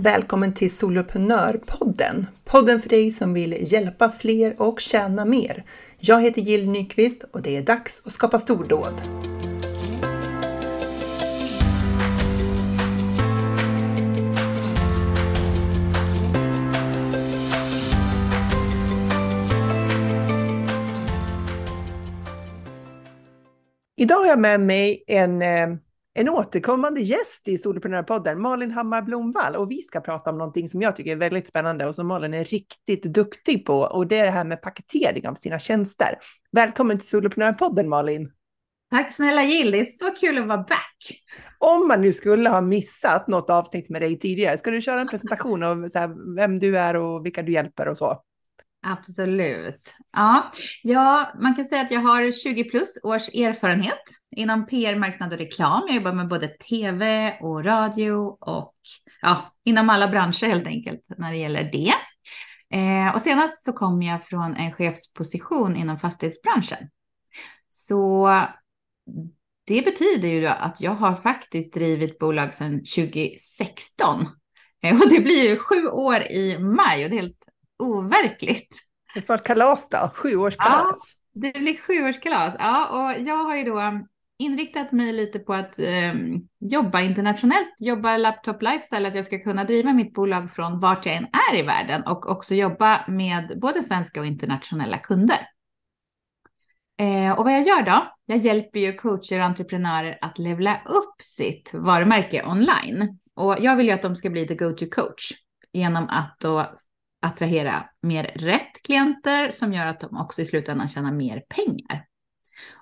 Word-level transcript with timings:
Välkommen 0.00 0.54
till 0.54 0.76
Soloprenörpodden! 0.76 2.26
Podden 2.44 2.80
för 2.80 2.88
dig 2.88 3.12
som 3.12 3.34
vill 3.34 3.72
hjälpa 3.72 4.10
fler 4.10 4.62
och 4.62 4.80
tjäna 4.80 5.24
mer. 5.24 5.64
Jag 5.98 6.22
heter 6.22 6.40
Jill 6.40 6.70
Nyqvist 6.70 7.24
och 7.32 7.42
det 7.42 7.56
är 7.56 7.62
dags 7.62 8.02
att 8.04 8.12
skapa 8.12 8.38
stordåd. 8.38 9.02
Idag 23.96 24.16
har 24.16 24.26
jag 24.26 24.38
med 24.38 24.60
mig 24.60 25.04
en 25.06 25.42
eh, 25.42 25.68
en 26.18 26.28
återkommande 26.28 27.00
gäst 27.00 27.48
i 27.48 27.58
Soloprenörpodden, 27.58 28.40
Malin 28.40 28.70
Hammar 28.70 29.02
Blomvall. 29.02 29.56
Och 29.56 29.70
vi 29.70 29.82
ska 29.82 30.00
prata 30.00 30.30
om 30.30 30.38
någonting 30.38 30.68
som 30.68 30.82
jag 30.82 30.96
tycker 30.96 31.12
är 31.12 31.16
väldigt 31.16 31.48
spännande 31.48 31.86
och 31.86 31.94
som 31.94 32.06
Malin 32.06 32.34
är 32.34 32.44
riktigt 32.44 33.02
duktig 33.02 33.66
på. 33.66 33.80
Och 33.80 34.06
det 34.06 34.18
är 34.18 34.24
det 34.24 34.30
här 34.30 34.44
med 34.44 34.62
paketering 34.62 35.28
av 35.28 35.34
sina 35.34 35.58
tjänster. 35.58 36.08
Välkommen 36.52 36.98
till 36.98 37.08
Soloprenörpodden 37.08 37.88
Malin! 37.88 38.30
Tack 38.90 39.14
snälla 39.14 39.44
Jill, 39.44 39.70
det 39.70 39.80
är 39.80 39.84
så 39.84 40.10
kul 40.20 40.38
att 40.38 40.46
vara 40.46 40.58
back! 40.58 41.22
Om 41.58 41.88
man 41.88 42.00
nu 42.00 42.12
skulle 42.12 42.48
ha 42.48 42.60
missat 42.60 43.28
något 43.28 43.50
avsnitt 43.50 43.88
med 43.88 44.02
dig 44.02 44.18
tidigare, 44.18 44.58
ska 44.58 44.70
du 44.70 44.80
köra 44.80 45.00
en 45.00 45.08
presentation 45.08 45.62
av 45.62 45.88
vem 46.36 46.58
du 46.58 46.78
är 46.78 46.96
och 46.96 47.26
vilka 47.26 47.42
du 47.42 47.52
hjälper 47.52 47.88
och 47.88 47.96
så? 47.96 48.22
Absolut. 48.86 49.94
Ja, 50.12 50.50
ja, 50.82 51.32
man 51.40 51.54
kan 51.54 51.64
säga 51.64 51.82
att 51.82 51.90
jag 51.90 52.00
har 52.00 52.32
20 52.32 52.64
plus 52.64 52.98
års 53.04 53.28
erfarenhet 53.28 54.02
inom 54.36 54.66
PR, 54.66 54.96
marknad 54.96 55.32
och 55.32 55.38
reklam. 55.38 55.82
Jag 55.86 55.96
jobbar 55.96 56.12
med 56.12 56.28
både 56.28 56.48
tv 56.48 57.32
och 57.40 57.64
radio 57.64 58.12
och 58.40 58.74
ja, 59.22 59.54
inom 59.64 59.90
alla 59.90 60.08
branscher 60.08 60.46
helt 60.46 60.66
enkelt 60.66 61.00
när 61.18 61.30
det 61.30 61.36
gäller 61.36 61.70
det. 61.72 61.92
Eh, 62.76 63.14
och 63.14 63.20
senast 63.20 63.64
så 63.64 63.72
kom 63.72 64.02
jag 64.02 64.24
från 64.26 64.56
en 64.56 64.72
chefsposition 64.72 65.76
inom 65.76 65.98
fastighetsbranschen. 65.98 66.88
Så 67.68 68.28
det 69.66 69.82
betyder 69.82 70.28
ju 70.28 70.46
att 70.46 70.80
jag 70.80 70.94
har 70.94 71.14
faktiskt 71.16 71.74
drivit 71.74 72.18
bolag 72.18 72.54
sedan 72.54 72.78
2016. 72.78 74.26
Eh, 74.82 75.00
och 75.00 75.10
det 75.10 75.20
blir 75.20 75.48
ju 75.48 75.56
sju 75.56 75.86
år 75.86 76.22
i 76.22 76.58
maj 76.58 77.04
och 77.04 77.10
det 77.10 77.16
är 77.16 77.22
helt 77.22 77.48
overkligt. 77.78 78.76
Det 79.14 79.20
är 79.20 79.22
snart 79.22 79.44
kalas 79.44 79.88
då, 79.88 80.10
sjuårskalas. 80.14 81.16
Ja, 81.32 81.50
det 81.50 81.58
blir 81.60 81.76
sjuårskalas. 81.76 82.56
Ja, 82.58 82.88
och 82.88 83.26
jag 83.26 83.36
har 83.36 83.56
ju 83.56 83.64
då 83.64 84.00
inriktat 84.38 84.92
mig 84.92 85.12
lite 85.12 85.38
på 85.38 85.54
att 85.54 85.78
eh, 85.78 86.14
jobba 86.60 87.00
internationellt, 87.00 87.74
jobba 87.78 88.16
laptop 88.16 88.62
lifestyle, 88.62 89.08
att 89.08 89.14
jag 89.14 89.24
ska 89.24 89.38
kunna 89.38 89.64
driva 89.64 89.92
mitt 89.92 90.14
bolag 90.14 90.50
från 90.50 90.80
vart 90.80 91.06
jag 91.06 91.16
än 91.16 91.26
är 91.52 91.58
i 91.58 91.62
världen 91.62 92.02
och 92.02 92.30
också 92.30 92.54
jobba 92.54 93.00
med 93.08 93.58
både 93.60 93.82
svenska 93.82 94.20
och 94.20 94.26
internationella 94.26 94.98
kunder. 94.98 95.38
Eh, 97.00 97.38
och 97.38 97.44
vad 97.44 97.52
jag 97.52 97.62
gör 97.62 97.82
då? 97.82 98.02
Jag 98.26 98.38
hjälper 98.38 98.80
ju 98.80 98.92
coacher 98.92 99.38
och 99.38 99.44
entreprenörer 99.44 100.18
att 100.20 100.38
levla 100.38 100.80
upp 100.86 101.22
sitt 101.22 101.70
varumärke 101.72 102.44
online. 102.46 103.18
Och 103.34 103.56
jag 103.60 103.76
vill 103.76 103.86
ju 103.86 103.92
att 103.92 104.02
de 104.02 104.16
ska 104.16 104.30
bli 104.30 104.46
the 104.46 104.54
go-to 104.54 104.86
coach 104.90 105.32
genom 105.72 106.08
att 106.08 106.36
då 106.40 106.76
attrahera 107.22 107.84
mer 108.02 108.24
rätt 108.24 108.82
klienter 108.84 109.50
som 109.50 109.72
gör 109.72 109.86
att 109.86 110.00
de 110.00 110.16
också 110.16 110.42
i 110.42 110.46
slutändan 110.46 110.88
tjänar 110.88 111.12
mer 111.12 111.40
pengar. 111.48 112.04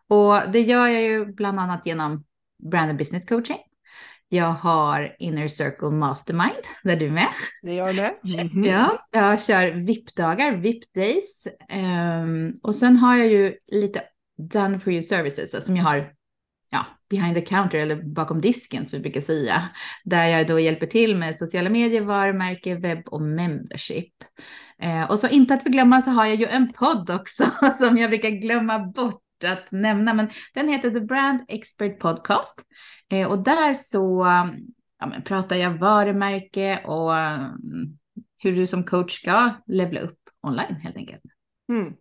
Och 0.08 0.50
det 0.52 0.60
gör 0.60 0.86
jag 0.86 1.02
ju 1.02 1.26
bland 1.26 1.60
annat 1.60 1.82
genom 1.84 2.24
brand 2.70 2.90
and 2.90 2.98
business 2.98 3.24
coaching. 3.24 3.58
Jag 4.28 4.52
har 4.52 5.16
Inner 5.18 5.48
Circle 5.48 5.90
Mastermind, 5.90 6.64
där 6.82 6.96
du 6.96 7.06
är 7.06 7.10
med. 7.10 7.28
Det 7.62 7.78
är 7.78 7.86
jag 7.86 7.96
med. 7.96 8.14
Mm 8.24 8.48
-hmm. 8.48 8.66
Ja, 8.68 9.06
jag 9.10 9.42
kör 9.42 9.70
VIP-dagar, 9.70 10.52
VIP-days. 10.52 11.46
Um, 12.22 12.60
och 12.62 12.74
sen 12.74 12.96
har 12.96 13.16
jag 13.16 13.26
ju 13.26 13.56
lite 13.66 14.02
done 14.38 14.80
for 14.80 14.92
you 14.92 15.02
services 15.02 15.66
som 15.66 15.76
jag 15.76 15.84
har 15.84 16.12
behind 17.10 17.34
the 17.34 17.40
counter 17.40 17.78
eller 17.78 18.02
bakom 18.02 18.40
disken 18.40 18.86
som 18.86 18.96
vi 18.96 19.02
brukar 19.02 19.20
säga. 19.20 19.62
Där 20.04 20.26
jag 20.26 20.46
då 20.46 20.60
hjälper 20.60 20.86
till 20.86 21.16
med 21.16 21.36
sociala 21.36 21.70
medier, 21.70 22.00
varumärke, 22.00 22.74
webb 22.74 23.08
och 23.08 23.22
membership. 23.22 24.12
Eh, 24.82 25.10
och 25.10 25.18
så 25.18 25.28
inte 25.28 25.54
att 25.54 25.62
förglömma 25.62 26.02
så 26.02 26.10
har 26.10 26.26
jag 26.26 26.36
ju 26.36 26.46
en 26.46 26.72
podd 26.72 27.10
också 27.10 27.50
som 27.78 27.96
jag 27.96 28.10
brukar 28.10 28.30
glömma 28.30 28.78
bort 28.78 29.22
att 29.44 29.72
nämna, 29.72 30.14
men 30.14 30.28
den 30.54 30.68
heter 30.68 30.90
The 30.90 31.00
Brand 31.00 31.40
Expert 31.48 31.98
Podcast. 31.98 32.62
Eh, 33.12 33.28
och 33.28 33.42
där 33.42 33.74
så 33.74 34.26
ja, 34.98 35.06
men, 35.06 35.22
pratar 35.22 35.56
jag 35.56 35.70
varumärke 35.70 36.80
och 36.84 37.10
um, 37.10 37.98
hur 38.38 38.56
du 38.56 38.66
som 38.66 38.84
coach 38.84 39.20
ska 39.20 39.50
levla 39.66 40.00
upp 40.00 40.18
online 40.42 40.74
helt 40.74 40.96
enkelt. 40.96 41.22
Mm. 41.68 41.94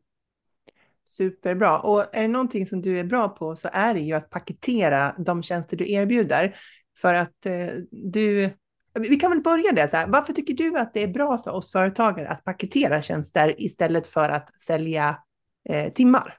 Superbra. 1.05 1.79
Och 1.79 2.15
är 2.15 2.21
det 2.21 2.27
någonting 2.27 2.65
som 2.65 2.81
du 2.81 2.99
är 2.99 3.03
bra 3.03 3.29
på 3.29 3.55
så 3.55 3.69
är 3.73 3.93
det 3.93 3.99
ju 3.99 4.13
att 4.13 4.29
paketera 4.29 5.15
de 5.17 5.43
tjänster 5.43 5.77
du 5.77 5.91
erbjuder. 5.91 6.55
För 7.01 7.13
att 7.13 7.45
eh, 7.45 7.67
du, 7.91 8.49
vi 8.99 9.15
kan 9.15 9.31
väl 9.31 9.41
börja 9.41 9.71
där, 9.71 9.87
så 9.87 9.97
här. 9.97 10.07
varför 10.07 10.33
tycker 10.33 10.53
du 10.53 10.79
att 10.79 10.93
det 10.93 11.03
är 11.03 11.07
bra 11.07 11.37
för 11.37 11.51
oss 11.51 11.71
företagare 11.71 12.27
att 12.29 12.43
paketera 12.43 13.01
tjänster 13.01 13.61
istället 13.61 14.07
för 14.07 14.29
att 14.29 14.61
sälja 14.61 15.17
eh, 15.69 15.93
timmar? 15.93 16.37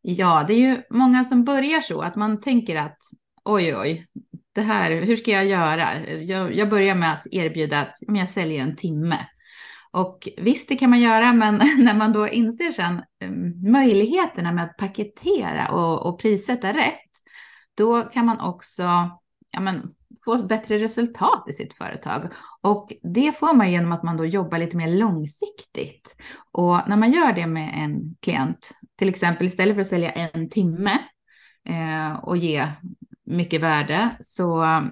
Ja, 0.00 0.44
det 0.48 0.54
är 0.54 0.58
ju 0.58 0.82
många 0.90 1.24
som 1.24 1.44
börjar 1.44 1.80
så 1.80 2.00
att 2.00 2.16
man 2.16 2.40
tänker 2.40 2.76
att 2.76 2.98
oj, 3.44 3.76
oj, 3.76 4.06
det 4.52 4.60
här, 4.60 5.02
hur 5.02 5.16
ska 5.16 5.30
jag 5.30 5.46
göra? 5.46 6.06
Jag, 6.06 6.54
jag 6.54 6.70
börjar 6.70 6.94
med 6.94 7.12
att 7.12 7.26
erbjuda 7.30 7.80
att 7.80 7.96
om 8.08 8.16
jag 8.16 8.28
säljer 8.28 8.62
en 8.62 8.76
timme. 8.76 9.18
Och 9.94 10.28
visst, 10.36 10.68
det 10.68 10.76
kan 10.76 10.90
man 10.90 11.00
göra, 11.00 11.32
men 11.32 11.54
när 11.84 11.94
man 11.94 12.12
då 12.12 12.28
inser 12.28 12.72
sen 12.72 13.02
ehm, 13.20 13.72
möjligheterna 13.72 14.52
med 14.52 14.64
att 14.64 14.76
paketera 14.76 15.68
och, 15.68 16.06
och 16.06 16.20
prissätta 16.20 16.72
rätt, 16.72 17.10
då 17.74 18.02
kan 18.02 18.26
man 18.26 18.40
också 18.40 18.82
ja, 19.50 19.60
men, 19.60 19.94
få 20.24 20.42
bättre 20.42 20.78
resultat 20.78 21.44
i 21.48 21.52
sitt 21.52 21.74
företag. 21.74 22.32
Och 22.60 22.92
det 23.02 23.36
får 23.36 23.54
man 23.54 23.72
genom 23.72 23.92
att 23.92 24.02
man 24.02 24.16
då 24.16 24.24
jobbar 24.24 24.58
lite 24.58 24.76
mer 24.76 24.88
långsiktigt. 24.88 26.16
Och 26.52 26.88
när 26.88 26.96
man 26.96 27.12
gör 27.12 27.32
det 27.32 27.46
med 27.46 27.72
en 27.76 28.16
klient, 28.20 28.70
till 28.98 29.08
exempel 29.08 29.46
istället 29.46 29.74
för 29.74 29.80
att 29.80 29.86
sälja 29.86 30.10
en 30.10 30.50
timme 30.50 30.98
eh, 31.68 32.24
och 32.24 32.36
ge 32.36 32.68
mycket 33.26 33.60
värde, 33.60 34.10
så 34.20 34.62
eh, 34.62 34.82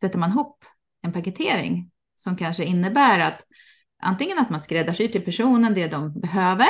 sätter 0.00 0.18
man 0.18 0.30
ihop 0.30 0.64
en 1.02 1.12
paketering 1.12 1.90
som 2.14 2.36
kanske 2.36 2.64
innebär 2.64 3.20
att 3.20 3.40
antingen 4.00 4.38
att 4.38 4.50
man 4.50 4.60
skräddarsyr 4.60 5.08
till 5.08 5.24
personen 5.24 5.74
det 5.74 5.88
de 5.88 6.20
behöver, 6.20 6.68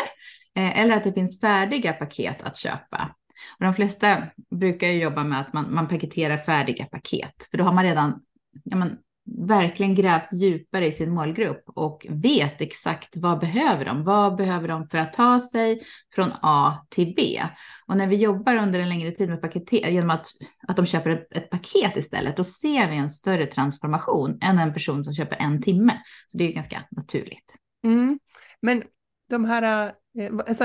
eh, 0.56 0.80
eller 0.80 0.94
att 0.94 1.04
det 1.04 1.12
finns 1.12 1.40
färdiga 1.40 1.92
paket 1.92 2.42
att 2.42 2.56
köpa. 2.56 3.14
Och 3.58 3.64
de 3.64 3.74
flesta 3.74 4.22
brukar 4.50 4.88
ju 4.88 5.02
jobba 5.02 5.24
med 5.24 5.40
att 5.40 5.52
man, 5.52 5.74
man 5.74 5.88
paketerar 5.88 6.38
färdiga 6.38 6.84
paket, 6.84 7.48
för 7.50 7.58
då 7.58 7.64
har 7.64 7.72
man 7.72 7.84
redan 7.84 8.22
ja, 8.64 8.76
man, 8.76 8.98
verkligen 9.38 9.94
grävt 9.94 10.32
djupare 10.32 10.86
i 10.86 10.92
sin 10.92 11.10
målgrupp 11.10 11.62
och 11.66 12.06
vet 12.10 12.60
exakt 12.60 13.16
vad 13.16 13.40
behöver 13.40 13.84
de? 13.84 14.04
Vad 14.04 14.36
behöver 14.36 14.68
de 14.68 14.88
för 14.88 14.98
att 14.98 15.12
ta 15.12 15.40
sig 15.40 15.82
från 16.14 16.32
A 16.42 16.86
till 16.88 17.14
B? 17.16 17.42
Och 17.86 17.96
när 17.96 18.06
vi 18.06 18.16
jobbar 18.16 18.56
under 18.56 18.80
en 18.80 18.88
längre 18.88 19.10
tid 19.10 19.28
med 19.28 19.42
paket 19.42 19.72
genom 19.72 20.10
att, 20.10 20.26
att 20.68 20.76
de 20.76 20.86
köper 20.86 21.26
ett, 21.30 21.50
paket 21.50 21.96
istället, 21.96 22.36
då 22.36 22.44
ser 22.44 22.90
vi 22.90 22.96
en 22.96 23.10
större 23.10 23.46
transformation 23.46 24.38
än 24.42 24.58
en 24.58 24.72
person 24.72 25.04
som 25.04 25.14
köper 25.14 25.36
en 25.36 25.62
timme. 25.62 26.02
Så 26.26 26.38
det 26.38 26.44
är 26.44 26.52
ganska 26.52 26.82
naturligt. 26.90 27.56
Mm. 27.84 28.18
Men 28.62 28.82
de 29.30 29.44
här, 29.44 29.92
eh, 30.18 30.32
alltså, 30.48 30.64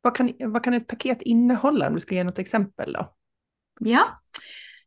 vad, 0.00 0.16
kan, 0.16 0.32
vad 0.38 0.64
kan 0.64 0.74
ett 0.74 0.86
paket 0.86 1.22
innehålla? 1.22 1.88
Om 1.88 1.94
du 1.94 2.00
ska 2.00 2.14
ge 2.14 2.24
något 2.24 2.38
exempel 2.38 2.92
då. 2.92 3.14
Ja, 3.80 4.18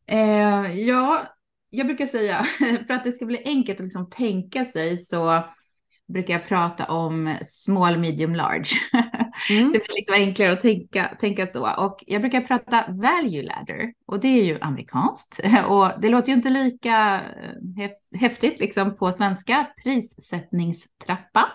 eh, 0.08 0.80
ja 0.80 1.35
jag 1.78 1.88
brukar 1.88 2.06
säga, 2.06 2.44
för 2.88 2.94
att 2.94 3.04
det 3.04 3.12
ska 3.12 3.26
bli 3.26 3.42
enkelt 3.46 3.80
att 3.80 3.84
liksom 3.84 4.10
tänka 4.10 4.66
sig 4.66 4.98
så 4.98 5.44
brukar 6.08 6.34
jag 6.34 6.48
prata 6.48 6.86
om 6.86 7.38
small, 7.44 7.98
medium, 7.98 8.36
large. 8.36 8.70
Mm. 9.50 9.72
det 9.72 9.80
blir 9.80 9.96
liksom 9.96 10.16
enklare 10.16 10.54
att 10.54 10.62
tänka, 10.62 11.18
tänka 11.22 11.48
så. 11.48 11.86
Och 11.86 12.04
jag 12.08 12.22
brukar 12.22 12.42
prata 12.42 12.86
value 12.88 13.44
ladder 13.44 13.94
och 14.08 14.20
det 14.20 14.28
är 14.28 14.44
ju 14.44 14.58
amerikanskt. 14.62 15.40
Och 15.68 15.92
det 16.02 16.10
låter 16.10 16.30
ju 16.30 16.36
inte 16.36 16.50
lika 16.50 17.22
eh, 17.80 18.20
häftigt 18.20 18.60
liksom 18.60 18.96
på 18.96 19.12
svenska, 19.12 19.68
prissättningstrappa. 19.84 21.52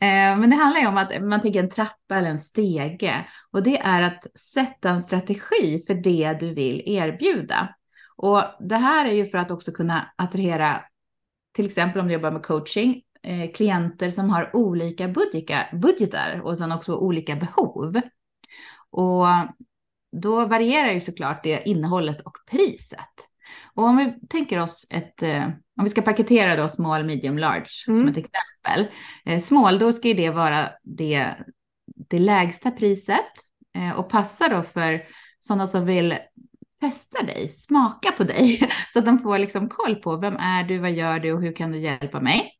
Eh, 0.00 0.38
men 0.38 0.50
det 0.50 0.56
handlar 0.56 0.80
ju 0.80 0.86
om 0.86 0.96
att 0.96 1.22
man 1.22 1.42
tänker 1.42 1.60
en 1.60 1.68
trappa 1.68 2.16
eller 2.16 2.30
en 2.30 2.38
stege 2.38 3.26
och 3.52 3.62
det 3.62 3.78
är 3.78 4.02
att 4.02 4.36
sätta 4.38 4.90
en 4.90 5.02
strategi 5.02 5.84
för 5.86 5.94
det 5.94 6.36
du 6.40 6.54
vill 6.54 6.82
erbjuda. 6.86 7.74
Och 8.22 8.42
det 8.60 8.76
här 8.76 9.06
är 9.06 9.12
ju 9.12 9.26
för 9.26 9.38
att 9.38 9.50
också 9.50 9.72
kunna 9.72 10.12
attrahera, 10.16 10.84
till 11.52 11.66
exempel 11.66 12.00
om 12.00 12.06
du 12.06 12.12
jobbar 12.14 12.30
med 12.30 12.42
coaching, 12.42 13.02
eh, 13.22 13.52
klienter 13.52 14.10
som 14.10 14.30
har 14.30 14.56
olika 14.56 15.08
budgeta, 15.08 15.76
budgetar 15.76 16.40
och 16.44 16.58
sen 16.58 16.72
också 16.72 16.96
olika 16.96 17.36
behov. 17.36 18.00
Och 18.90 19.26
då 20.12 20.46
varierar 20.46 20.92
ju 20.92 21.00
såklart 21.00 21.44
det 21.44 21.68
innehållet 21.68 22.20
och 22.20 22.36
priset. 22.50 22.98
Och 23.74 23.84
om 23.84 23.96
vi 23.96 24.26
tänker 24.28 24.62
oss 24.62 24.86
ett, 24.90 25.22
eh, 25.22 25.44
om 25.76 25.84
vi 25.84 25.88
ska 25.88 26.02
paketera 26.02 26.56
då 26.56 26.68
small, 26.68 27.04
medium, 27.04 27.38
large 27.38 27.70
Mm. 27.88 28.00
som 28.00 28.08
ett 28.08 28.16
exempel. 28.16 28.94
Eh, 29.24 29.40
small, 29.40 29.78
då 29.78 29.92
ska 29.92 30.08
ju 30.08 30.14
det 30.14 30.30
vara 30.30 30.70
det, 30.82 31.34
det 32.08 32.18
lägsta 32.18 32.70
priset 32.70 33.32
eh, 33.76 33.98
och 33.98 34.10
passa 34.10 34.48
då 34.48 34.62
för 34.62 35.02
sådana 35.40 35.66
som 35.66 35.86
vill 35.86 36.14
testa 36.80 37.22
dig, 37.22 37.48
smaka 37.48 38.12
på 38.12 38.24
dig, 38.24 38.70
så 38.92 38.98
att 38.98 39.04
de 39.04 39.18
får 39.18 39.38
liksom 39.38 39.68
koll 39.68 39.96
på 39.96 40.16
vem 40.16 40.36
är 40.36 40.64
du, 40.64 40.78
vad 40.78 40.92
gör 40.92 41.18
du 41.18 41.32
och 41.32 41.42
hur 41.42 41.56
kan 41.56 41.72
du 41.72 41.78
hjälpa 41.78 42.20
mig? 42.20 42.52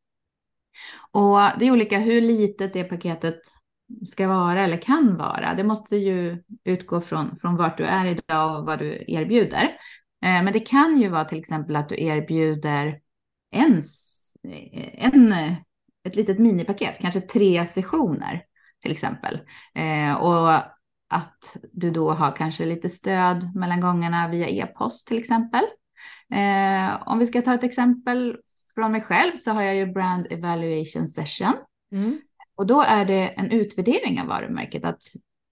Och 1.13 1.39
det 1.59 1.67
är 1.67 1.71
olika 1.71 1.99
hur 1.99 2.21
litet 2.21 2.73
det 2.73 2.85
paketet 2.85 3.41
ska 4.07 4.29
vara 4.29 4.65
eller 4.65 4.77
kan 4.77 5.17
vara. 5.17 5.55
Det 5.55 5.65
måste 5.65 5.97
ju 5.97 6.43
utgå 6.65 7.01
från, 7.01 7.39
från 7.41 7.57
vart 7.57 7.79
du 7.79 7.85
är 7.85 8.07
idag 8.07 8.59
och 8.59 8.67
vad 8.67 8.79
du 8.79 9.05
erbjuder. 9.09 9.65
Eh, 10.25 10.43
men 10.43 10.53
det 10.53 10.61
kan 10.61 11.01
ju 11.01 11.09
vara 11.09 11.25
till 11.25 11.39
exempel 11.39 11.77
att 11.77 11.89
du 11.89 12.03
erbjuder 12.03 13.01
en, 13.51 13.81
eh, 14.49 15.05
en, 15.05 15.33
eh, 15.33 15.53
ett 16.05 16.17
litet 16.17 16.39
minipaket, 16.39 16.99
kanske 17.01 17.21
tre 17.21 17.67
sessioner 17.67 18.43
till 18.83 18.93
exempel. 18.93 19.41
Eh, 19.75 20.15
och 20.15 20.63
att 21.11 21.57
du 21.73 21.91
då 21.91 22.13
har 22.13 22.37
kanske 22.37 22.67
lite 22.67 22.89
stöd 22.89 23.57
mellan 23.57 23.81
gångerna 23.81 24.29
via 24.29 24.49
e-post 24.49 25.07
till 25.07 25.19
exempel. 25.19 25.65
Eh, 26.33 27.09
om 27.09 27.19
vi 27.19 27.27
ska 27.27 27.43
ta 27.43 27.55
ett 27.55 27.65
exempel 27.65 28.37
från 28.75 28.93
mig 28.93 29.01
själv 29.01 29.37
så 29.37 29.51
har 29.51 29.63
jag 29.63 29.77
ju 29.77 29.87
brand 29.87 30.27
evaluation 30.31 31.09
session. 31.09 31.55
Mm. 31.93 32.21
Och 32.55 32.67
då 32.67 32.83
är 32.83 33.05
det 33.05 33.29
en 33.29 33.51
utvärdering 33.51 34.21
av 34.21 34.27
varumärket. 34.27 34.85
Att, 34.85 35.03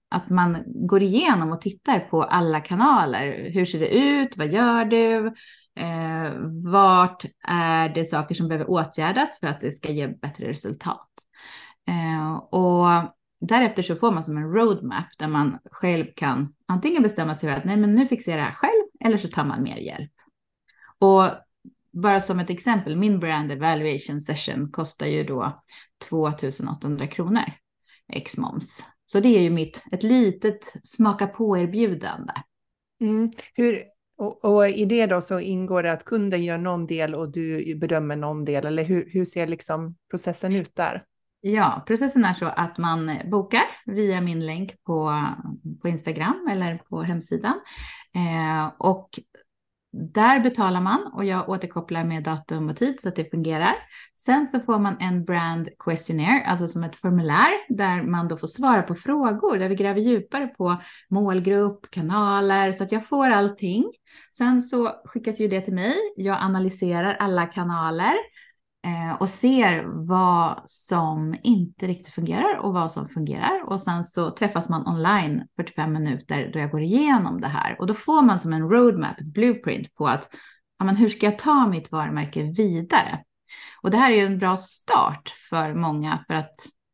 att 0.09 0.29
man 0.29 0.63
går 0.65 1.03
igenom 1.03 1.51
och 1.51 1.61
tittar 1.61 1.99
på 1.99 2.23
alla 2.23 2.59
kanaler. 2.59 3.49
Hur 3.49 3.65
ser 3.65 3.79
det 3.79 3.95
ut? 3.97 4.37
Vad 4.37 4.47
gör 4.47 4.85
du? 4.85 5.27
Eh, 5.75 6.31
vart 6.71 7.25
är 7.47 7.89
det 7.89 8.05
saker 8.05 8.35
som 8.35 8.47
behöver 8.47 8.69
åtgärdas 8.69 9.39
för 9.39 9.47
att 9.47 9.61
det 9.61 9.71
ska 9.71 9.91
ge 9.91 10.07
bättre 10.07 10.49
resultat? 10.49 11.09
Eh, 11.87 12.33
och 12.35 13.18
därefter 13.39 13.83
så 13.83 13.95
får 13.95 14.11
man 14.11 14.23
som 14.23 14.37
en 14.37 14.53
roadmap 14.53 15.05
där 15.17 15.27
man 15.27 15.57
själv 15.71 16.05
kan 16.15 16.53
antingen 16.65 17.03
bestämma 17.03 17.35
sig 17.35 17.49
för 17.49 17.57
att 17.57 17.65
nej, 17.65 17.77
men 17.77 17.95
nu 17.95 18.05
fixar 18.05 18.31
jag 18.31 18.39
det 18.39 18.43
här 18.43 18.53
själv 18.53 18.83
eller 19.05 19.17
så 19.17 19.27
tar 19.27 19.45
man 19.45 19.63
mer 19.63 19.77
hjälp. 19.77 20.11
Och 20.99 21.23
bara 21.91 22.21
som 22.21 22.39
ett 22.39 22.49
exempel, 22.49 22.95
min 22.95 23.19
brand 23.19 23.51
evaluation 23.51 24.21
session 24.21 24.71
kostar 24.71 25.05
ju 25.05 25.23
då 25.23 25.63
2800 26.09 27.07
kronor 27.07 27.43
ex 28.13 28.37
moms. 28.37 28.83
Så 29.05 29.19
det 29.19 29.37
är 29.37 29.41
ju 29.41 29.49
mitt, 29.49 29.83
ett 29.91 30.03
litet 30.03 30.73
smaka 30.83 31.27
på-erbjudande. 31.27 32.33
Mm. 33.01 33.31
Hur, 33.53 33.83
och, 34.17 34.45
och 34.45 34.67
i 34.69 34.85
det 34.85 35.05
då 35.05 35.21
så 35.21 35.39
ingår 35.39 35.83
det 35.83 35.91
att 35.91 36.05
kunden 36.05 36.43
gör 36.43 36.57
någon 36.57 36.87
del 36.87 37.15
och 37.15 37.31
du 37.31 37.75
bedömer 37.75 38.15
någon 38.15 38.45
del, 38.45 38.65
eller 38.65 38.83
hur, 38.83 39.09
hur 39.09 39.25
ser 39.25 39.47
liksom 39.47 39.95
processen 40.11 40.55
ut 40.55 40.75
där? 40.75 41.03
Ja, 41.41 41.83
processen 41.87 42.25
är 42.25 42.33
så 42.33 42.45
att 42.45 42.77
man 42.77 43.11
bokar 43.31 43.63
via 43.85 44.21
min 44.21 44.45
länk 44.45 44.83
på, 44.83 45.25
på 45.81 45.87
Instagram 45.87 46.47
eller 46.51 46.77
på 46.77 47.01
hemsidan. 47.01 47.59
Eh, 48.15 48.71
och 48.77 49.09
där 49.91 50.39
betalar 50.39 50.81
man 50.81 51.11
och 51.13 51.25
jag 51.25 51.49
återkopplar 51.49 52.03
med 52.03 52.23
datum 52.23 52.69
och 52.69 52.77
tid 52.77 53.01
så 53.01 53.07
att 53.07 53.15
det 53.15 53.31
fungerar. 53.31 53.75
Sen 54.15 54.47
så 54.47 54.59
får 54.59 54.79
man 54.79 54.97
en 54.99 55.25
brand 55.25 55.69
questionnaire, 55.79 56.45
alltså 56.45 56.67
som 56.67 56.83
ett 56.83 56.95
formulär 56.95 57.49
där 57.69 58.03
man 58.03 58.27
då 58.27 58.37
får 58.37 58.47
svara 58.47 58.81
på 58.81 58.95
frågor, 58.95 59.57
där 59.57 59.69
vi 59.69 59.75
gräver 59.75 60.01
djupare 60.01 60.47
på 60.47 60.77
målgrupp, 61.09 61.91
kanaler, 61.91 62.71
så 62.71 62.83
att 62.83 62.91
jag 62.91 63.07
får 63.07 63.29
allting. 63.29 63.85
Sen 64.37 64.61
så 64.61 64.91
skickas 65.05 65.39
ju 65.39 65.47
det 65.47 65.61
till 65.61 65.73
mig. 65.73 65.95
Jag 66.15 66.37
analyserar 66.41 67.13
alla 67.13 67.45
kanaler 67.45 68.13
Eh, 68.89 69.21
och 69.21 69.29
ser 69.29 69.83
vad 70.07 70.61
som 70.65 71.35
inte 71.43 71.87
riktigt 71.87 72.13
fungerar 72.13 72.57
och 72.57 72.73
vad 72.73 72.91
som 72.91 73.09
fungerar. 73.09 73.63
Och 73.65 73.81
sen 73.81 74.03
så 74.03 74.29
träffas 74.31 74.69
man 74.69 74.87
online 74.87 75.47
45 75.55 75.93
minuter 75.93 76.49
då 76.53 76.59
jag 76.59 76.71
går 76.71 76.81
igenom 76.81 77.41
det 77.41 77.47
här. 77.47 77.75
Och 77.79 77.87
då 77.87 77.93
får 77.93 78.21
man 78.21 78.39
som 78.39 78.53
en 78.53 78.69
roadmap, 78.69 79.19
ett 79.19 79.33
blueprint 79.33 79.95
på 79.95 80.07
att 80.07 80.29
ja, 80.79 80.85
men 80.85 80.95
hur 80.95 81.09
ska 81.09 81.25
jag 81.25 81.39
ta 81.39 81.67
mitt 81.67 81.91
varumärke 81.91 82.43
vidare? 82.43 83.23
Och 83.81 83.91
det 83.91 83.97
här 83.97 84.11
är 84.11 84.15
ju 84.15 84.25
en 84.25 84.37
bra 84.37 84.57
start 84.57 85.33
för 85.49 85.73
många 85.73 86.23
för 86.27 86.33
att 86.33 86.53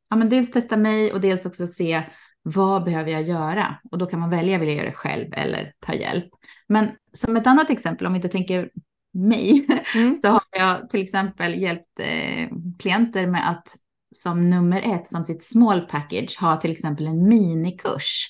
ja, 0.09 0.15
men 0.15 0.29
dels 0.29 0.51
testa 0.51 0.77
mig 0.77 1.13
och 1.13 1.21
dels 1.21 1.45
också 1.45 1.67
se 1.67 2.03
vad 2.41 2.83
behöver 2.83 3.11
jag 3.11 3.23
göra? 3.23 3.79
Och 3.91 3.97
då 3.97 4.05
kan 4.05 4.19
man 4.19 4.29
välja, 4.29 4.57
vill 4.57 4.67
jag 4.67 4.77
göra 4.77 4.87
det 4.87 4.95
själv 4.95 5.33
eller 5.33 5.73
ta 5.79 5.93
hjälp? 5.93 6.29
Men 6.67 6.91
som 7.13 7.35
ett 7.35 7.47
annat 7.47 7.69
exempel, 7.69 8.07
om 8.07 8.13
vi 8.13 8.17
inte 8.17 8.29
tänker 8.29 8.69
mig, 9.15 9.67
Mm. 9.95 10.17
så 10.21 10.27
har 10.27 10.41
jag 10.51 10.89
till 10.89 11.01
exempel 11.01 11.61
hjälpt 11.61 11.99
eh, 11.99 12.49
klienter 12.79 13.27
med 13.27 13.49
att 13.49 13.75
som 14.15 14.49
nummer 14.49 14.81
ett, 14.81 15.09
som 15.09 15.25
sitt 15.25 15.43
small 15.43 15.81
package, 15.81 16.37
ha 16.39 16.55
till 16.55 16.71
exempel 16.71 17.07
en 17.07 17.27
minikurs 17.27 18.27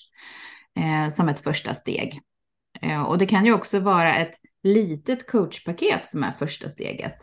eh, 0.79 1.09
som 1.09 1.29
ett 1.29 1.39
första 1.39 1.73
steg. 1.73 2.21
Eh, 2.81 3.01
och 3.01 3.17
det 3.17 3.25
kan 3.25 3.45
ju 3.45 3.53
också 3.53 3.79
vara 3.79 4.15
ett 4.15 4.33
litet 4.63 5.31
coachpaket 5.31 6.05
som 6.05 6.23
är 6.23 6.31
första 6.31 6.69
steget. 6.69 7.15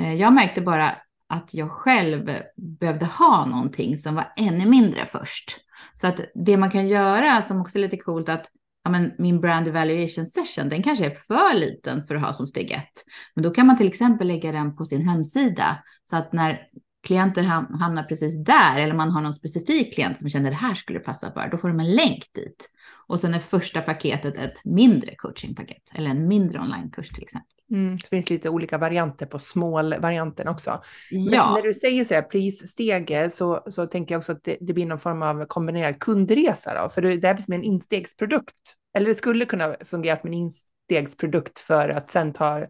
Eh, 0.00 0.14
jag 0.14 0.32
märkte 0.32 0.60
bara 0.60 0.96
att 1.28 1.54
jag 1.54 1.70
själv 1.70 2.30
behövde 2.56 3.06
ha 3.06 3.46
någonting 3.46 3.96
som 3.96 4.14
var 4.14 4.32
ännu 4.36 4.66
mindre 4.66 5.06
först. 5.06 5.56
Så 5.94 6.06
att 6.06 6.20
det 6.34 6.56
man 6.56 6.70
kan 6.70 6.88
göra 6.88 7.42
som 7.42 7.60
också 7.60 7.78
är 7.78 7.82
lite 7.82 7.96
coolt 7.96 8.28
att 8.28 8.46
ja, 8.84 8.90
men 8.90 9.12
min 9.18 9.40
brand 9.40 9.68
evaluation 9.68 10.26
session, 10.26 10.68
den 10.68 10.82
kanske 10.82 11.06
är 11.06 11.10
för 11.10 11.54
liten 11.58 12.06
för 12.06 12.14
att 12.14 12.22
ha 12.22 12.32
som 12.32 12.46
steg 12.46 12.70
ett. 12.70 13.04
Men 13.34 13.42
då 13.42 13.50
kan 13.50 13.66
man 13.66 13.76
till 13.76 13.88
exempel 13.88 14.26
lägga 14.26 14.52
den 14.52 14.76
på 14.76 14.84
sin 14.84 15.08
hemsida 15.08 15.82
så 16.04 16.16
att 16.16 16.32
när 16.32 16.60
klienter 17.06 17.42
hamnar 17.78 18.02
precis 18.02 18.44
där 18.44 18.78
eller 18.78 18.94
man 18.94 19.10
har 19.10 19.20
någon 19.20 19.34
specifik 19.34 19.94
klient 19.94 20.18
som 20.18 20.28
känner 20.28 20.50
det 20.50 20.56
här 20.56 20.74
skulle 20.74 20.98
passa 20.98 21.32
för, 21.32 21.48
då 21.48 21.58
får 21.58 21.68
de 21.68 21.80
en 21.80 21.94
länk 21.94 22.24
dit. 22.34 22.70
Och 23.06 23.20
sen 23.20 23.34
är 23.34 23.38
första 23.38 23.80
paketet 23.80 24.36
ett 24.36 24.64
mindre 24.64 25.14
coachingpaket 25.14 25.82
eller 25.94 26.10
en 26.10 26.28
mindre 26.28 26.60
onlinekurs 26.60 27.08
till 27.08 27.22
exempel. 27.22 27.54
Mm. 27.70 27.96
Det 27.96 28.08
finns 28.08 28.30
lite 28.30 28.48
olika 28.48 28.78
varianter 28.78 29.26
på 29.26 29.38
small-varianten 29.38 30.48
också. 30.48 30.82
Men 31.10 31.22
Ja, 31.22 31.54
när 31.54 31.62
du 31.62 31.74
säger 31.74 32.04
så 32.04 32.14
här 32.14 32.22
prisstege 32.22 33.30
så, 33.30 33.62
så 33.66 33.86
tänker 33.86 34.14
jag 34.14 34.18
också 34.18 34.32
att 34.32 34.44
det, 34.44 34.56
det 34.60 34.72
blir 34.72 34.86
någon 34.86 34.98
form 34.98 35.22
av 35.22 35.46
kombinerad 35.46 36.00
kundresa 36.00 36.82
då, 36.82 36.88
för 36.88 37.02
det, 37.02 37.16
det 37.16 37.26
här 37.26 37.34
blir 37.34 37.44
som 37.44 37.54
en 37.54 37.62
instegsprodukt. 37.62 38.54
Eller 38.96 39.06
det 39.06 39.14
skulle 39.14 39.44
kunna 39.44 39.74
fungera 39.84 40.16
som 40.16 40.28
en 40.28 40.34
instegsprodukt 40.34 41.58
för 41.58 41.88
att 41.88 42.10
sen 42.10 42.32
ta, 42.32 42.66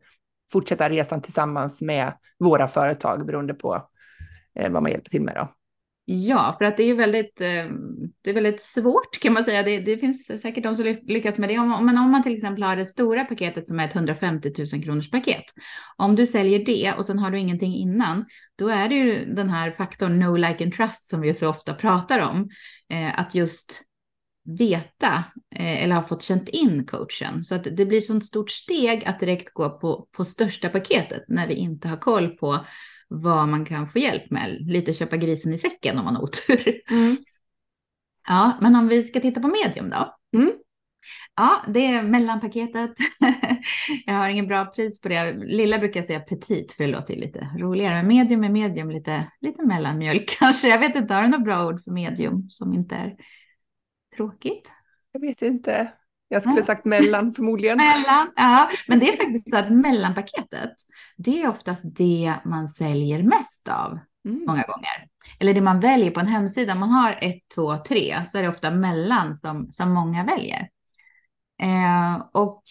fortsätta 0.53 0.89
resan 0.91 1.23
tillsammans 1.23 1.83
med 1.83 2.13
våra 2.39 2.69
företag 2.69 3.27
beroende 3.27 3.55
på 3.55 3.89
eh, 4.59 4.73
vad 4.73 4.83
man 4.83 4.93
hjälper 4.93 5.11
till 5.11 5.23
med 5.23 5.35
då. 5.35 5.49
Ja, 6.07 6.55
för 6.59 6.65
att 6.65 6.77
det 6.77 6.83
är 6.83 6.95
väldigt, 6.95 7.41
eh, 7.41 7.65
det 8.23 8.31
är 8.31 8.35
väldigt 8.35 8.63
svårt 8.63 9.21
kan 9.21 9.33
man 9.33 9.45
säga. 9.45 9.63
Det, 9.63 9.81
det 9.81 9.99
finns 9.99 10.27
säkert 10.43 10.63
de 10.63 10.77
som 10.77 10.85
lyckas 11.03 11.39
med 11.39 11.49
det. 11.49 11.59
Om, 11.59 11.87
men 11.87 11.99
om 11.99 12.11
man 12.11 12.23
till 12.23 12.35
exempel 12.35 12.63
har 12.63 12.77
det 12.77 12.87
stora 12.87 13.25
paketet 13.25 13.69
som 13.69 13.81
är 13.81 13.85
ett 13.85 13.95
150 13.95 14.53
000 14.73 14.83
kronors 14.83 15.11
paket. 15.11 15.45
Om 15.97 16.17
du 16.17 16.27
säljer 16.27 16.65
det 16.65 16.93
och 16.99 17.07
sen 17.07 17.19
har 17.19 17.31
du 17.31 17.39
ingenting 17.39 17.75
innan, 17.75 18.25
då 18.59 18.69
är 18.69 18.89
det 18.89 18.95
ju 18.95 19.35
den 19.35 19.51
här 19.51 19.71
faktorn 19.71 20.19
no 20.19 20.37
like 20.37 20.65
and 20.65 20.75
trust 20.75 21.05
som 21.05 21.21
vi 21.21 21.35
så 21.35 21.49
ofta 21.49 21.75
pratar 21.75 22.19
om. 22.19 22.51
Eh, 22.91 23.21
att 23.21 23.35
just 23.35 23.81
veta 24.59 25.25
eh, 25.57 25.83
eller 25.83 25.95
ha 25.95 26.03
fått 26.03 26.23
känt 26.23 26.49
in 26.49 26.87
coachen. 26.87 27.45
Så 27.45 27.55
att 27.55 27.67
det 27.77 27.87
blir 27.87 28.01
sånt 28.01 28.27
stort 28.27 28.51
steg 28.51 29.05
att 29.05 29.21
direkt 29.21 29.55
gå 29.55 29.71
på, 29.71 30.09
på 30.13 30.25
största 30.25 30.69
paketet 30.69 31.23
när 31.29 31.47
vi 31.47 31.55
inte 31.55 31.89
har 31.89 31.97
koll 31.97 32.29
på 32.29 32.65
vad 33.23 33.49
man 33.49 33.65
kan 33.65 33.89
få 33.89 33.99
hjälp 33.99 34.31
med. 34.31 34.57
Lite 34.61 34.95
köpa 34.95 35.17
grisen 35.17 35.55
i 35.55 35.59
säcken 35.59 35.99
om 35.99 36.05
man 36.05 36.17
har 36.17 36.23
otur. 36.23 36.81
Ja, 38.29 38.59
men 38.61 38.77
om 38.77 38.89
vi 38.89 39.03
ska 39.05 39.21
titta 39.21 39.41
på 39.41 39.49
medium 39.49 39.91
då. 39.91 40.17
Mm. 40.39 40.53
Ja, 41.37 41.63
det 41.69 41.87
är 41.87 42.03
mellanpaketet. 42.03 42.91
jag 44.07 44.15
har 44.15 44.29
ingen 44.29 44.47
bra 44.47 44.67
pris 44.67 45.01
på 45.01 45.09
det. 45.09 45.33
Lilla 45.33 45.79
brukar 45.79 46.01
jag 46.01 46.07
säga 46.07 46.21
petit 46.21 46.73
för 46.73 46.85
det 46.85 46.91
låter 46.91 47.17
lite 47.17 47.49
roligare. 47.59 47.95
Men 47.95 48.09
medium 48.09 48.45
är 48.45 48.49
medium, 48.49 48.91
lite, 48.91 49.33
lite 49.41 49.63
mellanmjölk 49.63 50.37
kanske. 50.39 50.69
Jag 50.69 50.79
vet 50.79 50.97
inte, 50.97 51.15
har 51.15 51.23
du 51.23 51.29
några 51.29 51.45
bra 51.45 51.67
ord 51.67 51.85
för 51.85 51.91
medium 51.91 52.51
som 52.51 52.75
inte 52.75 52.95
är 52.95 53.17
tråkigt? 54.17 54.73
Jag 55.13 55.21
vet 55.21 55.43
inte. 55.43 55.93
Jag 56.29 56.43
skulle 56.43 56.53
Mm. 56.53 56.65
sagt 56.65 56.85
mellan 56.85 57.33
förmodligen. 57.35 57.77
Mellan, 57.97 58.33
ja, 58.37 58.69
men 58.89 58.99
det 58.99 59.09
är 59.13 59.17
faktiskt 59.17 59.51
så 59.51 59.57
att 59.57 59.71
mellanpaketet, 59.71 60.73
det 61.17 61.43
är 61.43 61.49
oftast 61.49 61.83
det 61.85 62.35
man 62.45 62.69
säljer 62.69 63.23
mest 63.23 63.69
av 63.69 63.99
Mm. 64.29 64.45
många 64.47 64.63
gånger. 64.63 65.09
Eller 65.39 65.55
det 65.55 65.61
man 65.61 65.81
väljer 65.81 66.11
på 66.11 66.21
en 66.21 66.27
hemsida. 66.27 66.75
Man 66.75 66.91
har 66.91 67.19
ett, 67.21 67.43
två, 67.55 67.77
tre 67.77 68.23
så 68.29 68.39
är 68.39 68.43
det 68.43 68.49
ofta 68.49 68.71
mellan 68.71 69.35
som, 69.35 69.73
som 69.73 69.93
många 69.93 70.25
väljer. 70.25 70.69
Eh, 71.63 72.23
och 72.33 72.63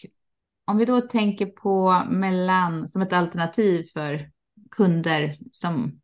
om 0.65 0.77
vi 0.77 0.86
då 0.86 1.01
tänker 1.01 1.45
på 1.45 2.01
mellan 2.10 2.88
som 2.88 3.01
ett 3.01 3.13
alternativ 3.13 3.88
för 3.93 4.29
kunder 4.72 5.33
som 5.51 6.00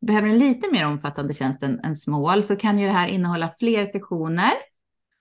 behöver 0.00 0.28
en 0.28 0.38
lite 0.38 0.70
mer 0.72 0.86
omfattande 0.86 1.34
tjänst 1.34 1.62
än, 1.62 1.80
än 1.80 1.96
small 1.96 2.44
så 2.44 2.56
kan 2.56 2.78
ju 2.78 2.86
det 2.86 2.92
här 2.92 3.08
innehålla 3.08 3.50
fler 3.58 3.86
sektioner. 3.86 4.52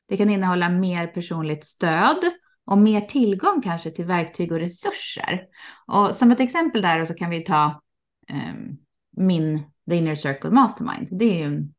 Det 0.10 0.18
kan 0.18 0.30
innehålla 0.30 0.70
mer 0.70 1.08
personligt 1.08 1.66
stöd 1.66 2.18
och 2.66 2.78
mer 2.78 3.02
tillgång 3.02 3.62
kanske 3.62 3.92
till 3.92 4.06
verktyg 4.06 4.52
och 4.52 4.60
resurser. 4.60 5.42
Och 5.88 6.16
som 6.16 6.32
ett 6.32 6.40
exempel 6.40 6.82
där 6.82 7.06
så 7.06 7.14
kan 7.14 7.30
vi 7.30 7.44
ta 7.44 7.82
um, 8.32 8.78
min 9.18 9.64
The 9.90 9.96
Inner 9.96 10.16
Circle 10.16 10.52
Mastermind. 10.52 11.08
Det 11.12 11.26
är 11.26 11.38
ju 11.38 11.44
en, 11.44 11.74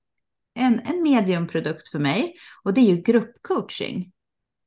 en, 0.54 0.80
en 0.80 1.02
mediumprodukt 1.02 1.88
för 1.88 1.98
mig 1.98 2.34
och 2.62 2.74
det 2.74 2.80
är 2.80 2.94
ju 2.94 3.02
gruppcoaching. 3.02 4.12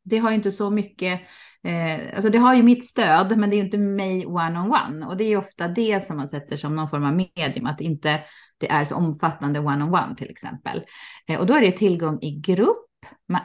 Det 0.03 0.17
har 0.17 0.29
ju 0.29 0.35
inte 0.35 0.51
så 0.51 0.69
mycket, 0.69 1.21
eh, 1.63 2.15
alltså 2.15 2.29
det 2.29 2.37
har 2.37 2.55
ju 2.55 2.63
mitt 2.63 2.85
stöd, 2.85 3.37
men 3.37 3.49
det 3.49 3.55
är 3.55 3.57
ju 3.57 3.63
inte 3.63 3.77
mig 3.77 4.25
one-on-one. 4.25 4.87
On 4.87 4.93
one. 4.93 5.05
Och 5.05 5.17
det 5.17 5.23
är 5.23 5.29
ju 5.29 5.37
ofta 5.37 5.67
det 5.67 6.05
som 6.07 6.17
man 6.17 6.27
sätter 6.27 6.57
som 6.57 6.75
någon 6.75 6.89
form 6.89 7.05
av 7.05 7.13
medium, 7.13 7.65
att 7.65 7.81
inte 7.81 8.19
det 8.57 8.71
är 8.71 8.85
så 8.85 8.95
omfattande 8.95 9.59
one-on-one 9.59 10.09
on 10.09 10.15
till 10.15 10.29
exempel. 10.29 10.83
Eh, 11.27 11.39
och 11.39 11.45
då 11.45 11.53
är 11.53 11.61
det 11.61 11.71
tillgång 11.71 12.19
i 12.21 12.39
grupp 12.39 12.82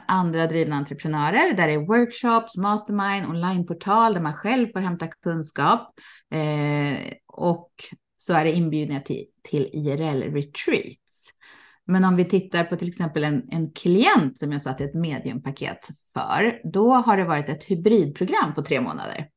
andra 0.07 0.47
drivna 0.47 0.75
entreprenörer. 0.75 1.53
Där 1.53 1.67
det 1.67 1.73
är 1.73 1.85
workshops, 1.85 2.57
mastermind, 2.57 3.25
onlineportal 3.25 4.13
där 4.13 4.21
man 4.21 4.33
själv 4.33 4.71
får 4.71 4.79
hämta 4.79 5.07
kunskap. 5.07 5.93
Eh, 6.33 7.13
och 7.27 7.71
så 8.17 8.33
är 8.33 8.43
det 8.43 8.51
inbjudningar 8.51 9.01
till, 9.01 9.25
till 9.43 9.69
IRL-retreats. 9.73 11.29
Men 11.85 12.05
om 12.05 12.15
vi 12.15 12.25
tittar 12.25 12.63
på 12.63 12.75
till 12.75 12.87
exempel 12.87 13.23
en, 13.23 13.49
en 13.51 13.71
klient 13.71 14.37
som 14.37 14.51
jag 14.51 14.61
satt 14.61 14.81
ett 14.81 14.93
mediumpaket 14.93 15.87
för, 16.13 16.61
då 16.71 16.93
har 16.93 17.17
det 17.17 17.25
varit 17.25 17.49
ett 17.49 17.63
hybridprogram 17.63 18.53
på 18.55 18.61
tre 18.61 18.81
månader. 18.81 19.29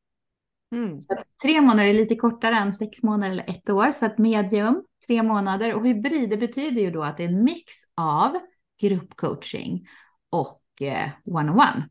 Mm. 0.75 0.99
Tre 1.43 1.61
månader 1.61 1.89
är 1.89 1.95
lite 1.95 2.17
kortare 2.17 2.55
än 2.55 2.73
sex 2.73 3.03
månader 3.03 3.33
eller 3.33 3.51
ett 3.51 3.71
år, 3.71 3.91
så 3.91 4.07
att 4.07 4.19
medium, 4.19 4.85
tre 5.07 5.23
månader. 5.23 5.75
Och 5.75 5.87
hybrid, 5.87 6.31
det 6.31 6.37
betyder 6.37 6.81
ju 6.81 6.91
då 6.91 7.03
att 7.03 7.17
det 7.17 7.25
är 7.25 7.29
en 7.29 7.45
mix 7.45 7.73
av 7.97 8.39
gruppcoaching 8.81 9.87
och 10.33 10.63
eh, 10.83 11.11
one-on-one. 11.25 11.89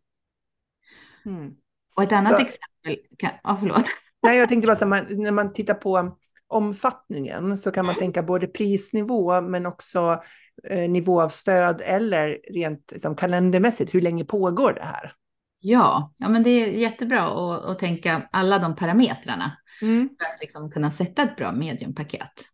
Mm. 1.25 1.53
Och 1.95 2.03
ett 2.03 2.11
annat 2.11 2.27
så, 2.27 2.37
exempel, 2.37 3.05
kan, 3.17 3.31
ja 3.43 3.57
förlåt. 3.59 3.85
Nej, 4.23 4.37
jag 4.37 4.49
tänkte 4.49 4.67
bara 4.67 4.75
så 4.75 4.85
här, 4.85 5.05
när 5.09 5.31
man 5.31 5.53
tittar 5.53 5.73
på 5.73 6.17
omfattningen 6.47 7.57
så 7.57 7.71
kan 7.71 7.85
man 7.85 7.95
tänka 7.95 8.23
både 8.23 8.47
prisnivå 8.47 9.41
men 9.41 9.65
också 9.65 10.23
eh, 10.69 10.89
nivå 10.89 11.21
av 11.21 11.29
stöd 11.29 11.81
eller 11.85 12.39
rent 12.53 12.91
liksom, 12.91 13.15
kalendermässigt, 13.15 13.93
hur 13.93 14.01
länge 14.01 14.25
pågår 14.25 14.73
det 14.73 14.83
här? 14.83 15.13
Ja, 15.61 16.13
ja 16.17 16.29
men 16.29 16.43
det 16.43 16.49
är 16.49 16.67
jättebra 16.67 17.21
att, 17.21 17.65
att 17.65 17.79
tänka 17.79 18.29
alla 18.31 18.59
de 18.59 18.75
parametrarna 18.75 19.57
mm. 19.81 20.09
för 20.19 20.25
att 20.25 20.41
liksom 20.41 20.71
kunna 20.71 20.91
sätta 20.91 21.21
ett 21.21 21.35
bra 21.35 21.51
mediumpaket. 21.51 22.45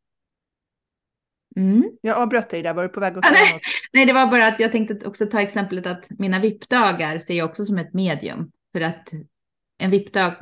Mm. 1.58 1.92
Jag 2.02 2.18
avbröt 2.18 2.50
dig 2.50 2.62
där, 2.62 2.74
var 2.74 2.84
du 2.84 2.90
på 2.90 3.00
väg 3.00 3.18
att 3.18 3.26
säga 3.26 3.54
något? 3.54 3.62
Nej, 3.94 4.06
det 4.06 4.14
var 4.14 4.28
bara 4.28 4.48
att 4.48 4.60
jag 4.60 4.72
tänkte 4.72 5.08
också 5.08 5.26
ta 5.26 5.42
exemplet 5.42 5.86
att 5.86 6.08
mina 6.10 6.40
VIP-dagar 6.40 7.18
ser 7.18 7.34
jag 7.34 7.50
också 7.50 7.66
som 7.66 7.78
ett 7.78 7.94
medium. 7.94 8.52
För 8.74 8.82
att 8.82 9.10
en 9.80 9.92
VIP-dag 9.92 10.34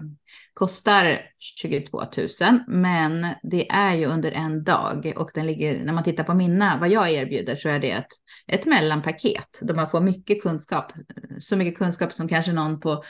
kostar 0.54 1.22
22 1.40 2.04
000, 2.42 2.60
men 2.68 3.28
det 3.44 3.70
är 3.70 3.96
ju 3.96 4.06
under 4.06 4.32
en 4.32 4.64
dag 4.64 5.14
och 5.16 5.32
den 5.34 5.48
ligger, 5.48 5.84
när 5.84 5.94
man 5.94 6.04
tittar 6.04 6.24
på 6.24 6.34
mina, 6.34 6.78
vad 6.80 6.90
jag 6.90 7.12
erbjuder 7.12 7.56
så 7.56 7.70
är 7.70 7.80
det 7.80 7.92
ett, 7.92 8.12
ett 8.48 8.66
mellanpaket 8.66 9.60
där 9.62 9.74
man 9.74 9.90
får 9.90 10.02
mycket 10.02 10.42
kunskap, 10.42 10.92
så 11.40 11.56
mycket 11.56 11.78
kunskap 11.78 12.14
som 12.14 12.28
kanske 12.28 12.54
någon 12.54 12.80
på, 12.80 13.04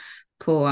på, 0.45 0.69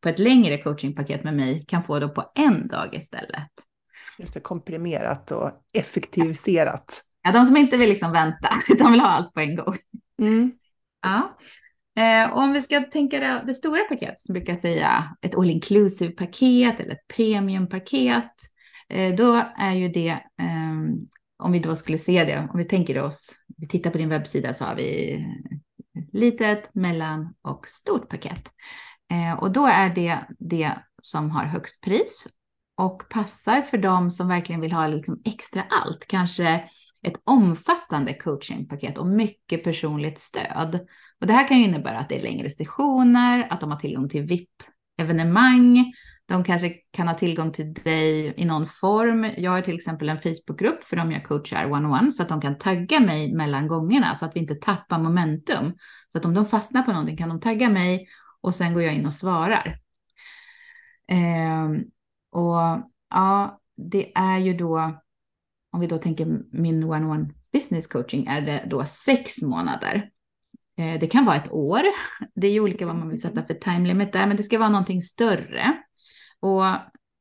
på 0.00 0.08
ett 0.08 0.18
längre 0.18 0.58
coachingpaket 0.58 1.24
med 1.24 1.34
mig 1.34 1.64
kan 1.68 1.82
få 1.82 1.98
då 1.98 2.08
på 2.08 2.32
en 2.34 2.68
dag 2.68 2.94
istället. 2.94 3.71
Just 4.18 4.34
det, 4.34 4.40
komprimerat 4.40 5.30
och 5.30 5.50
effektiviserat. 5.72 7.02
Ja, 7.22 7.32
de 7.32 7.46
som 7.46 7.56
inte 7.56 7.76
vill 7.76 7.88
liksom 7.88 8.12
vänta, 8.12 8.48
de 8.78 8.90
vill 8.90 9.00
ha 9.00 9.08
allt 9.08 9.34
på 9.34 9.40
en 9.40 9.56
gång. 9.56 9.76
Mm. 10.22 10.52
Ja. 11.02 11.36
Eh, 11.96 12.36
om 12.36 12.52
vi 12.52 12.62
ska 12.62 12.80
tänka 12.80 13.20
det, 13.20 13.42
det 13.46 13.54
stora 13.54 13.80
paketet 13.88 14.20
som 14.20 14.32
brukar 14.32 14.54
säga 14.54 15.16
ett 15.22 15.34
all 15.34 15.50
inclusive 15.50 16.12
paket 16.12 16.80
eller 16.80 16.92
ett 16.92 17.08
premiumpaket, 17.16 18.32
eh, 18.88 19.14
då 19.14 19.42
är 19.58 19.72
ju 19.72 19.88
det, 19.88 20.10
eh, 20.10 20.72
om 21.38 21.52
vi 21.52 21.58
då 21.58 21.76
skulle 21.76 21.98
se 21.98 22.24
det, 22.24 22.48
om 22.52 22.58
vi 22.58 22.64
tänker 22.64 23.02
oss, 23.02 23.30
vi 23.56 23.68
tittar 23.68 23.90
på 23.90 23.98
din 23.98 24.08
webbsida 24.08 24.54
så 24.54 24.64
har 24.64 24.74
vi 24.74 25.18
litet, 26.12 26.74
mellan 26.74 27.34
och 27.42 27.68
stort 27.68 28.08
paket. 28.08 28.50
Eh, 29.12 29.38
och 29.38 29.52
då 29.52 29.66
är 29.66 29.94
det 29.94 30.18
det 30.38 30.72
som 31.02 31.30
har 31.30 31.44
högst 31.44 31.80
pris 31.80 32.28
och 32.76 33.08
passar 33.08 33.62
för 33.62 33.78
dem 33.78 34.10
som 34.10 34.28
verkligen 34.28 34.60
vill 34.60 34.72
ha 34.72 34.86
liksom 34.86 35.22
extra 35.24 35.62
allt, 35.62 36.06
kanske 36.06 36.64
ett 37.06 37.20
omfattande 37.24 38.14
coachingpaket 38.14 38.98
och 38.98 39.06
mycket 39.06 39.64
personligt 39.64 40.18
stöd. 40.18 40.86
Och 41.20 41.26
det 41.26 41.32
här 41.32 41.48
kan 41.48 41.58
ju 41.58 41.64
innebära 41.64 41.98
att 41.98 42.08
det 42.08 42.18
är 42.18 42.22
längre 42.22 42.50
sessioner, 42.50 43.46
att 43.50 43.60
de 43.60 43.70
har 43.70 43.78
tillgång 43.78 44.08
till 44.08 44.22
VIP-evenemang, 44.22 45.92
de 46.26 46.44
kanske 46.44 46.74
kan 46.90 47.08
ha 47.08 47.14
tillgång 47.14 47.52
till 47.52 47.74
dig 47.74 48.34
i 48.36 48.44
någon 48.44 48.66
form. 48.66 49.30
Jag 49.36 49.50
har 49.50 49.60
till 49.60 49.74
exempel 49.74 50.08
en 50.08 50.18
Facebookgrupp 50.18 50.84
för 50.84 50.96
dem 50.96 51.12
jag 51.12 51.24
coachar 51.24 51.72
one-on-one 51.72 52.12
så 52.12 52.22
att 52.22 52.28
de 52.28 52.40
kan 52.40 52.58
tagga 52.58 53.00
mig 53.00 53.34
mellan 53.34 53.68
gångerna 53.68 54.14
så 54.14 54.24
att 54.24 54.36
vi 54.36 54.40
inte 54.40 54.54
tappar 54.54 54.98
momentum. 54.98 55.74
Så 56.12 56.18
att 56.18 56.24
om 56.24 56.34
de 56.34 56.46
fastnar 56.46 56.82
på 56.82 56.90
någonting 56.92 57.16
kan 57.16 57.28
de 57.28 57.40
tagga 57.40 57.68
mig 57.68 58.08
och 58.40 58.54
sen 58.54 58.74
går 58.74 58.82
jag 58.82 58.94
in 58.94 59.06
och 59.06 59.14
svarar. 59.14 59.78
Eh, 61.10 61.68
och 62.32 62.90
ja, 63.10 63.60
det 63.76 64.12
är 64.14 64.38
ju 64.38 64.54
då, 64.54 65.00
om 65.72 65.80
vi 65.80 65.86
då 65.86 65.98
tänker 65.98 66.40
min 66.52 66.84
one-on-one 66.84 67.34
business 67.52 67.86
coaching, 67.86 68.26
är 68.26 68.40
det 68.40 68.62
då 68.66 68.84
sex 68.84 69.42
månader. 69.42 70.10
Eh, 70.78 71.00
det 71.00 71.06
kan 71.06 71.24
vara 71.24 71.36
ett 71.36 71.52
år. 71.52 71.82
Det 72.34 72.46
är 72.46 72.52
ju 72.52 72.60
olika 72.60 72.86
vad 72.86 72.96
man 72.96 73.08
vill 73.08 73.20
sätta 73.20 73.44
för 73.44 73.54
time 73.54 73.88
limit 73.88 74.12
där, 74.12 74.26
men 74.26 74.36
det 74.36 74.42
ska 74.42 74.58
vara 74.58 74.68
någonting 74.68 75.02
större. 75.02 75.82
Och 76.40 76.64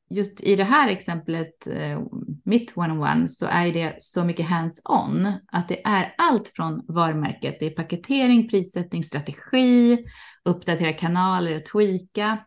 just 0.10 0.42
i 0.42 0.56
det 0.56 0.64
här 0.64 0.90
exemplet, 0.90 1.68
eh, 1.68 2.02
mitt 2.46 2.78
one-on-one, 2.78 3.28
så 3.28 3.46
är 3.46 3.74
det 3.74 3.96
så 4.00 4.24
mycket 4.24 4.46
hands-on 4.46 5.34
att 5.48 5.68
det 5.68 5.88
är 5.88 6.16
allt 6.18 6.48
från 6.56 6.86
varumärket, 6.88 7.58
det 7.60 7.66
är 7.66 7.70
paketering, 7.70 8.50
prissättning, 8.50 9.04
strategi, 9.04 10.06
uppdatera 10.46 10.94
kanaler 10.94 11.58
och 11.58 11.66
tweaka. 11.66 12.38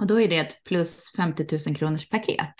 Och 0.00 0.06
då 0.06 0.20
är 0.20 0.28
det 0.28 0.38
ett 0.38 0.64
plus 0.64 1.12
50 1.16 1.58
000 1.66 1.76
kronors 1.76 2.08
paket. 2.08 2.54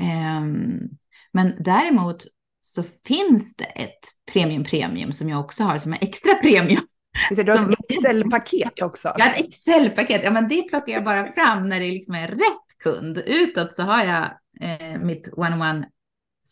Um, 0.00 0.88
men 1.32 1.54
däremot 1.58 2.26
så 2.60 2.84
finns 3.06 3.56
det 3.56 3.64
ett 3.64 4.32
premium 4.32 4.64
premium 4.64 5.12
som 5.12 5.28
jag 5.28 5.40
också 5.40 5.64
har 5.64 5.78
som 5.78 5.92
är 5.92 5.98
extra 6.00 6.34
premium. 6.34 6.82
Du 7.30 7.52
har 7.52 7.72
ett 7.72 7.78
Excel-paket 7.88 8.82
också. 8.82 9.14
Ja, 9.18 9.26
ett 9.26 9.40
Excel-paket. 9.40 10.20
Ja, 10.24 10.30
men 10.30 10.48
det 10.48 10.62
plockar 10.62 10.92
jag 10.92 11.04
bara 11.04 11.32
fram 11.32 11.68
när 11.68 11.80
det 11.80 11.86
liksom 11.86 12.14
är 12.14 12.28
rätt 12.28 12.78
kund. 12.82 13.18
Utåt 13.26 13.74
så 13.74 13.82
har 13.82 14.04
jag 14.04 14.24
eh, 14.60 15.00
mitt 15.00 15.28
one-on-one 15.32 15.84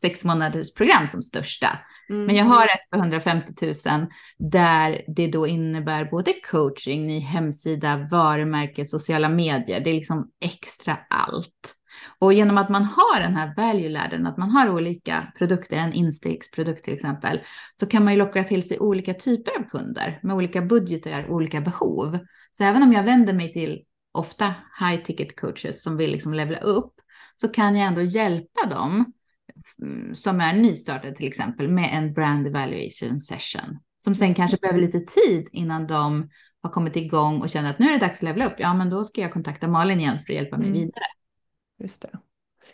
sex 0.00 0.24
månaders 0.24 0.74
program 0.74 1.08
som 1.08 1.22
största. 1.22 1.78
Mm. 2.10 2.26
Men 2.26 2.36
jag 2.36 2.44
har 2.44 2.64
ett 2.64 2.88
för 2.90 2.98
150 2.98 3.66
000 3.90 4.06
där 4.38 5.02
det 5.16 5.26
då 5.26 5.46
innebär 5.46 6.04
både 6.04 6.32
coaching, 6.50 7.06
ny 7.06 7.20
hemsida, 7.20 8.08
varumärke, 8.10 8.84
sociala 8.84 9.28
medier. 9.28 9.80
Det 9.80 9.90
är 9.90 9.94
liksom 9.94 10.30
extra 10.40 10.98
allt. 11.10 11.76
Och 12.18 12.32
genom 12.32 12.58
att 12.58 12.68
man 12.68 12.84
har 12.84 13.20
den 13.20 13.36
här 13.36 13.54
value-ladden, 13.56 14.26
att 14.26 14.36
man 14.36 14.50
har 14.50 14.70
olika 14.70 15.32
produkter, 15.38 15.76
en 15.76 15.92
instegsprodukt 15.92 16.84
till 16.84 16.94
exempel, 16.94 17.40
så 17.74 17.86
kan 17.86 18.04
man 18.04 18.12
ju 18.12 18.18
locka 18.18 18.44
till 18.44 18.68
sig 18.68 18.78
olika 18.78 19.14
typer 19.14 19.52
av 19.58 19.62
kunder 19.62 20.20
med 20.22 20.36
olika 20.36 20.62
budgetar, 20.62 21.30
olika 21.30 21.60
behov. 21.60 22.18
Så 22.50 22.64
även 22.64 22.82
om 22.82 22.92
jag 22.92 23.02
vänder 23.02 23.32
mig 23.34 23.52
till 23.52 23.82
ofta 24.12 24.54
high 24.80 25.04
ticket 25.04 25.40
coaches 25.40 25.82
som 25.82 25.96
vill 25.96 26.10
liksom 26.10 26.34
levla 26.34 26.58
upp, 26.58 26.92
så 27.40 27.48
kan 27.48 27.76
jag 27.76 27.88
ändå 27.88 28.02
hjälpa 28.02 28.66
dem 28.70 28.92
mm, 28.92 29.12
som 30.14 30.40
är 30.40 30.52
nystartade 30.52 31.14
till 31.14 31.26
exempel 31.26 31.68
med 31.68 31.90
en 31.92 32.12
brand 32.12 32.46
evaluation 32.46 33.20
session 33.20 33.78
som 33.98 34.14
sen 34.14 34.34
kanske 34.34 34.56
behöver 34.56 34.80
lite 34.80 35.00
tid 35.00 35.48
innan 35.52 35.86
de 35.86 36.30
har 36.62 36.70
kommit 36.70 36.96
igång 36.96 37.40
och 37.40 37.48
känner 37.48 37.70
att 37.70 37.78
nu 37.78 37.86
är 37.86 37.92
det 37.92 38.06
dags 38.06 38.18
att 38.18 38.22
levla 38.22 38.46
upp. 38.46 38.54
Ja, 38.58 38.74
men 38.74 38.90
då 38.90 39.04
ska 39.04 39.20
jag 39.20 39.32
kontakta 39.32 39.68
Malin 39.68 40.00
igen 40.00 40.18
för 40.26 40.32
att 40.32 40.36
hjälpa 40.36 40.56
mig 40.56 40.66
mm. 40.66 40.80
vidare. 40.80 41.04
Just 41.78 42.02
det. 42.02 42.10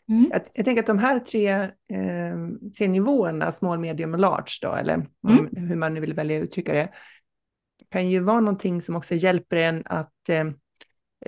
Mm. 0.09 0.29
Jag, 0.33 0.43
jag, 0.55 0.65
tänker 0.65 0.83
att 0.83 0.87
de 0.87 0.99
här 0.99 1.19
tre, 1.19 1.49
eh, 1.53 2.37
tre 2.79 2.89
nivåerna, 2.89 3.53
small, 3.53 3.79
medium 3.79 4.15
och 4.15 4.21
large, 4.21 4.59
då, 4.63 4.73
eller 4.73 4.95
mm. 5.29 5.49
hur 5.57 5.77
man 5.77 5.95
nu 5.95 6.01
vill 6.01 6.15
välja 6.15 6.39
att 6.39 6.45
uttrycka 6.45 6.73
det, 6.73 6.89
kan 7.91 8.11
ju 8.11 8.21
vara 8.21 8.41
någonting 8.41 8.83
som 8.83 8.97
också 8.97 9.15
hjälper 9.15 9.57
en 9.57 9.83
att 9.87 10.29
eh, 10.29 10.45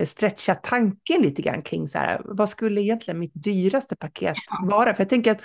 stretcha 0.03 0.55
tanken 0.55 1.21
lite 1.21 1.41
grann 1.41 1.61
kring 1.61 1.87
så 1.87 1.97
här, 1.97 2.21
vad 2.25 2.49
skulle 2.49 2.81
egentligen 2.81 3.19
mitt 3.19 3.31
dyraste 3.33 3.95
paket 3.95 4.37
vara? 4.61 4.93
För 4.93 5.03
jag 5.03 5.09
tänker 5.09 5.31
att 5.31 5.41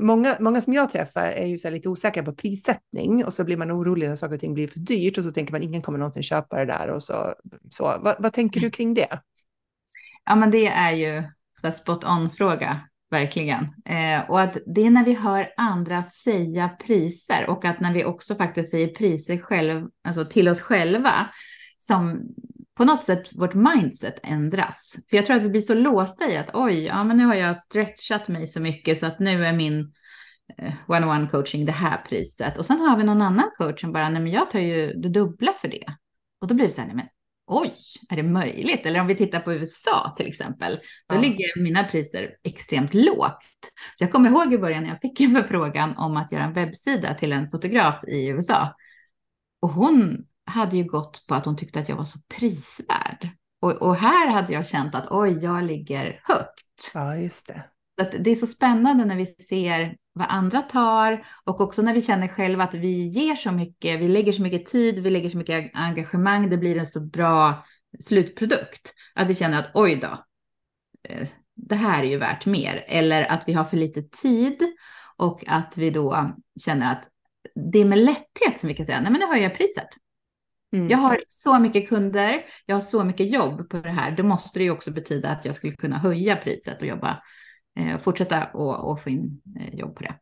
många, 0.00 0.36
många 0.40 0.60
som 0.60 0.72
jag 0.72 0.90
träffar 0.90 1.22
är 1.26 1.46
ju 1.46 1.58
så 1.58 1.70
lite 1.70 1.88
osäkra 1.88 2.22
på 2.22 2.34
prissättning 2.34 3.24
och 3.24 3.32
så 3.32 3.44
blir 3.44 3.56
man 3.56 3.72
orolig 3.72 4.08
när 4.08 4.16
saker 4.16 4.34
och 4.34 4.40
ting 4.40 4.54
blir 4.54 4.68
för 4.68 4.78
dyrt 4.78 5.18
och 5.18 5.24
så 5.24 5.30
tänker 5.30 5.52
man 5.52 5.62
ingen 5.62 5.82
kommer 5.82 5.98
någonsin 5.98 6.22
köpa 6.22 6.56
det 6.56 6.64
där 6.64 6.90
och 6.90 7.02
så. 7.02 7.34
så. 7.70 7.84
Vad, 7.84 8.16
vad 8.18 8.32
tänker 8.32 8.60
du 8.60 8.70
kring 8.70 8.94
det? 8.94 9.20
Ja, 10.24 10.34
men 10.34 10.50
det 10.50 10.66
är 10.66 10.92
ju 10.92 11.22
så 11.60 11.70
spot 11.70 12.04
on-fråga, 12.04 12.80
verkligen. 13.10 13.64
Eh, 13.84 14.30
och 14.30 14.40
att 14.40 14.56
det 14.66 14.86
är 14.86 14.90
när 14.90 15.04
vi 15.04 15.14
hör 15.14 15.52
andra 15.56 16.02
säga 16.02 16.68
priser 16.68 17.48
och 17.48 17.64
att 17.64 17.80
när 17.80 17.94
vi 17.94 18.04
också 18.04 18.34
faktiskt 18.34 18.70
säger 18.70 18.88
priser 18.88 19.36
själv, 19.36 19.88
alltså 20.04 20.24
till 20.24 20.48
oss 20.48 20.60
själva, 20.60 21.28
som 21.78 22.20
på 22.76 22.84
något 22.84 23.04
sätt 23.04 23.22
vårt 23.32 23.54
mindset 23.54 24.20
ändras. 24.22 24.96
För 25.10 25.16
jag 25.16 25.26
tror 25.26 25.36
att 25.36 25.42
vi 25.42 25.48
blir 25.48 25.60
så 25.60 25.74
låsta 25.74 26.30
i 26.30 26.36
att 26.36 26.50
oj, 26.54 26.84
ja 26.84 27.04
men 27.04 27.16
nu 27.16 27.24
har 27.24 27.34
jag 27.34 27.56
stretchat 27.56 28.28
mig 28.28 28.46
så 28.46 28.60
mycket 28.60 28.98
så 28.98 29.06
att 29.06 29.18
nu 29.18 29.46
är 29.46 29.52
min 29.52 29.92
eh, 30.58 30.72
one-on-one 30.88 31.28
coaching 31.28 31.66
det 31.66 31.72
här 31.72 31.98
priset. 32.08 32.58
Och 32.58 32.66
sen 32.66 32.80
har 32.80 32.96
vi 32.96 33.04
någon 33.04 33.22
annan 33.22 33.50
coach 33.58 33.80
som 33.80 33.92
bara, 33.92 34.08
nej 34.08 34.22
men 34.22 34.32
jag 34.32 34.50
tar 34.50 34.60
ju 34.60 34.92
det 34.92 35.08
dubbla 35.08 35.52
för 35.52 35.68
det. 35.68 35.84
Och 36.40 36.48
då 36.48 36.54
blir 36.54 36.64
det 36.64 36.72
så 36.72 36.80
här, 36.80 36.88
nej 36.88 36.96
men 36.96 37.06
oj, 37.46 37.74
är 38.08 38.16
det 38.16 38.22
möjligt? 38.22 38.86
Eller 38.86 39.00
om 39.00 39.06
vi 39.06 39.14
tittar 39.14 39.40
på 39.40 39.54
USA 39.54 40.14
till 40.16 40.26
exempel, 40.26 40.80
då 41.08 41.14
ja. 41.14 41.20
ligger 41.20 41.62
mina 41.62 41.84
priser 41.84 42.30
extremt 42.42 42.94
lågt. 42.94 43.44
Så 43.98 44.04
jag 44.04 44.12
kommer 44.12 44.30
ihåg 44.30 44.52
i 44.52 44.58
början 44.58 44.82
när 44.82 44.90
jag 44.90 45.00
fick 45.00 45.20
en 45.20 45.34
förfrågan 45.34 45.96
om 45.96 46.16
att 46.16 46.32
göra 46.32 46.44
en 46.44 46.52
webbsida 46.52 47.14
till 47.14 47.32
en 47.32 47.50
fotograf 47.50 48.04
i 48.04 48.26
USA. 48.26 48.74
Och 49.60 49.68
hon 49.68 50.24
hade 50.46 50.76
ju 50.76 50.84
gått 50.84 51.26
på 51.26 51.34
att 51.34 51.44
hon 51.44 51.56
tyckte 51.56 51.80
att 51.80 51.88
jag 51.88 51.96
var 51.96 52.04
så 52.04 52.18
prisvärd. 52.38 53.28
Och, 53.62 53.72
och 53.72 53.96
här 53.96 54.30
hade 54.30 54.52
jag 54.52 54.66
känt 54.66 54.94
att 54.94 55.06
oj, 55.10 55.44
jag 55.44 55.64
ligger 55.64 56.20
högt. 56.24 56.92
Ja, 56.94 57.16
just 57.16 57.46
det. 57.46 57.64
Att 58.02 58.14
det 58.20 58.30
är 58.30 58.34
så 58.34 58.46
spännande 58.46 59.04
när 59.04 59.16
vi 59.16 59.26
ser 59.26 59.96
vad 60.12 60.26
andra 60.30 60.60
tar 60.60 61.26
och 61.44 61.60
också 61.60 61.82
när 61.82 61.94
vi 61.94 62.02
känner 62.02 62.28
själva 62.28 62.64
att 62.64 62.74
vi 62.74 63.06
ger 63.06 63.36
så 63.36 63.52
mycket, 63.52 64.00
vi 64.00 64.08
lägger 64.08 64.32
så 64.32 64.42
mycket 64.42 64.66
tid, 64.66 64.98
vi 64.98 65.10
lägger 65.10 65.30
så 65.30 65.36
mycket 65.36 65.70
engagemang, 65.74 66.50
det 66.50 66.56
blir 66.56 66.78
en 66.78 66.86
så 66.86 67.00
bra 67.00 67.64
slutprodukt. 68.00 68.94
Att 69.14 69.28
vi 69.28 69.34
känner 69.34 69.58
att 69.58 69.70
oj 69.74 69.96
då, 69.96 70.24
eh, 71.08 71.28
det 71.56 71.74
här 71.74 72.02
är 72.02 72.06
ju 72.06 72.18
värt 72.18 72.46
mer. 72.46 72.84
Eller 72.88 73.22
att 73.22 73.42
vi 73.46 73.52
har 73.52 73.64
för 73.64 73.76
lite 73.76 74.02
tid 74.02 74.62
och 75.16 75.44
att 75.46 75.78
vi 75.78 75.90
då 75.90 76.30
känner 76.60 76.92
att 76.92 77.08
det 77.72 77.78
är 77.78 77.84
med 77.84 77.98
lätthet 77.98 78.60
som 78.60 78.68
vi 78.68 78.74
kan 78.74 78.86
säga, 78.86 79.00
nej 79.00 79.12
men 79.12 79.20
nu 79.20 79.26
höjer 79.26 79.42
jag 79.42 79.56
priset. 79.56 79.88
Mm. 80.74 80.88
Jag 80.88 80.98
har 80.98 81.20
så 81.28 81.58
mycket 81.58 81.88
kunder, 81.88 82.44
jag 82.66 82.76
har 82.76 82.80
så 82.80 83.04
mycket 83.04 83.32
jobb 83.32 83.68
på 83.68 83.76
det 83.76 83.88
här. 83.88 84.16
Då 84.16 84.22
måste 84.22 84.58
det 84.58 84.62
ju 84.62 84.70
också 84.70 84.90
betyda 84.90 85.28
att 85.28 85.44
jag 85.44 85.54
skulle 85.54 85.76
kunna 85.76 85.98
höja 85.98 86.36
priset 86.36 86.82
och 86.82 86.88
jobba, 86.88 87.22
eh, 87.78 87.98
fortsätta 87.98 88.44
och, 88.44 88.90
och 88.90 89.02
få 89.02 89.10
in 89.10 89.40
eh, 89.56 89.74
jobb 89.74 89.96
på 89.96 90.02
det. 90.02 90.14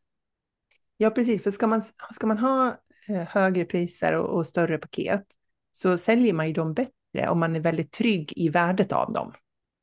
Ja, 0.97 1.11
precis. 1.11 1.43
För 1.43 1.51
ska 1.51 1.67
man, 1.67 1.83
ska 2.13 2.27
man 2.27 2.39
ha 2.39 2.69
eh, 3.09 3.29
högre 3.29 3.65
priser 3.65 4.17
och, 4.17 4.37
och, 4.37 4.47
större 4.47 4.79
paket 4.79 5.25
så 5.73 5.99
säljer 5.99 6.33
man 6.33 6.49
ju 6.49 6.53
dem 6.53 6.75
bättre 6.75 7.29
om 7.29 7.41
man 7.41 7.57
är 7.57 7.61
väldigt 7.61 7.93
trygg 7.93 8.33
i 8.37 8.49
värdet 8.49 8.93
av 8.93 9.13
dem. 9.13 9.33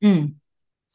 Mm. 0.02 0.40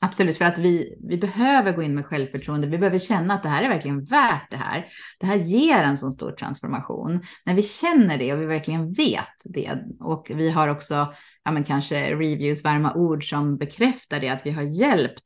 Absolut, 0.02 0.38
för 0.38 0.46
att 0.46 0.58
vi, 0.58 0.98
vi 1.10 1.18
behöver 1.18 1.72
gå 1.72 1.84
in 1.84 1.96
med 1.96 2.06
självförtroende. 2.06 2.68
Vi 2.68 2.78
behöver 2.78 3.00
känna 3.00 3.34
att 3.34 3.44
det 3.44 3.50
här 3.50 3.64
är 3.64 3.70
verkligen 3.70 4.04
värt 4.04 4.52
det 4.52 4.58
här. 4.58 4.86
Det 5.20 5.26
här 5.26 5.36
ger 5.36 5.84
en 5.84 5.98
sån 5.98 6.12
stor 6.12 6.32
transformation. 6.32 7.22
När 7.46 7.54
vi 7.54 7.62
känner 7.62 8.18
det 8.18 8.34
och 8.34 8.42
vi 8.42 8.46
verkligen 8.46 8.92
vet 8.92 9.54
det 9.54 9.84
och 10.00 10.32
vi 10.36 10.50
har 10.50 10.68
också 10.68 11.14
ja, 11.44 11.52
men 11.52 11.64
kanske 11.64 12.16
reviews, 12.16 12.64
varma 12.64 12.94
ord 12.94 13.30
som 13.30 13.58
bekräftar 13.58 14.20
det, 14.20 14.30
att 14.30 14.46
vi 14.46 14.52
har 14.52 14.64
hjälpt 14.64 15.24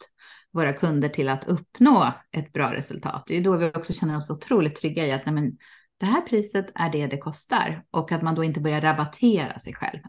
våra 0.51 0.73
kunder 0.73 1.09
till 1.09 1.29
att 1.29 1.47
uppnå 1.47 2.13
ett 2.31 2.53
bra 2.53 2.73
resultat. 2.73 3.23
Det 3.27 3.38
är 3.38 3.41
då 3.41 3.57
vi 3.57 3.67
också 3.67 3.93
känner 3.93 4.17
oss 4.17 4.29
otroligt 4.29 4.75
trygga 4.75 5.05
i 5.05 5.11
att 5.11 5.25
nej, 5.25 5.35
men, 5.35 5.57
det 5.99 6.05
här 6.05 6.21
priset 6.21 6.71
är 6.75 6.89
det 6.89 7.07
det 7.07 7.17
kostar 7.17 7.83
och 7.91 8.11
att 8.11 8.21
man 8.21 8.35
då 8.35 8.43
inte 8.43 8.59
börjar 8.59 8.81
rabattera 8.81 9.59
sig 9.59 9.73
själv. 9.73 9.99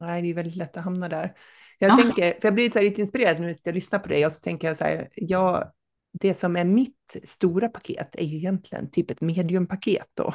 Nej, 0.00 0.22
det 0.22 0.30
är 0.30 0.34
väldigt 0.34 0.56
lätt 0.56 0.76
att 0.76 0.84
hamna 0.84 1.08
där. 1.08 1.32
Jag 1.78 1.90
ja. 1.90 1.96
tänker, 1.96 2.22
för 2.40 2.48
jag 2.48 2.54
blir 2.54 2.70
så 2.70 2.80
lite 2.80 3.00
inspirerad 3.00 3.40
när 3.40 3.54
jag 3.64 3.74
lyssnar 3.74 3.98
på 3.98 4.08
dig 4.08 4.26
och 4.26 4.32
så 4.32 4.40
tänker 4.40 4.68
jag 4.68 4.76
så 4.76 4.84
här, 4.84 5.08
ja, 5.14 5.72
det 6.20 6.34
som 6.34 6.56
är 6.56 6.64
mitt 6.64 7.16
stora 7.24 7.68
paket 7.68 8.14
är 8.14 8.24
ju 8.24 8.36
egentligen 8.36 8.90
typ 8.90 9.10
ett 9.10 9.20
mediumpaket 9.20 10.06
då. 10.14 10.34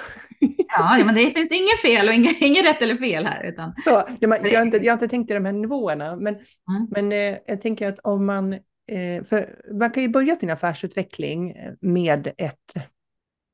Ja, 0.68 1.02
men 1.06 1.16
det 1.16 1.32
finns 1.32 1.52
inget 1.52 1.82
fel 1.82 2.08
och 2.08 2.14
inget, 2.14 2.42
inget 2.42 2.66
rätt 2.66 2.82
eller 2.82 2.98
fel 2.98 3.26
här. 3.26 3.44
Utan... 3.44 3.74
Så, 3.84 4.04
jag, 4.20 4.30
har 4.30 4.62
inte, 4.62 4.78
jag 4.78 4.92
har 4.92 4.94
inte 4.94 5.08
tänkt 5.08 5.32
i 5.32 5.34
de 5.34 5.46
här 5.46 5.54
nivåerna, 5.54 6.16
men, 6.16 6.36
mm. 6.36 6.88
men 6.92 7.12
eh, 7.12 7.38
jag 7.48 7.62
tänker 7.62 7.88
att 7.88 8.00
om 8.00 8.26
man, 8.26 8.54
eh, 8.54 9.24
för 9.30 9.56
man 9.80 9.92
kan 9.92 10.04
ju 10.04 10.10
börja 10.10 10.36
sin 10.36 10.50
affärsutveckling 10.50 11.56
med 11.82 12.28
ett 12.38 12.76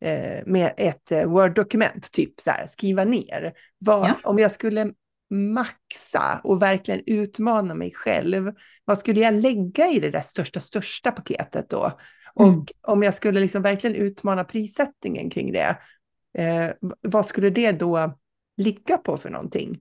eh, 0.06 0.43
med 0.45 0.74
ett 0.78 1.12
eh, 1.12 1.26
Word-dokument, 1.26 2.12
typ 2.12 2.41
så 2.41 2.50
här, 2.50 2.67
skriva 2.67 3.04
ner. 3.04 3.54
Vad, 3.78 4.10
ja. 4.10 4.15
Om 4.24 4.39
jag 4.39 4.52
skulle 4.52 4.91
maxa 5.30 6.42
och 6.44 6.62
verkligen 6.62 7.02
utmana 7.06 7.74
mig 7.74 7.94
själv. 7.94 8.54
Vad 8.86 9.00
skulle 9.00 9.20
jag 9.20 9.34
lägga 9.34 9.88
i 9.88 10.00
det 10.00 10.12
där 10.12 10.22
största, 10.22 10.60
största 10.60 11.12
paketet 11.12 11.70
då? 11.70 12.00
Och 12.36 12.48
mm. 12.48 12.66
om 12.82 13.04
jag 13.04 13.14
skulle 13.14 13.40
liksom 13.40 13.62
verkligen 13.62 13.96
utmana 13.96 14.44
prissättningen 14.44 15.30
kring 15.30 15.52
det, 15.52 15.78
eh, 16.38 16.72
vad 17.02 17.26
skulle 17.26 17.50
det 17.50 17.72
då 17.72 18.18
ligga 18.58 18.98
på 18.98 19.18
för 19.18 19.30
någonting? 19.30 19.80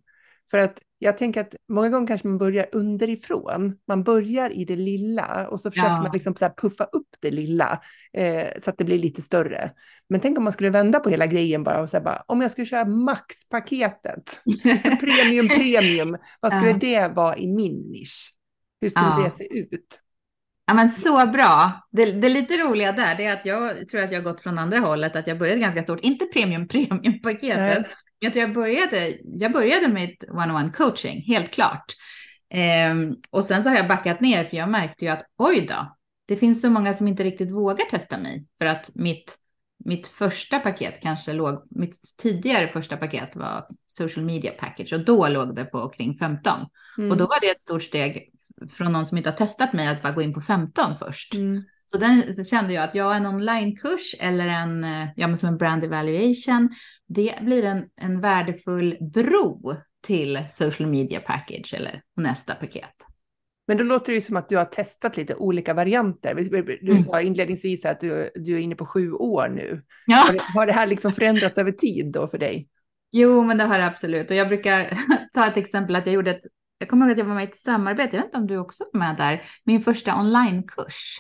För 0.51 0.59
att 0.59 0.79
jag 0.99 1.19
tänker 1.19 1.41
att 1.41 1.55
många 1.69 1.89
gånger 1.89 2.07
kanske 2.07 2.29
man 2.29 2.39
börjar 2.39 2.67
underifrån. 2.73 3.77
Man 3.89 4.05
börjar 4.05 4.51
i 4.51 4.65
det 4.65 4.77
lilla 4.77 5.49
och 5.49 5.61
så 5.61 5.71
försöker 5.71 5.91
ja. 5.91 6.03
man 6.03 6.11
liksom 6.13 6.37
så 6.37 6.51
puffa 6.57 6.85
upp 6.85 7.09
det 7.21 7.31
lilla 7.31 7.83
eh, 8.13 8.49
så 8.61 8.71
att 8.71 8.79
det 8.79 8.85
blir 8.85 8.99
lite 8.99 9.23
större. 9.23 9.73
Men 10.09 10.21
tänk 10.21 10.39
om 10.39 10.45
man 10.45 10.53
skulle 10.53 10.71
vända 10.71 11.01
på 11.01 11.11
hela 11.11 11.27
grejen 11.27 11.65
bara 11.65 11.81
och 11.81 11.91
säga 11.91 12.01
bara, 12.01 12.25
om 12.27 12.41
jag 12.41 12.51
skulle 12.51 12.67
köra 12.67 12.85
maxpaketet, 12.85 14.41
premium, 15.01 15.49
premium, 15.49 16.17
vad 16.41 16.53
skulle 16.53 16.71
ja. 16.71 17.09
det 17.09 17.15
vara 17.15 17.37
i 17.37 17.47
min 17.47 17.91
nisch? 17.91 18.35
Hur 18.81 18.91
skulle 18.91 19.07
ja. 19.07 19.23
det 19.25 19.31
se 19.31 19.59
ut? 19.59 20.01
Ja, 20.67 20.75
men 20.75 20.91
så 20.91 21.27
bra. 21.27 21.87
Det, 21.91 22.13
det 22.13 22.29
lite 22.29 22.57
roliga 22.57 22.93
där 22.93 23.15
det 23.17 23.25
är 23.25 23.33
att 23.33 23.47
jag 23.47 23.89
tror 23.89 24.01
att 24.01 24.13
jag 24.13 24.19
har 24.19 24.33
gått 24.33 24.41
från 24.41 24.59
andra 24.59 24.79
hållet, 24.79 25.17
att 25.17 25.27
jag 25.27 25.39
började 25.39 25.61
ganska 25.61 25.83
stort, 25.83 26.01
inte 26.01 26.27
premium 26.27 26.69
premium 26.69 27.21
paketet. 27.23 27.87
Jag 28.19 28.33
tror 28.33 28.43
jag 28.43 28.55
började, 28.55 29.15
jag 29.25 29.53
började 29.53 29.89
med 29.89 30.05
ett 30.05 30.31
one-on-one 30.31 30.73
coaching, 30.73 31.25
helt 31.27 31.51
klart. 31.51 31.85
Ehm, 32.51 33.17
och 33.31 33.45
sen 33.45 33.63
så 33.63 33.69
har 33.69 33.77
jag 33.77 33.89
backat 33.89 34.21
ner 34.21 34.45
för 34.45 34.57
jag 34.57 34.69
märkte 34.69 35.05
ju 35.05 35.11
att 35.11 35.23
oj 35.39 35.67
då, 35.69 35.97
det 36.29 36.37
finns 36.37 36.61
så 36.61 36.71
många 36.71 36.95
som 36.95 37.09
inte 37.09 37.25
riktigt 37.25 37.51
vågar 37.51 37.85
testa 37.85 38.19
mig 38.19 38.47
för 38.59 38.67
att 38.67 38.91
mitt, 38.95 39.37
mitt 39.85 40.07
första 40.07 40.59
paket 40.59 41.01
kanske 41.03 41.33
låg, 41.33 41.67
mitt 41.71 41.97
tidigare 42.23 42.69
första 42.69 42.97
paket 42.97 43.37
var 43.37 43.67
social 43.87 44.25
media 44.25 44.51
package 44.51 44.93
och 44.93 45.05
då 45.05 45.29
låg 45.29 45.57
det 45.57 45.65
på 45.65 45.89
kring 45.89 46.19
15. 46.19 46.53
Mm. 46.99 47.11
Och 47.11 47.17
då 47.17 47.27
var 47.27 47.41
det 47.41 47.51
ett 47.51 47.61
stort 47.61 47.83
steg 47.83 48.34
från 48.71 48.93
någon 48.93 49.07
som 49.07 49.19
inte 49.19 49.31
har 49.31 49.37
testat 49.37 49.73
mig 49.73 49.89
att 49.89 50.03
bara 50.03 50.13
gå 50.13 50.23
in 50.23 50.35
på 50.35 50.41
15 50.41 50.93
först. 50.99 51.35
Mm. 51.35 51.65
Så 51.87 51.99
den 51.99 52.37
så 52.37 52.45
kände 52.45 52.73
jag 52.73 52.85
att 52.85 52.95
jag 52.95 53.17
en 53.17 53.27
onlinekurs 53.27 54.15
eller 54.21 54.49
en, 54.49 54.85
eh, 54.85 55.09
ja, 55.17 55.27
men 55.27 55.39
som 55.39 55.49
en 55.49 55.57
brand 55.57 55.85
evaluation, 55.85 56.75
det 57.09 57.35
blir 57.43 57.65
en, 57.65 57.85
en 57.97 58.21
värdefull 58.21 58.97
bro 59.15 59.77
till 60.07 60.39
social 60.49 60.89
media 60.89 61.21
package 61.21 61.75
eller 61.75 62.03
nästa 62.17 62.55
paket. 62.55 62.95
Men 63.67 63.77
då 63.77 63.85
låter 63.85 64.07
det 64.07 64.15
ju 64.15 64.21
som 64.21 64.37
att 64.37 64.49
du 64.49 64.57
har 64.57 64.65
testat 64.65 65.17
lite 65.17 65.35
olika 65.35 65.75
varianter. 65.75 66.35
Du 66.81 66.91
mm. 66.91 66.99
sa 66.99 67.21
inledningsvis 67.21 67.85
att 67.85 68.01
du, 68.01 68.31
du 68.35 68.55
är 68.55 68.59
inne 68.59 68.75
på 68.75 68.87
sju 68.87 69.13
år 69.13 69.49
nu. 69.49 69.83
Ja. 70.07 70.17
Har, 70.17 70.33
det, 70.33 70.41
har 70.55 70.67
det 70.67 70.73
här 70.73 70.87
liksom 70.87 71.13
förändrats 71.13 71.59
över 71.59 71.73
tid 71.73 72.13
då 72.13 72.29
för 72.29 72.39
dig? 72.39 72.69
Jo, 73.13 73.45
men 73.45 73.59
det 73.59 73.65
har 73.65 73.79
det 73.79 73.87
absolut. 73.87 74.31
Och 74.31 74.37
jag 74.37 74.49
brukar 74.49 74.99
ta 75.35 75.47
ett 75.47 75.57
exempel 75.57 75.97
att 75.97 76.07
jag 76.07 76.15
gjorde 76.15 76.31
ett, 76.31 76.43
jag 76.85 76.91
kommer 76.91 77.07
ihåg 77.07 77.13
att 77.13 77.19
jag 77.19 77.25
var 77.25 77.35
med 77.35 77.45
i 77.45 77.49
ett 77.49 77.61
samarbete, 77.61 78.17
jag 78.17 78.23
vet 78.23 78.29
inte 78.29 78.39
om 78.39 78.47
du 78.47 78.59
också 78.59 78.85
var 78.93 78.99
med 78.99 79.17
där, 79.17 79.43
min 79.65 79.81
första 79.81 80.21
onlinekurs 80.21 81.19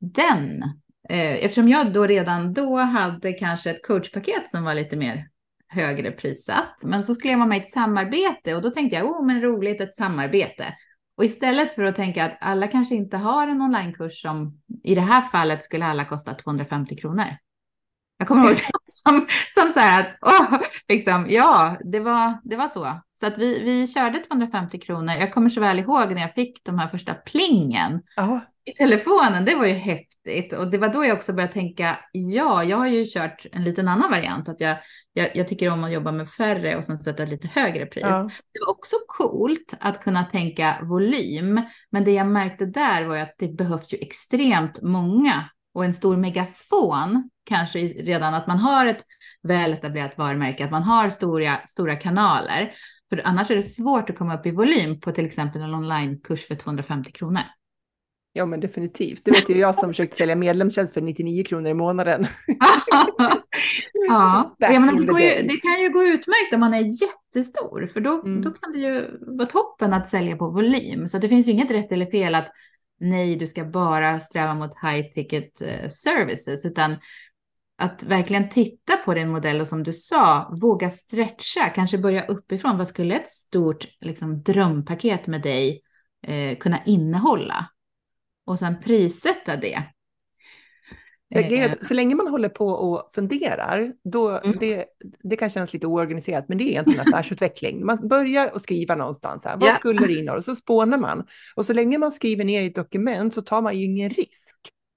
den, 0.00 0.62
eh, 1.08 1.44
eftersom 1.44 1.68
jag 1.68 1.92
då 1.92 2.06
redan 2.06 2.52
då 2.52 2.76
hade 2.76 3.32
kanske 3.32 3.70
ett 3.70 3.86
coachpaket 3.86 4.50
som 4.50 4.64
var 4.64 4.74
lite 4.74 4.96
mer 4.96 5.28
högre 5.68 6.10
prissatt, 6.10 6.82
men 6.84 7.04
så 7.04 7.14
skulle 7.14 7.32
jag 7.32 7.38
vara 7.38 7.48
med 7.48 7.58
i 7.58 7.60
ett 7.60 7.68
samarbete 7.68 8.54
och 8.54 8.62
då 8.62 8.70
tänkte 8.70 8.96
jag, 8.96 9.06
oh 9.06 9.26
men 9.26 9.42
roligt, 9.42 9.80
ett 9.80 9.96
samarbete. 9.96 10.74
Och 11.16 11.24
istället 11.24 11.72
för 11.72 11.82
att 11.82 11.96
tänka 11.96 12.24
att 12.24 12.36
alla 12.40 12.66
kanske 12.66 12.94
inte 12.94 13.16
har 13.16 13.48
en 13.48 13.62
onlinekurs 13.62 14.22
som 14.22 14.60
i 14.84 14.94
det 14.94 15.00
här 15.00 15.22
fallet 15.22 15.62
skulle 15.62 15.84
alla 15.84 16.04
kosta 16.04 16.34
250 16.34 16.96
kronor. 16.96 17.36
Jag 18.18 18.28
kommer 18.28 18.46
ihåg 18.46 18.56
som, 18.86 19.26
som 19.54 19.68
så 19.68 19.80
här, 19.80 20.18
oh, 20.22 20.60
liksom, 20.88 21.26
ja, 21.30 21.76
det 21.80 22.00
var, 22.00 22.40
det 22.44 22.56
var 22.56 22.68
så. 22.68 23.00
Så 23.20 23.26
att 23.26 23.38
vi, 23.38 23.62
vi 23.62 23.86
körde 23.86 24.18
250 24.18 24.78
kronor. 24.78 25.14
Jag 25.14 25.32
kommer 25.32 25.48
så 25.48 25.60
väl 25.60 25.78
ihåg 25.78 26.14
när 26.14 26.20
jag 26.20 26.34
fick 26.34 26.64
de 26.64 26.78
här 26.78 26.88
första 26.88 27.14
plingen. 27.14 28.02
Aha 28.16 28.40
i 28.66 28.72
telefonen, 28.72 29.44
det 29.44 29.54
var 29.54 29.66
ju 29.66 29.72
häftigt. 29.72 30.52
Och 30.52 30.70
det 30.70 30.78
var 30.78 30.88
då 30.88 31.04
jag 31.04 31.16
också 31.16 31.32
började 31.32 31.52
tänka, 31.52 31.98
ja, 32.12 32.64
jag 32.64 32.76
har 32.76 32.86
ju 32.86 33.06
kört 33.06 33.46
en 33.52 33.64
liten 33.64 33.88
annan 33.88 34.10
variant, 34.10 34.48
att 34.48 34.60
jag, 34.60 34.76
jag, 35.12 35.36
jag 35.36 35.48
tycker 35.48 35.70
om 35.70 35.84
att 35.84 35.92
jobba 35.92 36.12
med 36.12 36.28
färre 36.28 36.76
och 36.76 36.84
sen 36.84 36.98
sätta 36.98 37.22
ett 37.22 37.28
lite 37.28 37.48
högre 37.48 37.86
pris. 37.86 38.04
Ja. 38.06 38.30
Det 38.52 38.60
var 38.66 38.72
också 38.72 38.96
coolt 39.06 39.74
att 39.80 40.02
kunna 40.02 40.24
tänka 40.24 40.76
volym, 40.82 41.60
men 41.90 42.04
det 42.04 42.10
jag 42.10 42.26
märkte 42.26 42.66
där 42.66 43.04
var 43.04 43.16
att 43.16 43.34
det 43.38 43.48
behövs 43.48 43.92
ju 43.92 43.98
extremt 43.98 44.82
många 44.82 45.44
och 45.76 45.84
en 45.84 45.94
stor 45.94 46.16
megafon 46.16 47.30
kanske 47.44 47.78
redan 47.78 48.34
att 48.34 48.46
man 48.46 48.58
har 48.58 48.86
ett 48.86 49.04
väletablerat 49.42 50.18
varumärke, 50.18 50.64
att 50.64 50.70
man 50.70 50.82
har 50.82 51.10
stora, 51.10 51.56
stora 51.66 51.96
kanaler. 51.96 52.74
För 53.08 53.20
annars 53.24 53.50
är 53.50 53.56
det 53.56 53.62
svårt 53.62 54.10
att 54.10 54.18
komma 54.18 54.38
upp 54.38 54.46
i 54.46 54.50
volym 54.50 55.00
på 55.00 55.12
till 55.12 55.26
exempel 55.26 55.62
en 55.62 55.74
onlinekurs 55.74 56.46
för 56.46 56.54
250 56.54 57.12
kronor. 57.12 57.42
Ja, 58.32 58.46
men 58.46 58.60
definitivt. 58.60 59.24
Det 59.24 59.30
vet 59.30 59.50
ju 59.50 59.58
jag 59.58 59.74
som 59.74 59.90
försökte 59.90 60.16
sälja 60.16 60.36
medlemstjänst 60.36 60.94
för 60.94 61.00
99 61.00 61.44
kronor 61.44 61.70
i 61.70 61.74
månaden. 61.74 62.26
ja, 64.08 64.56
ja 64.58 64.80
men 64.80 65.06
det, 65.06 65.22
ju, 65.22 65.48
det, 65.48 65.56
kan 65.56 65.80
ju 65.80 65.90
gå 65.92 66.02
utmärkt 66.02 66.54
om 66.54 66.60
man 66.60 66.74
är 66.74 67.02
jättestor, 67.02 67.90
för 67.92 68.00
då, 68.00 68.22
mm. 68.22 68.42
då 68.42 68.50
kan 68.50 68.72
det 68.72 68.78
ju 68.78 69.18
vara 69.20 69.48
toppen 69.48 69.92
att 69.92 70.08
sälja 70.08 70.36
på 70.36 70.50
volym. 70.50 71.08
Så 71.08 71.18
det 71.18 71.28
finns 71.28 71.48
ju 71.48 71.52
inget 71.52 71.70
rätt 71.70 71.92
eller 71.92 72.06
fel 72.06 72.34
att 72.34 72.52
nej, 73.00 73.36
du 73.36 73.46
ska 73.46 73.64
bara 73.64 74.20
sträva 74.20 74.54
mot 74.54 74.72
high 74.82 75.12
ticket 75.12 75.60
eh, 75.60 75.88
services, 75.88 76.64
utan 76.64 76.96
att 77.78 78.04
verkligen 78.04 78.48
titta 78.48 78.96
på 78.96 79.14
din 79.14 79.28
modell 79.28 79.60
och 79.60 79.68
som 79.68 79.82
du 79.82 79.92
sa, 79.92 80.56
våga 80.60 80.90
stretcha, 80.90 81.68
kanske 81.74 81.98
börja 81.98 82.26
uppifrån. 82.26 82.78
Vad 82.78 82.88
skulle 82.88 83.16
ett 83.16 83.28
stort 83.28 83.86
liksom, 84.00 84.42
drömpaket 84.42 85.26
med 85.26 85.42
dig 85.42 85.82
eh, 86.22 86.58
kunna 86.58 86.84
innehålla? 86.84 87.70
Och 88.44 88.58
sen 88.58 88.80
prissätta 88.80 89.56
det. 89.56 89.82
Eh, 91.34 91.72
så 91.82 91.94
länge 91.94 92.14
man 92.14 92.28
håller 92.28 92.48
på 92.48 92.66
och 92.66 93.08
funderar, 93.14 93.92
då, 94.04 94.28
mm. 94.28 94.56
det, 94.60 94.84
det 95.22 95.36
kan 95.36 95.50
kännas 95.50 95.72
lite 95.72 95.86
oorganiserat, 95.86 96.48
men 96.48 96.58
det 96.58 96.64
är 96.64 96.68
egentligen 96.68 97.00
affärsutveckling. 97.06 97.86
Man 97.86 98.08
börjar 98.08 98.50
att 98.54 98.62
skriva 98.62 98.94
någonstans, 98.94 99.44
här, 99.44 99.56
vad 99.56 99.68
ja. 99.68 99.74
skulle 99.74 100.06
det 100.06 100.12
innehålla? 100.12 100.38
Och 100.38 100.44
så 100.44 100.54
spånar 100.54 100.98
man. 100.98 101.26
Och 101.54 101.66
så 101.66 101.72
länge 101.72 101.98
man 101.98 102.12
skriver 102.12 102.44
ner 102.44 102.62
i 102.62 102.66
ett 102.66 102.74
dokument 102.74 103.34
så 103.34 103.42
tar 103.42 103.62
man 103.62 103.78
ju 103.78 103.84
ingen 103.84 104.10
risk. 104.10 104.56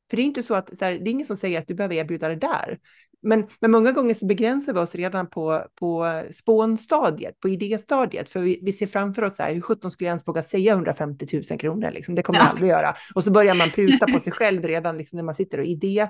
För 0.09 0.17
det 0.17 0.23
är 0.23 0.25
inte 0.25 0.43
så 0.43 0.55
att, 0.55 0.77
så 0.77 0.85
här, 0.85 0.91
det 0.91 1.09
är 1.09 1.11
ingen 1.11 1.25
som 1.25 1.37
säger 1.37 1.59
att 1.59 1.67
du 1.67 1.73
behöver 1.73 1.95
erbjuda 1.95 2.29
det 2.29 2.35
där. 2.35 2.79
Men, 3.21 3.47
men 3.59 3.71
många 3.71 3.91
gånger 3.91 4.13
så 4.13 4.25
begränsar 4.25 4.73
vi 4.73 4.79
oss 4.79 4.95
redan 4.95 5.29
på, 5.29 5.63
på 5.79 6.21
spånstadiet, 6.31 7.39
på 7.39 7.49
idéstadiet, 7.49 8.29
för 8.29 8.39
vi, 8.39 8.59
vi 8.61 8.73
ser 8.73 8.87
framför 8.87 9.23
oss 9.23 9.35
så 9.35 9.43
här, 9.43 9.53
hur 9.53 9.61
sjutton 9.61 9.91
skulle 9.91 10.07
jag 10.07 10.11
ens 10.11 10.27
våga 10.27 10.43
säga 10.43 10.73
150 10.73 11.27
000 11.49 11.59
kronor, 11.59 11.91
liksom? 11.91 12.15
det 12.15 12.21
kommer 12.21 12.39
ja. 12.39 12.45
jag 12.45 12.51
aldrig 12.51 12.69
göra. 12.69 12.95
Och 13.15 13.23
så 13.23 13.31
börjar 13.31 13.55
man 13.55 13.71
pruta 13.71 14.07
på 14.07 14.19
sig 14.19 14.33
själv 14.33 14.63
redan 14.63 14.97
liksom, 14.97 15.17
när 15.17 15.23
man 15.23 15.35
sitter 15.35 15.57
och 15.59 15.65
idé, 15.65 16.07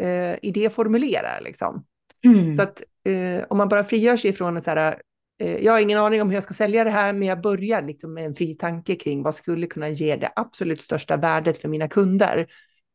eh, 0.00 0.36
idéformulerar. 0.42 1.40
Liksom. 1.40 1.84
Mm. 2.24 2.52
Så 2.52 2.62
att 2.62 2.82
eh, 3.04 3.44
om 3.48 3.58
man 3.58 3.68
bara 3.68 3.84
frigör 3.84 4.16
sig 4.16 4.30
ifrån 4.30 4.56
en 4.56 4.62
så 4.62 4.70
här, 4.70 5.00
eh, 5.40 5.56
jag 5.64 5.72
har 5.72 5.80
ingen 5.80 5.98
aning 5.98 6.22
om 6.22 6.28
hur 6.28 6.34
jag 6.34 6.44
ska 6.44 6.54
sälja 6.54 6.84
det 6.84 6.90
här, 6.90 7.12
men 7.12 7.28
jag 7.28 7.40
börjar 7.40 7.82
liksom 7.82 8.14
med 8.14 8.24
en 8.24 8.34
fri 8.34 8.54
tanke 8.54 8.94
kring 8.94 9.22
vad 9.22 9.34
skulle 9.34 9.66
kunna 9.66 9.88
ge 9.88 10.16
det 10.16 10.32
absolut 10.36 10.82
största 10.82 11.16
värdet 11.16 11.58
för 11.58 11.68
mina 11.68 11.88
kunder. 11.88 12.46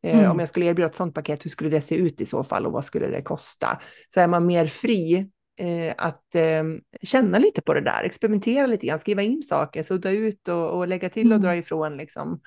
Eh, 0.03 0.19
mm. 0.19 0.31
Om 0.31 0.39
jag 0.39 0.49
skulle 0.49 0.65
erbjuda 0.65 0.89
ett 0.89 0.95
sådant 0.95 1.15
paket, 1.15 1.45
hur 1.45 1.49
skulle 1.49 1.69
det 1.69 1.81
se 1.81 1.95
ut 1.95 2.21
i 2.21 2.25
så 2.25 2.43
fall 2.43 2.65
och 2.65 2.71
vad 2.71 2.85
skulle 2.85 3.07
det 3.07 3.21
kosta? 3.21 3.81
Så 4.09 4.19
är 4.19 4.27
man 4.27 4.45
mer 4.45 4.65
fri 4.65 5.29
eh, 5.59 5.93
att 5.97 6.35
eh, 6.35 6.63
känna 7.01 7.37
lite 7.37 7.61
på 7.61 7.73
det 7.73 7.81
där, 7.81 8.03
experimentera 8.03 8.67
lite 8.67 8.87
grann, 8.87 8.99
skriva 8.99 9.21
in 9.21 9.43
saker, 9.43 9.83
sudda 9.83 10.11
ut 10.11 10.47
och, 10.47 10.77
och 10.77 10.87
lägga 10.87 11.09
till 11.09 11.31
och 11.31 11.35
mm. 11.35 11.41
dra 11.41 11.55
ifrån 11.55 11.97
liksom, 11.97 12.41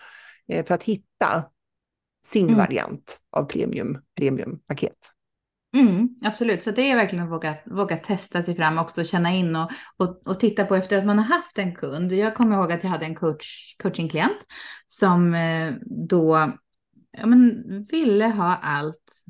eh, 0.49 0.65
för 0.65 0.75
att 0.75 0.83
hitta 0.83 1.45
sin 2.27 2.47
mm. 2.47 2.59
variant 2.59 3.19
av 3.31 3.45
premium, 3.45 3.99
premiumpaket. 4.17 5.11
Mm, 5.77 6.09
absolut, 6.25 6.63
så 6.63 6.71
det 6.71 6.91
är 6.91 6.97
verkligen 6.97 7.25
att 7.25 7.31
våga, 7.31 7.55
våga 7.67 7.97
testa 7.97 8.43
sig 8.43 8.57
fram 8.57 8.79
också, 8.79 9.05
känna 9.05 9.33
in 9.33 9.57
och, 9.57 9.71
och, 9.97 10.29
och, 10.29 10.41
titta 10.41 10.65
på 10.65 10.75
efter 10.75 10.99
att 10.99 11.07
man 11.07 11.19
har 11.19 11.37
haft 11.37 11.59
en 11.59 11.75
kund. 11.75 12.13
Jag 12.13 12.35
kommer 12.35 12.57
ihåg 12.57 12.73
att 12.73 12.85
jag 12.85 12.91
hade 12.91 13.05
en 13.05 13.15
coach, 13.15 13.77
coachingklient 13.83 14.39
som 14.87 15.35
eh, 15.35 15.73
då 16.09 16.53
ja, 17.17 17.27
men, 17.27 17.65
ville 17.91 18.25
ha 18.25 18.57
allt 18.57 19.25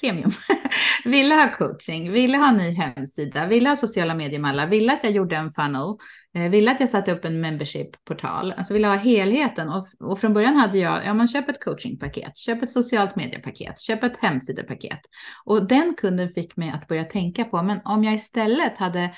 premium. 0.00 0.30
ville 1.04 1.34
ha 1.34 1.48
coaching, 1.48 2.12
ville 2.12 2.36
ha 2.36 2.52
ny 2.52 2.74
hemsida, 2.74 3.46
ville 3.46 3.68
ha 3.68 3.76
sociala 3.76 4.14
mediemallar, 4.14 4.66
ville 4.66 4.92
att 4.92 5.04
jag 5.04 5.12
gjorde 5.12 5.36
en 5.36 5.52
funnel, 5.52 5.96
eh, 6.34 6.50
ville 6.50 6.70
att 6.70 6.80
jag 6.80 6.88
satte 6.88 7.12
upp 7.12 7.24
en 7.24 7.40
membership-portal, 7.40 8.52
alltså 8.56 8.72
ville 8.72 8.86
ha 8.86 8.94
helheten. 8.94 9.68
Och, 9.68 9.86
och 10.00 10.20
från 10.20 10.34
början 10.34 10.56
hade 10.56 10.78
jag, 10.78 11.06
ja 11.06 11.14
man 11.14 11.28
köp 11.28 11.48
ett 11.48 11.64
coachingpaket, 11.64 12.36
köp 12.36 12.62
ett 12.62 12.70
socialt 12.70 13.16
mediepaket, 13.16 13.80
köp 13.80 14.04
ett 14.04 14.16
hemsidepaket. 14.16 15.00
Och 15.44 15.68
den 15.68 15.94
kunden 15.94 16.28
fick 16.28 16.56
mig 16.56 16.70
att 16.70 16.88
börja 16.88 17.04
tänka 17.04 17.44
på, 17.44 17.62
men 17.62 17.80
om 17.84 18.04
jag 18.04 18.14
istället 18.14 18.78
hade 18.78 19.10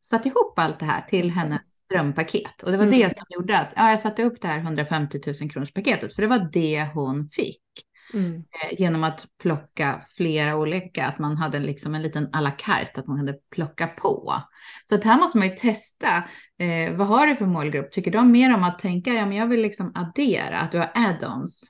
satt 0.00 0.26
ihop 0.26 0.58
allt 0.58 0.78
det 0.78 0.86
här 0.86 1.02
till 1.02 1.30
hennes 1.30 1.77
drömpaket. 1.90 2.62
Och 2.62 2.70
det 2.70 2.76
var 2.76 2.86
mm. 2.86 2.98
det 2.98 3.16
som 3.16 3.26
gjorde 3.28 3.58
att 3.58 3.72
ja, 3.76 3.90
jag 3.90 4.00
satte 4.00 4.22
upp 4.22 4.40
det 4.40 4.48
här 4.48 4.58
150 4.58 5.20
000 5.40 5.50
kronors 5.50 5.72
paketet, 5.72 6.14
för 6.14 6.22
det 6.22 6.28
var 6.28 6.48
det 6.52 6.88
hon 6.94 7.28
fick. 7.28 7.62
Mm. 8.14 8.34
Eh, 8.34 8.80
genom 8.80 9.04
att 9.04 9.26
plocka 9.42 10.06
flera 10.10 10.56
olika, 10.56 11.06
att 11.06 11.18
man 11.18 11.36
hade 11.36 11.58
liksom 11.58 11.94
en 11.94 12.02
liten 12.02 12.28
à 12.32 12.40
la 12.40 12.50
carte, 12.50 13.00
att 13.00 13.06
man 13.06 13.16
kunde 13.16 13.34
plocka 13.50 13.86
på. 13.86 14.42
Så 14.84 14.94
att 14.94 15.04
här 15.04 15.18
måste 15.18 15.38
man 15.38 15.48
ju 15.48 15.56
testa, 15.56 16.24
eh, 16.58 16.92
vad 16.96 17.06
har 17.06 17.26
du 17.26 17.36
för 17.36 17.46
målgrupp? 17.46 17.90
Tycker 17.90 18.10
de 18.10 18.32
mer 18.32 18.54
om 18.54 18.64
att 18.64 18.78
tänka, 18.78 19.14
ja 19.14 19.26
men 19.26 19.36
jag 19.36 19.46
vill 19.46 19.62
liksom 19.62 19.92
addera, 19.94 20.58
att 20.58 20.72
du 20.72 20.78
har 20.78 20.90
add-ons, 20.94 21.64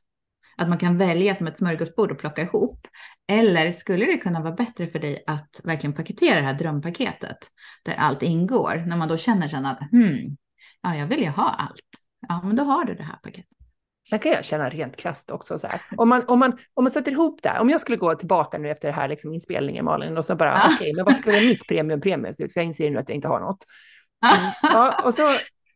att 0.59 0.69
man 0.69 0.79
kan 0.79 0.99
välja 0.99 1.37
som 1.37 1.47
ett 1.47 1.59
smörgåsbord 1.59 2.11
och 2.13 2.19
plocka 2.19 2.43
ihop. 2.43 2.87
Eller 3.33 3.73
skulle 3.73 4.07
det 4.07 4.19
kunna 4.19 4.41
vara 4.41 4.53
bättre 4.53 4.87
för 4.87 4.99
dig 4.99 5.25
att 5.27 5.61
verkligen 5.65 5.95
paketera 5.95 6.41
det 6.41 6.47
här 6.47 6.55
drömpaketet 6.55 7.39
där 7.85 7.95
allt 7.95 8.23
ingår 8.23 8.85
när 8.87 8.97
man 8.97 9.09
då 9.09 9.17
känner 9.17 9.49
sen 9.49 9.67
att 9.67 9.79
hmm, 9.91 10.37
ja, 10.83 10.97
jag 10.97 11.07
vill 11.07 11.21
ju 11.21 11.29
ha 11.29 11.51
allt. 11.51 11.89
Ja, 12.29 12.43
men 12.45 12.57
då 12.57 12.63
har 12.63 12.85
du 12.85 12.95
det 12.95 13.03
här 13.03 13.17
paketet. 13.23 13.59
Sen 14.09 14.19
kan 14.19 14.33
jag 14.33 14.45
känna 14.45 14.69
rent 14.69 14.97
krasst 14.97 15.31
också 15.31 15.59
så 15.59 15.67
här, 15.67 15.81
om 15.97 16.09
man, 16.09 16.25
om, 16.29 16.39
man, 16.39 16.59
om 16.75 16.85
man 16.85 16.91
sätter 16.91 17.13
ihop 17.13 17.43
det, 17.43 17.59
om 17.61 17.71
jag 17.71 17.81
skulle 17.81 17.97
gå 17.97 18.15
tillbaka 18.15 18.59
nu 18.59 18.71
efter 18.71 18.89
det 18.89 18.95
här 18.95 19.09
liksom 19.09 19.33
inspelningen 19.33 19.85
Malin 19.85 20.19
och 20.19 20.25
så 20.25 20.37
bara, 20.37 20.51
ja. 20.51 20.63
okej, 20.65 20.75
okay, 20.75 20.93
men 20.97 21.05
vad 21.05 21.17
skulle 21.17 21.41
mitt 21.41 21.69
premium 21.69 22.01
premium 22.01 22.35
se 22.35 22.45
ut? 22.45 22.53
För 22.53 22.61
jag 22.61 22.67
inser 22.67 22.91
nu 22.91 22.99
att 22.99 23.09
jag 23.09 23.17
inte 23.17 23.29
har 23.29 23.41
något. 23.41 23.65
Mm, 24.25 24.53
ja, 24.73 25.03
och 25.05 25.15
så 25.15 25.23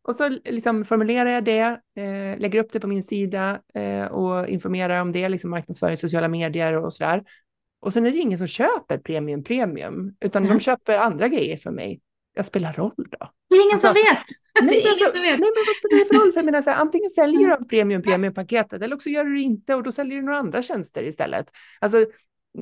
och 0.03 0.17
så 0.17 0.29
liksom 0.29 0.85
formulerar 0.85 1.31
jag 1.31 1.45
det, 1.45 1.81
eh, 1.97 2.39
lägger 2.39 2.61
upp 2.61 2.73
det 2.73 2.81
på 2.81 2.87
min 2.87 3.03
sida 3.03 3.61
eh, 3.75 4.07
och 4.07 4.49
informerar 4.49 5.01
om 5.01 5.13
det, 5.13 5.29
liksom 5.29 5.51
marknadsföring, 5.51 5.97
sociala 5.97 6.29
medier 6.29 6.85
och 6.85 6.93
sådär. 6.95 7.23
Och 7.81 7.93
sen 7.93 8.07
är 8.07 8.11
det 8.11 8.19
ingen 8.19 8.39
som 8.39 8.47
köper 8.47 8.99
premium 8.99 9.45
premium, 9.45 10.17
utan 10.21 10.45
mm. 10.45 10.57
de 10.57 10.61
köper 10.61 10.99
andra 10.99 11.29
grejer 11.29 11.57
för 11.57 11.71
mig. 11.71 12.01
Jag 12.35 12.45
spelar 12.45 12.73
roll 12.73 12.93
då. 12.97 13.31
Det 13.51 13.57
är 13.57 13.61
ingen 13.65 13.73
alltså, 13.73 13.87
som 13.87 13.95
vet. 13.95 14.25
Nej, 14.63 14.81
ingen 14.81 14.89
alltså, 14.89 15.05
som 15.05 15.13
vet. 15.13 15.41
nej, 15.41 15.51
men 15.55 15.65
vad 15.67 15.77
spelar 15.77 15.99
det 15.99 16.05
för 16.05 16.15
roll? 16.15 16.33
För 16.33 16.39
jag 16.39 16.45
menar, 16.45 16.63
så 16.63 16.71
här, 16.71 16.81
antingen 16.81 17.11
säljer 17.11 17.49
du 17.49 17.65
premium 17.65 18.03
premium-paketet 18.03 18.83
eller 18.83 18.97
också 18.97 19.09
gör 19.09 19.25
du 19.25 19.35
det 19.35 19.41
inte 19.41 19.75
och 19.75 19.83
då 19.83 19.93
säljer 19.93 20.17
du 20.17 20.23
några 20.23 20.39
andra 20.39 20.63
tjänster 20.63 21.03
istället. 21.03 21.47
Alltså, 21.81 22.05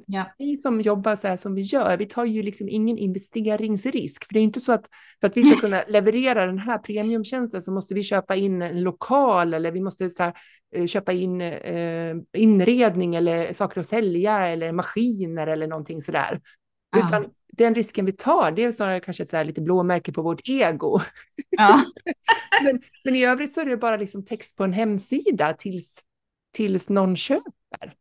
Ja. 0.06 0.24
Vi 0.38 0.58
som 0.58 0.80
jobbar 0.80 1.16
så 1.16 1.28
här 1.28 1.36
som 1.36 1.54
vi 1.54 1.62
gör, 1.62 1.96
vi 1.96 2.06
tar 2.06 2.24
ju 2.24 2.42
liksom 2.42 2.68
ingen 2.68 2.98
investeringsrisk. 2.98 4.24
För 4.24 4.34
det 4.34 4.40
är 4.40 4.44
inte 4.44 4.60
så 4.60 4.72
att 4.72 4.88
för 5.20 5.26
att 5.26 5.36
vi 5.36 5.42
ska 5.42 5.60
kunna 5.60 5.82
leverera 5.88 6.46
den 6.46 6.58
här 6.58 6.78
premiumtjänsten 6.78 7.62
så 7.62 7.72
måste 7.72 7.94
vi 7.94 8.02
köpa 8.02 8.36
in 8.36 8.62
en 8.62 8.82
lokal 8.82 9.54
eller 9.54 9.72
vi 9.72 9.80
måste 9.80 10.10
så 10.10 10.22
här, 10.22 10.32
eh, 10.74 10.86
köpa 10.86 11.12
in 11.12 11.40
eh, 11.40 12.16
inredning 12.36 13.14
eller 13.14 13.52
saker 13.52 13.80
att 13.80 13.86
sälja 13.86 14.48
eller 14.48 14.72
maskiner 14.72 15.46
eller 15.46 15.66
någonting 15.66 16.02
sådär. 16.02 16.40
Ja. 16.96 17.06
Utan 17.06 17.26
den 17.52 17.74
risken 17.74 18.06
vi 18.06 18.12
tar, 18.12 18.52
det 18.52 18.64
är 18.64 18.72
snarare 18.72 19.00
kanske 19.00 19.22
ett 19.22 19.30
så 19.30 19.42
lite 19.42 19.60
blåmärke 19.60 20.12
på 20.12 20.22
vårt 20.22 20.48
ego. 20.48 21.00
Ja. 21.50 21.84
men, 22.64 22.82
men 23.04 23.16
i 23.16 23.24
övrigt 23.24 23.52
så 23.52 23.60
är 23.60 23.66
det 23.66 23.76
bara 23.76 23.96
liksom 23.96 24.24
text 24.24 24.56
på 24.56 24.64
en 24.64 24.72
hemsida 24.72 25.52
tills, 25.52 26.02
tills 26.52 26.88
någon 26.88 27.16
köper. 27.16 27.99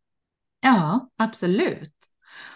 Ja, 0.61 1.09
absolut. 1.17 1.93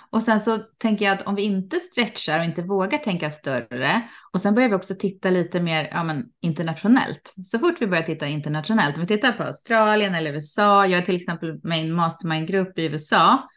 Och 0.10 0.24
sen 0.24 0.42
så 0.42 0.58
tänker 0.58 1.06
jag 1.06 1.13
att 1.13 1.28
om 1.28 1.36
vi 1.36 1.42
inte 1.42 1.80
stretchar 1.80 2.39
och 2.39 2.46
inte 2.46 2.62
vågar 2.62 2.98
tänka 2.98 3.30
större 3.30 4.02
och 4.34 4.42
sen 4.42 4.56
börjar 4.56 4.70
vi 4.70 4.76
också 4.76 4.96
titta 4.96 5.30
lite 5.30 5.62
mer 5.62 5.89
ja, 5.92 6.04
men, 6.04 6.26
internationellt. 6.42 7.34
Så 7.44 7.60
fort 7.60 7.76
vi 7.80 7.88
börjar 7.88 8.04
titta 8.04 8.28
internationellt, 8.28 8.96
om 8.96 9.02
vi 9.02 9.08
tittar 9.08 9.32
på 9.32 9.44
Australien 9.44 10.16
eller 10.16 10.34
USA, 10.34 10.86
jag 10.86 11.02
är 11.02 11.06
till 11.06 11.16
exempel 11.16 11.60
med 11.63 11.78
i 11.80 11.82
en 11.82 11.94
mastermind-grupp 11.94 12.80
i 12.80 12.86
USA, 12.86 13.50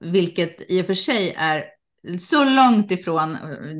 vilket 0.00 0.70
i 0.70 0.82
och 0.82 0.86
för 0.86 0.94
sig 0.94 1.34
är 1.38 1.64
så 2.18 2.44
långt 2.44 2.90
ifrån 2.90 3.36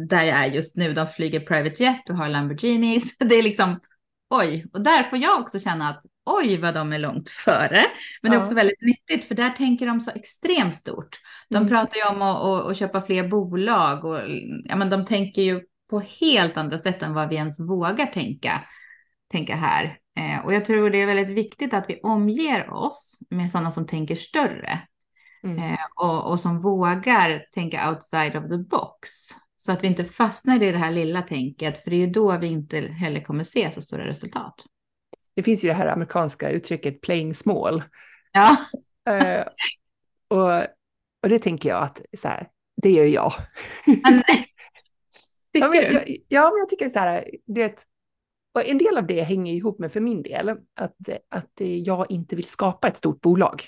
där 0.08 0.22
jag 0.22 0.38
är 0.38 0.46
just 0.46 0.76
nu. 0.76 0.92
De 0.92 1.06
flyger 1.06 1.40
private 1.40 1.82
jet 1.82 2.10
och 2.10 2.16
har 2.16 2.28
Lamborghinis. 2.28 3.16
Det 3.18 3.34
är 3.34 3.42
liksom 3.42 3.80
oj, 4.38 4.66
och 4.72 4.80
där 4.80 5.02
får 5.02 5.18
jag 5.18 5.40
också 5.40 5.58
känna 5.58 5.88
att 5.88 6.02
oj 6.26 6.60
vad 6.60 6.74
de 6.74 6.92
är 6.92 6.98
långt 6.98 7.28
före. 7.28 7.80
Men 8.22 8.30
det 8.30 8.36
är 8.36 8.40
också 8.40 8.54
väldigt 8.54 8.82
nyttigt 8.82 9.28
för 9.28 9.34
där 9.34 9.50
tänker 9.50 9.86
de 9.86 10.00
så 10.00 10.10
extremt 10.10 10.74
stort. 10.74 11.20
De 11.48 11.56
mm. 11.56 11.68
pratar 11.68 11.96
ju 11.96 12.04
om 12.04 12.22
att, 12.22 12.44
att, 12.44 12.70
att, 12.70 12.76
köpa 12.76 13.00
fler 13.02 13.28
bolag 13.28 14.04
och 14.04 14.18
ja, 14.64 14.76
men 14.76 14.90
de 14.90 15.04
tänker 15.04 15.42
ju 15.42 15.62
på 15.90 16.00
helt 16.20 16.56
andra 16.56 16.78
sätt 16.78 17.02
än 17.02 17.14
vad 17.14 17.28
vi 17.28 17.36
ens 17.36 17.60
vågar 17.60 18.06
tänka, 18.06 18.60
tänka 19.32 19.56
här. 19.56 19.98
Eh, 20.18 20.44
och 20.44 20.54
jag 20.54 20.64
tror 20.64 20.90
det 20.90 21.02
är 21.02 21.06
väldigt 21.06 21.36
viktigt 21.36 21.74
att 21.74 21.84
vi 21.88 22.00
omger 22.02 22.70
oss 22.70 23.18
med 23.30 23.50
sådana 23.50 23.70
som 23.70 23.86
tänker 23.86 24.14
större. 24.14 24.80
Mm. 25.44 25.58
Eh, 25.58 25.78
och, 25.94 26.30
och 26.30 26.40
som 26.40 26.62
vågar 26.62 27.42
tänka 27.54 27.90
outside 27.90 28.36
of 28.36 28.50
the 28.50 28.58
box. 28.58 29.08
Så 29.66 29.72
att 29.72 29.82
vi 29.82 29.86
inte 29.86 30.04
fastnar 30.04 30.62
i 30.62 30.72
det 30.72 30.78
här 30.78 30.92
lilla 30.92 31.22
tänket, 31.22 31.84
för 31.84 31.90
det 31.90 31.96
är 31.96 32.06
ju 32.06 32.06
då 32.06 32.38
vi 32.38 32.46
inte 32.46 32.80
heller 32.80 33.20
kommer 33.20 33.44
se 33.44 33.72
så 33.72 33.82
stora 33.82 34.06
resultat 34.06 34.64
det 35.34 35.42
finns 35.42 35.64
ju 35.64 35.68
det 35.68 35.74
här 35.74 35.86
amerikanska 35.86 36.50
uttrycket 36.50 37.00
playing 37.00 37.34
small. 37.34 37.82
Ja. 38.32 38.56
Uh, 39.10 39.44
och, 40.28 40.66
och 41.22 41.28
det 41.28 41.38
tänker 41.38 41.68
jag 41.68 41.82
att 41.82 42.00
så 42.18 42.28
här, 42.28 42.48
det 42.82 42.90
gör 42.90 43.04
jag. 43.04 43.32
ja, 45.52 45.68
men, 45.68 45.74
jag, 45.74 46.16
ja, 46.28 46.50
men 46.50 46.58
jag 46.58 46.68
tycker 46.68 46.90
så 46.90 46.98
här, 46.98 47.30
det, 47.46 47.86
och 48.54 48.66
en 48.66 48.78
del 48.78 48.98
av 48.98 49.06
det 49.06 49.22
hänger 49.22 49.54
ihop 49.54 49.78
med 49.78 49.92
för 49.92 50.00
min 50.00 50.22
del 50.22 50.48
att, 50.48 50.94
att 51.28 51.52
jag 51.84 52.10
inte 52.10 52.36
vill 52.36 52.44
skapa 52.44 52.88
ett 52.88 52.96
stort 52.96 53.20
bolag. 53.20 53.62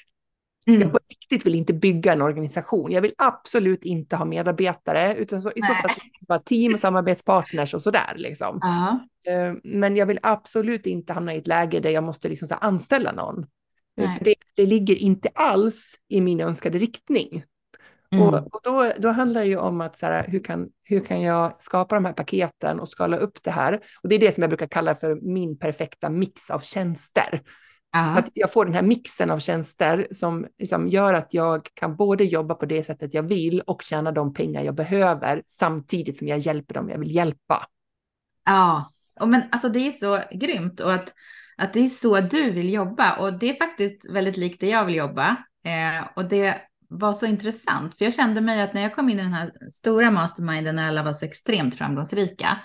Mm. 0.67 0.81
Jag 0.81 0.93
på 0.93 0.99
riktigt 1.09 1.47
vill 1.47 1.55
inte 1.55 1.75
bygga 1.75 2.13
en 2.13 2.23
organisation. 2.23 2.93
Jag 2.93 3.03
vill 3.03 3.13
absolut 3.19 3.85
inte 3.85 4.17
ha 4.17 4.25
medarbetare, 4.25 5.17
utan 5.17 5.43
så, 5.43 5.51
i 5.51 5.63
så 5.63 5.75
fall 5.75 5.97
vara 6.29 6.39
team 6.39 6.75
och 6.75 6.81
samarbetspartners 6.81 7.75
och 7.75 7.83
sådär. 7.83 8.13
Liksom. 8.17 8.61
Uh-huh. 8.61 9.61
Men 9.65 9.97
jag 9.97 10.07
vill 10.07 10.19
absolut 10.23 10.87
inte 10.87 11.13
hamna 11.13 11.35
i 11.35 11.39
ett 11.39 11.47
läge 11.47 11.81
där 11.81 11.91
jag 11.91 12.05
måste 12.05 12.29
liksom, 12.29 12.49
så 12.49 12.55
anställa 12.55 13.13
någon. 13.13 13.47
För 14.19 14.25
det, 14.25 14.35
det 14.55 14.67
ligger 14.67 14.97
inte 14.97 15.29
alls 15.35 15.95
i 16.09 16.21
min 16.21 16.41
önskade 16.41 16.79
riktning. 16.79 17.45
Mm. 18.11 18.29
Och, 18.29 18.55
och, 18.55 18.61
då, 18.63 18.93
då 18.99 19.09
handlar 19.09 19.41
det 19.41 19.47
ju 19.47 19.57
om 19.57 19.81
att 19.81 19.97
så 19.97 20.07
här, 20.07 20.27
hur, 20.29 20.45
kan, 20.45 20.69
hur 20.85 21.01
kan 21.01 21.23
jag 21.23 21.57
skapa 21.59 21.95
de 21.95 22.05
här 22.05 22.13
paketen 22.13 22.81
och 22.81 22.89
skala 22.89 23.17
upp 23.17 23.43
det 23.43 23.51
här? 23.51 23.81
Och 24.03 24.09
det 24.09 24.15
är 24.15 24.19
det 24.19 24.33
som 24.33 24.43
jag 24.43 24.51
brukar 24.51 24.67
kalla 24.67 24.95
för 24.95 25.15
min 25.15 25.59
perfekta 25.59 26.11
mix 26.11 26.51
av 26.51 26.61
tjänster. 26.61 27.43
Aha. 27.97 28.13
Så 28.13 28.19
att 28.19 28.31
jag 28.35 28.53
får 28.53 28.65
den 28.65 28.75
här 28.75 28.83
mixen 28.83 29.31
av 29.31 29.39
tjänster 29.39 30.09
som 30.11 30.47
liksom 30.59 30.89
gör 30.89 31.15
att 31.15 31.35
jag 31.35 31.69
kan 31.75 31.97
både 31.97 32.25
jobba 32.25 32.55
på 32.55 32.67
det 32.67 32.85
sättet 32.85 33.15
jag 33.15 33.23
vill 33.23 33.61
och 33.61 33.83
tjäna 33.83 34.13
de 34.13 34.35
pengar 34.35 34.63
jag 34.63 34.75
behöver 34.75 35.43
samtidigt 35.47 36.17
som 36.17 36.29
jag 36.29 36.39
hjälper 36.39 36.75
dem 36.75 36.91
jag 36.91 36.99
vill 36.99 37.15
hjälpa. 37.15 37.67
Ja, 38.47 38.91
och 39.21 39.29
men 39.29 39.43
alltså 39.53 39.69
det 39.69 39.87
är 39.87 39.91
så 39.91 40.21
grymt 40.33 40.81
och 40.81 40.95
att, 40.95 41.13
att 41.57 41.73
det 41.73 41.81
är 41.81 41.89
så 41.89 42.21
du 42.21 42.51
vill 42.51 42.73
jobba 42.73 43.17
och 43.17 43.39
det 43.39 43.51
är 43.51 43.55
faktiskt 43.55 44.11
väldigt 44.11 44.37
likt 44.37 44.61
det 44.61 44.69
jag 44.69 44.85
vill 44.85 44.95
jobba. 44.95 45.37
Eh, 45.65 46.07
och 46.17 46.25
det 46.25 46.57
var 46.89 47.13
så 47.13 47.27
intressant, 47.27 47.95
för 47.95 48.05
jag 48.05 48.15
kände 48.15 48.41
mig 48.41 48.63
att 48.63 48.75
när 48.75 48.83
jag 48.83 48.95
kom 48.95 49.09
in 49.09 49.19
i 49.19 49.23
den 49.23 49.33
här 49.33 49.53
stora 49.71 50.11
masterminden 50.11 50.77
när 50.77 50.89
alla 50.89 51.03
var 51.03 51.13
så 51.13 51.27
extremt 51.27 51.75
framgångsrika, 51.75 52.59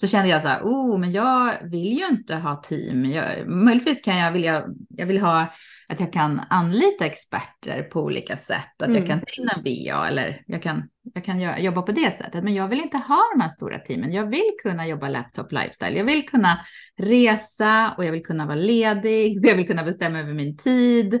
så 0.00 0.06
kände 0.06 0.28
jag 0.28 0.42
så 0.42 0.48
här, 0.48 0.62
oh, 0.62 0.98
men 0.98 1.12
jag 1.12 1.54
vill 1.62 1.98
ju 1.98 2.06
inte 2.06 2.36
ha 2.36 2.56
team. 2.56 3.04
Jag, 3.04 3.48
möjligtvis 3.48 4.02
kan 4.02 4.16
jag 4.16 4.32
vilja, 4.32 4.64
jag 4.88 5.06
vill 5.06 5.20
ha 5.20 5.46
att 5.88 6.00
jag 6.00 6.12
kan 6.12 6.40
anlita 6.50 7.06
experter 7.06 7.82
på 7.82 8.02
olika 8.02 8.36
sätt, 8.36 8.82
att 8.82 8.88
mm. 8.88 8.98
jag 8.98 9.06
kan 9.06 9.20
ta 9.20 9.26
in 9.26 9.48
en 9.56 9.62
VA 9.64 10.08
eller 10.08 10.42
jag 10.46 10.62
kan, 10.62 10.88
jag 11.14 11.24
kan 11.24 11.64
jobba 11.64 11.82
på 11.82 11.92
det 11.92 12.10
sättet. 12.10 12.44
Men 12.44 12.54
jag 12.54 12.68
vill 12.68 12.80
inte 12.80 12.96
ha 12.96 13.20
de 13.34 13.40
här 13.40 13.48
stora 13.48 13.78
teamen. 13.78 14.12
Jag 14.12 14.26
vill 14.26 14.50
kunna 14.62 14.86
jobba 14.86 15.08
laptop 15.08 15.52
lifestyle. 15.52 15.96
Jag 15.96 16.04
vill 16.04 16.28
kunna 16.28 16.66
resa 16.98 17.94
och 17.98 18.04
jag 18.04 18.12
vill 18.12 18.24
kunna 18.26 18.46
vara 18.46 18.56
ledig. 18.56 19.38
Jag 19.46 19.56
vill 19.56 19.66
kunna 19.66 19.84
bestämma 19.84 20.18
över 20.18 20.32
min 20.34 20.56
tid. 20.56 21.14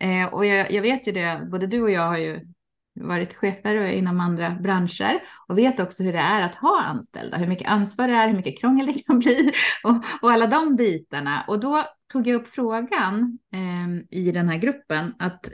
Eh, 0.00 0.34
och 0.34 0.46
jag, 0.46 0.72
jag, 0.72 0.82
vet 0.82 1.08
ju 1.08 1.12
det, 1.12 1.48
både 1.50 1.66
du 1.66 1.82
och 1.82 1.90
jag 1.90 2.06
har 2.06 2.18
ju 2.18 2.40
varit 3.00 3.36
chefer 3.36 3.86
inom 3.86 4.20
andra 4.20 4.50
branscher 4.50 5.20
och 5.48 5.58
vet 5.58 5.80
också 5.80 6.02
hur 6.02 6.12
det 6.12 6.18
är 6.18 6.40
att 6.40 6.54
ha 6.54 6.82
anställda, 6.82 7.36
hur 7.36 7.46
mycket 7.46 7.68
ansvar 7.68 8.08
det 8.08 8.14
är, 8.14 8.28
hur 8.28 8.36
mycket 8.36 8.60
krångel 8.60 8.86
det 8.86 9.06
kan 9.06 9.18
bli 9.18 9.52
och, 9.84 10.04
och 10.22 10.32
alla 10.32 10.46
de 10.46 10.76
bitarna. 10.76 11.44
Och 11.48 11.60
då 11.60 11.84
tog 12.12 12.26
jag 12.26 12.40
upp 12.40 12.48
frågan 12.48 13.38
eh, 13.52 14.18
i 14.20 14.32
den 14.32 14.48
här 14.48 14.56
gruppen 14.56 15.14
att 15.18 15.50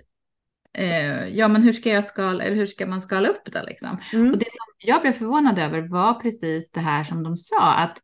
eh, 0.78 1.28
ja, 1.28 1.48
men 1.48 1.62
hur 1.62 1.72
ska 1.72 1.90
jag 1.90 2.04
skala, 2.04 2.44
eller 2.44 2.56
hur 2.56 2.66
ska 2.66 2.86
man 2.86 3.02
skala 3.02 3.28
upp 3.28 3.52
det 3.52 3.62
liksom? 3.62 3.98
Mm. 4.12 4.30
Och 4.30 4.38
det 4.38 4.44
som 4.44 4.88
jag 4.88 5.00
blev 5.00 5.12
förvånad 5.12 5.58
över 5.58 5.80
var 5.80 6.14
precis 6.14 6.70
det 6.70 6.80
här 6.80 7.04
som 7.04 7.22
de 7.22 7.36
sa 7.36 7.74
att 7.74 7.98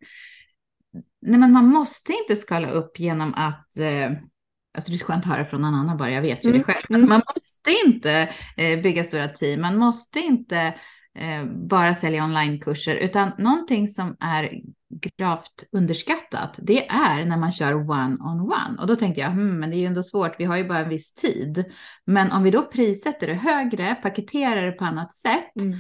nej, 1.23 1.41
men 1.41 1.53
man 1.53 1.67
måste 1.67 2.13
inte 2.13 2.37
skala 2.37 2.71
upp 2.71 3.01
genom 3.01 3.35
att 3.35 3.77
eh, 3.77 4.11
Alltså 4.75 4.91
det 4.91 4.97
är 4.97 5.05
skönt 5.05 5.25
att 5.25 5.33
höra 5.33 5.45
från 5.45 5.61
någon 5.61 5.75
annan 5.75 5.97
bara, 5.97 6.11
jag 6.11 6.23
vet 6.23 6.45
ju 6.45 6.49
mm. 6.49 6.61
det 6.61 6.65
själv. 6.65 6.85
Men 6.89 7.09
man 7.09 7.23
måste 7.35 7.71
inte 7.87 8.29
eh, 8.57 8.83
bygga 8.83 9.05
stora 9.05 9.29
team, 9.29 9.61
man 9.61 9.77
måste 9.77 10.21
inte 10.21 10.75
eh, 11.19 11.45
bara 11.69 11.95
sälja 11.95 12.25
onlinekurser, 12.25 12.95
utan 12.95 13.31
någonting 13.39 13.89
som 13.89 14.17
är 14.21 14.51
gravt 15.19 15.65
underskattat, 15.73 16.59
det 16.63 16.89
är 16.89 17.25
när 17.25 17.37
man 17.37 17.53
kör 17.53 17.75
one-on-one. 17.75 18.81
Och 18.81 18.87
då 18.87 18.97
tänkte 18.97 19.21
jag, 19.21 19.31
hmm, 19.31 19.61
men 19.61 19.71
det 19.71 19.77
är 19.77 19.79
ju 19.79 19.87
ändå 19.87 20.03
svårt, 20.03 20.35
vi 20.39 20.45
har 20.45 20.57
ju 20.57 20.69
bara 20.69 20.79
en 20.79 20.89
viss 20.89 21.15
tid. 21.15 21.65
Men 22.07 22.33
om 22.33 22.43
vi 22.43 22.51
då 22.51 22.63
prissätter 22.63 23.27
det 23.27 23.35
högre, 23.35 23.95
paketerar 23.95 24.67
det 24.67 24.73
på 24.73 24.85
annat 24.85 25.15
sätt, 25.15 25.61
mm 25.61 25.79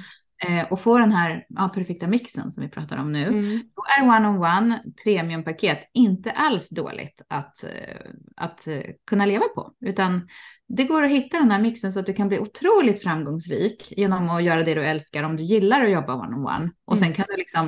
och 0.70 0.80
få 0.80 0.98
den 0.98 1.12
här 1.12 1.46
ja, 1.48 1.68
perfekta 1.68 2.06
mixen 2.06 2.50
som 2.50 2.62
vi 2.62 2.68
pratar 2.68 2.96
om 2.96 3.12
nu, 3.12 3.26
mm. 3.26 3.62
då 3.76 3.82
är 3.98 4.08
one-on-one 4.08 4.78
premiumpaket 5.04 5.90
inte 5.94 6.30
alls 6.30 6.70
dåligt 6.70 7.22
att, 7.28 7.64
eh, 7.64 8.10
att 8.36 8.66
eh, 8.66 8.80
kunna 9.06 9.26
leva 9.26 9.44
på, 9.54 9.72
utan 9.86 10.28
det 10.68 10.84
går 10.84 11.02
att 11.02 11.10
hitta 11.10 11.38
den 11.38 11.50
här 11.50 11.60
mixen 11.60 11.92
så 11.92 12.00
att 12.00 12.06
du 12.06 12.12
kan 12.12 12.28
bli 12.28 12.38
otroligt 12.38 13.02
framgångsrik 13.02 13.92
genom 13.96 14.30
att 14.30 14.44
göra 14.44 14.62
det 14.62 14.74
du 14.74 14.84
älskar 14.84 15.22
om 15.22 15.36
du 15.36 15.42
gillar 15.42 15.84
att 15.84 15.90
jobba 15.90 16.14
one-on-one. 16.14 16.70
Och 16.84 16.98
sen 16.98 17.06
mm. 17.06 17.16
kan 17.16 17.26
du 17.28 17.36
liksom 17.36 17.66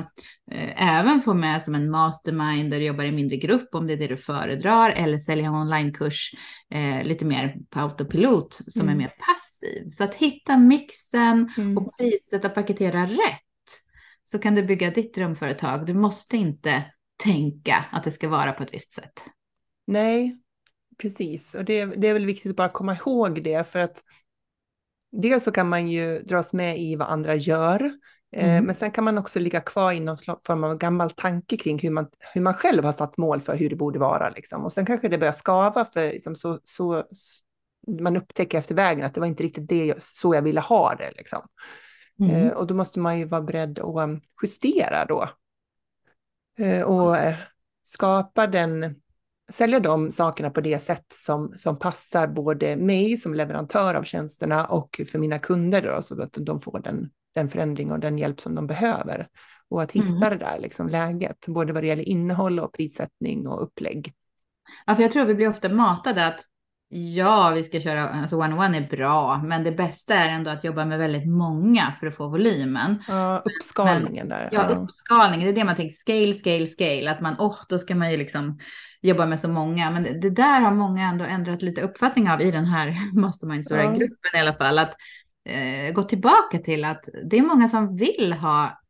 eh, 0.51 0.99
även 0.99 1.21
få 1.21 1.33
med 1.33 1.63
som 1.63 1.75
en 1.75 1.91
mastermind 1.91 2.71
där 2.71 2.79
du 2.79 2.85
jobbar 2.85 3.03
i 3.03 3.11
mindre 3.11 3.37
grupp 3.37 3.75
om 3.75 3.87
det 3.87 3.93
är 3.93 3.97
det 3.97 4.07
du 4.07 4.17
föredrar 4.17 4.89
eller 4.89 5.17
sälja 5.17 5.47
en 5.47 5.55
onlinekurs 5.55 6.31
eh, 6.71 7.03
lite 7.03 7.25
mer 7.25 7.55
på 7.69 7.79
autopilot 7.79 8.59
som 8.67 8.81
mm. 8.81 8.93
är 8.93 8.97
mer 8.97 9.13
passiv. 9.19 9.89
Så 9.89 10.03
att 10.03 10.15
hitta 10.15 10.57
mixen 10.57 11.49
mm. 11.57 11.77
och 11.77 11.97
priset 11.97 12.45
och 12.45 12.53
paketera 12.53 13.05
rätt 13.05 13.41
så 14.23 14.39
kan 14.39 14.55
du 14.55 14.63
bygga 14.63 14.91
ditt 14.91 15.15
drömföretag. 15.15 15.85
Du 15.85 15.93
måste 15.93 16.37
inte 16.37 16.83
tänka 17.23 17.85
att 17.91 18.03
det 18.03 18.11
ska 18.11 18.29
vara 18.29 18.51
på 18.51 18.63
ett 18.63 18.73
visst 18.73 18.93
sätt. 18.93 19.23
Nej, 19.87 20.37
precis. 20.97 21.55
Och 21.55 21.65
det, 21.65 21.85
det 21.85 22.07
är 22.07 22.13
väl 22.13 22.25
viktigt 22.25 22.49
att 22.49 22.55
bara 22.55 22.69
komma 22.69 22.95
ihåg 22.95 23.43
det 23.43 23.67
för 23.67 23.79
att 23.79 24.03
dels 25.11 25.43
så 25.43 25.51
kan 25.51 25.69
man 25.69 25.87
ju 25.87 26.19
dras 26.19 26.53
med 26.53 26.79
i 26.79 26.95
vad 26.95 27.07
andra 27.07 27.35
gör. 27.35 27.91
Eh, 28.35 28.49
mm. 28.49 28.65
Men 28.65 28.75
sen 28.75 28.91
kan 28.91 29.03
man 29.03 29.17
också 29.17 29.39
ligga 29.39 29.61
kvar 29.61 29.91
i 29.91 29.99
någon 29.99 30.17
form 30.47 30.63
av 30.63 30.77
gammal 30.77 31.11
tanke 31.11 31.57
kring 31.57 31.79
hur 31.79 31.89
man, 31.89 32.07
hur 32.33 32.41
man 32.41 32.53
själv 32.53 32.83
har 32.83 32.91
satt 32.91 33.17
mål 33.17 33.41
för 33.41 33.55
hur 33.55 33.69
det 33.69 33.75
borde 33.75 33.99
vara. 33.99 34.29
Liksom. 34.29 34.65
Och 34.65 34.73
sen 34.73 34.85
kanske 34.85 35.07
det 35.07 35.17
börjar 35.17 35.33
skava 35.33 35.85
för 35.85 36.11
liksom, 36.11 36.35
så, 36.35 36.59
så, 36.63 37.03
man 38.01 38.17
upptäcker 38.17 38.57
efter 38.57 38.75
vägen 38.75 39.05
att 39.05 39.13
det 39.13 39.19
var 39.19 39.27
inte 39.27 39.43
riktigt 39.43 39.69
det, 39.69 40.03
så 40.03 40.35
jag 40.35 40.41
ville 40.41 40.59
ha 40.59 40.95
det. 40.95 41.11
Liksom. 41.17 41.41
Mm. 42.19 42.31
Eh, 42.31 42.51
och 42.51 42.67
då 42.67 42.75
måste 42.75 42.99
man 42.99 43.19
ju 43.19 43.25
vara 43.25 43.41
beredd 43.41 43.79
att 43.79 43.95
um, 43.95 44.21
justera 44.43 45.05
då. 45.05 45.29
Eh, 46.59 46.81
och 46.81 47.17
skapa 47.83 48.47
den 48.47 48.95
sälja 49.51 49.79
de 49.79 50.11
sakerna 50.11 50.49
på 50.49 50.61
det 50.61 50.79
sätt 50.79 51.05
som, 51.13 51.53
som 51.55 51.79
passar 51.79 52.27
både 52.27 52.75
mig 52.75 53.17
som 53.17 53.33
leverantör 53.33 53.95
av 53.95 54.03
tjänsterna 54.03 54.65
och 54.65 55.01
för 55.11 55.19
mina 55.19 55.39
kunder 55.39 55.81
då, 55.81 56.01
så 56.01 56.21
att 56.21 56.37
de 56.39 56.59
får 56.59 56.79
den, 56.79 57.09
den 57.35 57.49
förändring 57.49 57.91
och 57.91 57.99
den 57.99 58.17
hjälp 58.17 58.41
som 58.41 58.55
de 58.55 58.67
behöver. 58.67 59.27
Och 59.69 59.81
att 59.81 59.91
hitta 59.91 60.07
mm. 60.07 60.19
det 60.19 60.37
där 60.37 60.59
liksom 60.59 60.89
läget, 60.89 61.45
både 61.47 61.73
vad 61.73 61.83
det 61.83 61.87
gäller 61.87 62.09
innehåll 62.09 62.59
och 62.59 62.73
prissättning 62.73 63.47
och 63.47 63.63
upplägg. 63.63 64.13
Ja, 64.85 64.95
för 64.95 65.03
jag 65.03 65.11
tror 65.11 65.25
vi 65.25 65.35
blir 65.35 65.49
ofta 65.49 65.69
matade 65.69 66.27
att 66.27 66.45
Ja, 66.87 67.51
vi 67.55 67.63
ska 67.63 67.81
köra, 67.81 68.09
alltså 68.09 68.35
one-on-one 68.35 68.77
är 68.77 68.89
bra, 68.89 69.41
men 69.43 69.63
det 69.63 69.71
bästa 69.71 70.13
är 70.13 70.29
ändå 70.29 70.51
att 70.51 70.63
jobba 70.63 70.85
med 70.85 70.99
väldigt 70.99 71.27
många 71.27 71.93
för 71.99 72.07
att 72.07 72.15
få 72.15 72.27
volymen. 72.27 73.03
Ja, 73.07 73.43
uppskalningen 73.45 74.27
men, 74.27 74.37
där. 74.37 74.49
Ja, 74.51 74.67
ja, 74.69 74.75
uppskalningen, 74.75 75.45
det 75.45 75.51
är 75.51 75.55
det 75.55 75.63
man 75.63 75.75
tänker, 75.75 75.93
scale, 75.93 76.33
scale, 76.33 76.67
scale, 76.67 77.11
att 77.11 77.21
man, 77.21 77.35
åh, 77.39 77.47
oh, 77.47 77.57
då 77.69 77.79
ska 77.79 77.95
man 77.95 78.11
ju 78.11 78.17
liksom 78.17 78.59
jobba 79.07 79.25
med 79.25 79.39
så 79.39 79.47
många, 79.47 79.91
men 79.91 80.03
det, 80.03 80.19
det, 80.19 80.29
där 80.29 80.61
har 80.61 80.71
många 80.71 81.09
ändå 81.09 81.25
ändrat 81.25 81.61
lite 81.61 81.81
uppfattning 81.81 82.29
av 82.29 82.41
i 82.41 82.51
den 82.51 82.65
här 82.65 82.97
mastermind-gruppen 83.19 84.29
ja. 84.33 84.39
i 84.39 84.41
alla 84.41 84.53
fall, 84.53 84.79
att 84.79 84.95
eh, 85.49 85.93
gå 85.93 86.03
tillbaka 86.03 86.57
till 86.57 86.85
att 86.85 87.09
det 87.29 87.37
är 87.37 87.41
många 87.41 87.67
som 87.67 87.97
vill 87.97 88.33
ha 88.33 88.81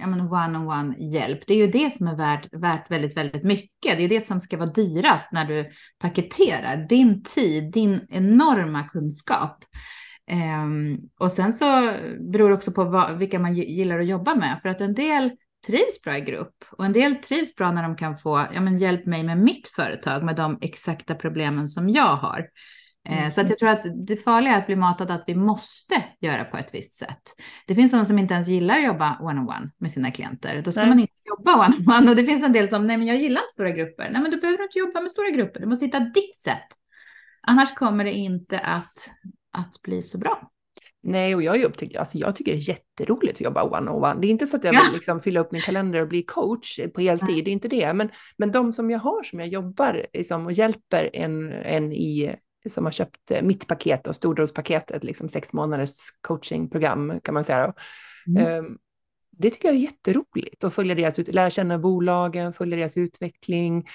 one-on-one 0.00 0.94
hjälp. 0.98 1.46
Det 1.46 1.54
är 1.54 1.58
ju 1.58 1.66
det 1.66 1.94
som 1.94 2.08
är 2.08 2.16
värt, 2.16 2.48
värt 2.52 2.90
väldigt, 2.90 3.16
väldigt 3.16 3.44
mycket. 3.44 3.70
Det 3.82 3.90
är 3.90 4.00
ju 4.00 4.08
det 4.08 4.26
som 4.26 4.40
ska 4.40 4.56
vara 4.56 4.70
dyrast 4.70 5.32
när 5.32 5.44
du 5.44 5.70
paketerar 5.98 6.86
din 6.88 7.22
tid, 7.22 7.72
din 7.72 8.06
enorma 8.10 8.88
kunskap. 8.88 9.64
Um, 10.30 10.98
och 11.18 11.32
sen 11.32 11.52
så 11.52 11.94
beror 12.32 12.48
det 12.48 12.54
också 12.54 12.72
på 12.72 12.84
vad, 12.84 13.18
vilka 13.18 13.38
man 13.38 13.54
gillar 13.54 13.98
att 13.98 14.06
jobba 14.06 14.34
med, 14.34 14.58
för 14.62 14.68
att 14.68 14.80
en 14.80 14.94
del 14.94 15.30
trivs 15.66 16.02
bra 16.04 16.16
i 16.16 16.20
grupp 16.20 16.64
och 16.70 16.84
en 16.84 16.92
del 16.92 17.16
trivs 17.16 17.54
bra 17.54 17.72
när 17.72 17.82
de 17.82 17.96
kan 17.96 18.18
få 18.18 18.46
ja, 18.54 18.60
men 18.60 18.78
hjälp 18.78 19.06
mig 19.06 19.22
med 19.22 19.38
mitt 19.38 19.68
företag 19.68 20.24
med 20.24 20.36
de 20.36 20.58
exakta 20.60 21.14
problemen 21.14 21.68
som 21.68 21.88
jag 21.88 22.16
har. 22.16 22.48
Mm. 23.08 23.30
Så 23.30 23.40
att 23.40 23.48
jag 23.48 23.58
tror 23.58 23.68
att 23.68 24.06
det 24.06 24.16
farliga 24.16 24.54
är 24.54 24.58
att 24.58 24.66
bli 24.66 24.76
matad 24.76 25.10
att 25.10 25.24
vi 25.26 25.34
måste 25.34 26.04
göra 26.20 26.44
på 26.44 26.56
ett 26.56 26.74
visst 26.74 26.92
sätt. 26.92 27.22
Det 27.66 27.74
finns 27.74 27.90
sådana 27.90 28.04
som 28.04 28.18
inte 28.18 28.34
ens 28.34 28.48
gillar 28.48 28.78
att 28.78 28.84
jobba 28.84 29.18
one-on-one 29.20 29.70
med 29.78 29.92
sina 29.92 30.10
klienter. 30.10 30.62
Då 30.62 30.72
ska 30.72 30.80
nej. 30.80 30.88
man 30.88 31.00
inte 31.00 31.12
jobba 31.24 31.66
one-on-one. 31.66 32.10
Och 32.10 32.16
det 32.16 32.24
finns 32.24 32.44
en 32.44 32.52
del 32.52 32.68
som, 32.68 32.86
nej 32.86 32.96
men 32.96 33.06
jag 33.06 33.16
gillar 33.16 33.40
inte 33.40 33.52
stora 33.52 33.70
grupper. 33.70 34.10
Nej 34.10 34.22
men 34.22 34.30
du 34.30 34.36
behöver 34.36 34.62
inte 34.62 34.78
jobba 34.78 35.00
med 35.00 35.10
stora 35.10 35.30
grupper. 35.30 35.60
Du 35.60 35.66
måste 35.66 35.84
hitta 35.84 36.00
ditt 36.00 36.36
sätt. 36.36 36.68
Annars 37.42 37.74
kommer 37.74 38.04
det 38.04 38.12
inte 38.12 38.58
att, 38.58 39.10
att 39.52 39.82
bli 39.82 40.02
så 40.02 40.18
bra. 40.18 40.51
Nej, 41.04 41.34
och 41.34 41.42
jag 41.42 41.52
har 41.52 41.64
upptäckt, 41.64 41.96
alltså 41.96 42.18
jag 42.18 42.36
tycker 42.36 42.52
det 42.52 42.58
är 42.58 42.68
jätteroligt 42.68 43.34
att 43.34 43.40
jobba 43.40 43.62
one-on-one. 43.62 44.20
Det 44.20 44.26
är 44.26 44.30
inte 44.30 44.46
så 44.46 44.56
att 44.56 44.64
jag 44.64 44.72
vill 44.72 44.92
liksom 44.92 45.20
fylla 45.20 45.40
upp 45.40 45.52
min 45.52 45.62
kalender 45.62 46.00
och 46.00 46.08
bli 46.08 46.22
coach 46.22 46.80
på 46.94 47.00
heltid, 47.00 47.44
det 47.44 47.50
är 47.50 47.52
inte 47.52 47.68
det. 47.68 47.94
Men, 47.94 48.10
men 48.36 48.52
de 48.52 48.72
som 48.72 48.90
jag 48.90 48.98
har 48.98 49.22
som 49.22 49.40
jag 49.40 49.48
jobbar 49.48 50.06
liksom, 50.12 50.46
och 50.46 50.52
hjälper 50.52 51.10
en, 51.12 51.52
en 51.52 51.92
i 51.92 52.34
som 52.68 52.84
har 52.84 52.92
köpt 52.92 53.32
mitt 53.42 53.66
paket 53.66 54.06
och 54.06 54.16
stordrospaketet, 54.16 55.04
liksom 55.04 55.28
sex 55.28 55.52
månaders 55.52 55.96
coachingprogram 56.20 57.20
kan 57.22 57.34
man 57.34 57.44
säga. 57.44 57.72
Mm. 58.26 58.64
Um, 58.64 58.78
det 59.30 59.50
tycker 59.50 59.68
jag 59.68 59.76
är 59.76 59.80
jätteroligt 59.80 60.64
att 60.64 60.74
följa 60.74 60.94
deras, 60.94 61.18
lära 61.18 61.50
känna 61.50 61.78
bolagen, 61.78 62.52
följa 62.52 62.76
deras 62.76 62.96
utveckling 62.96 63.88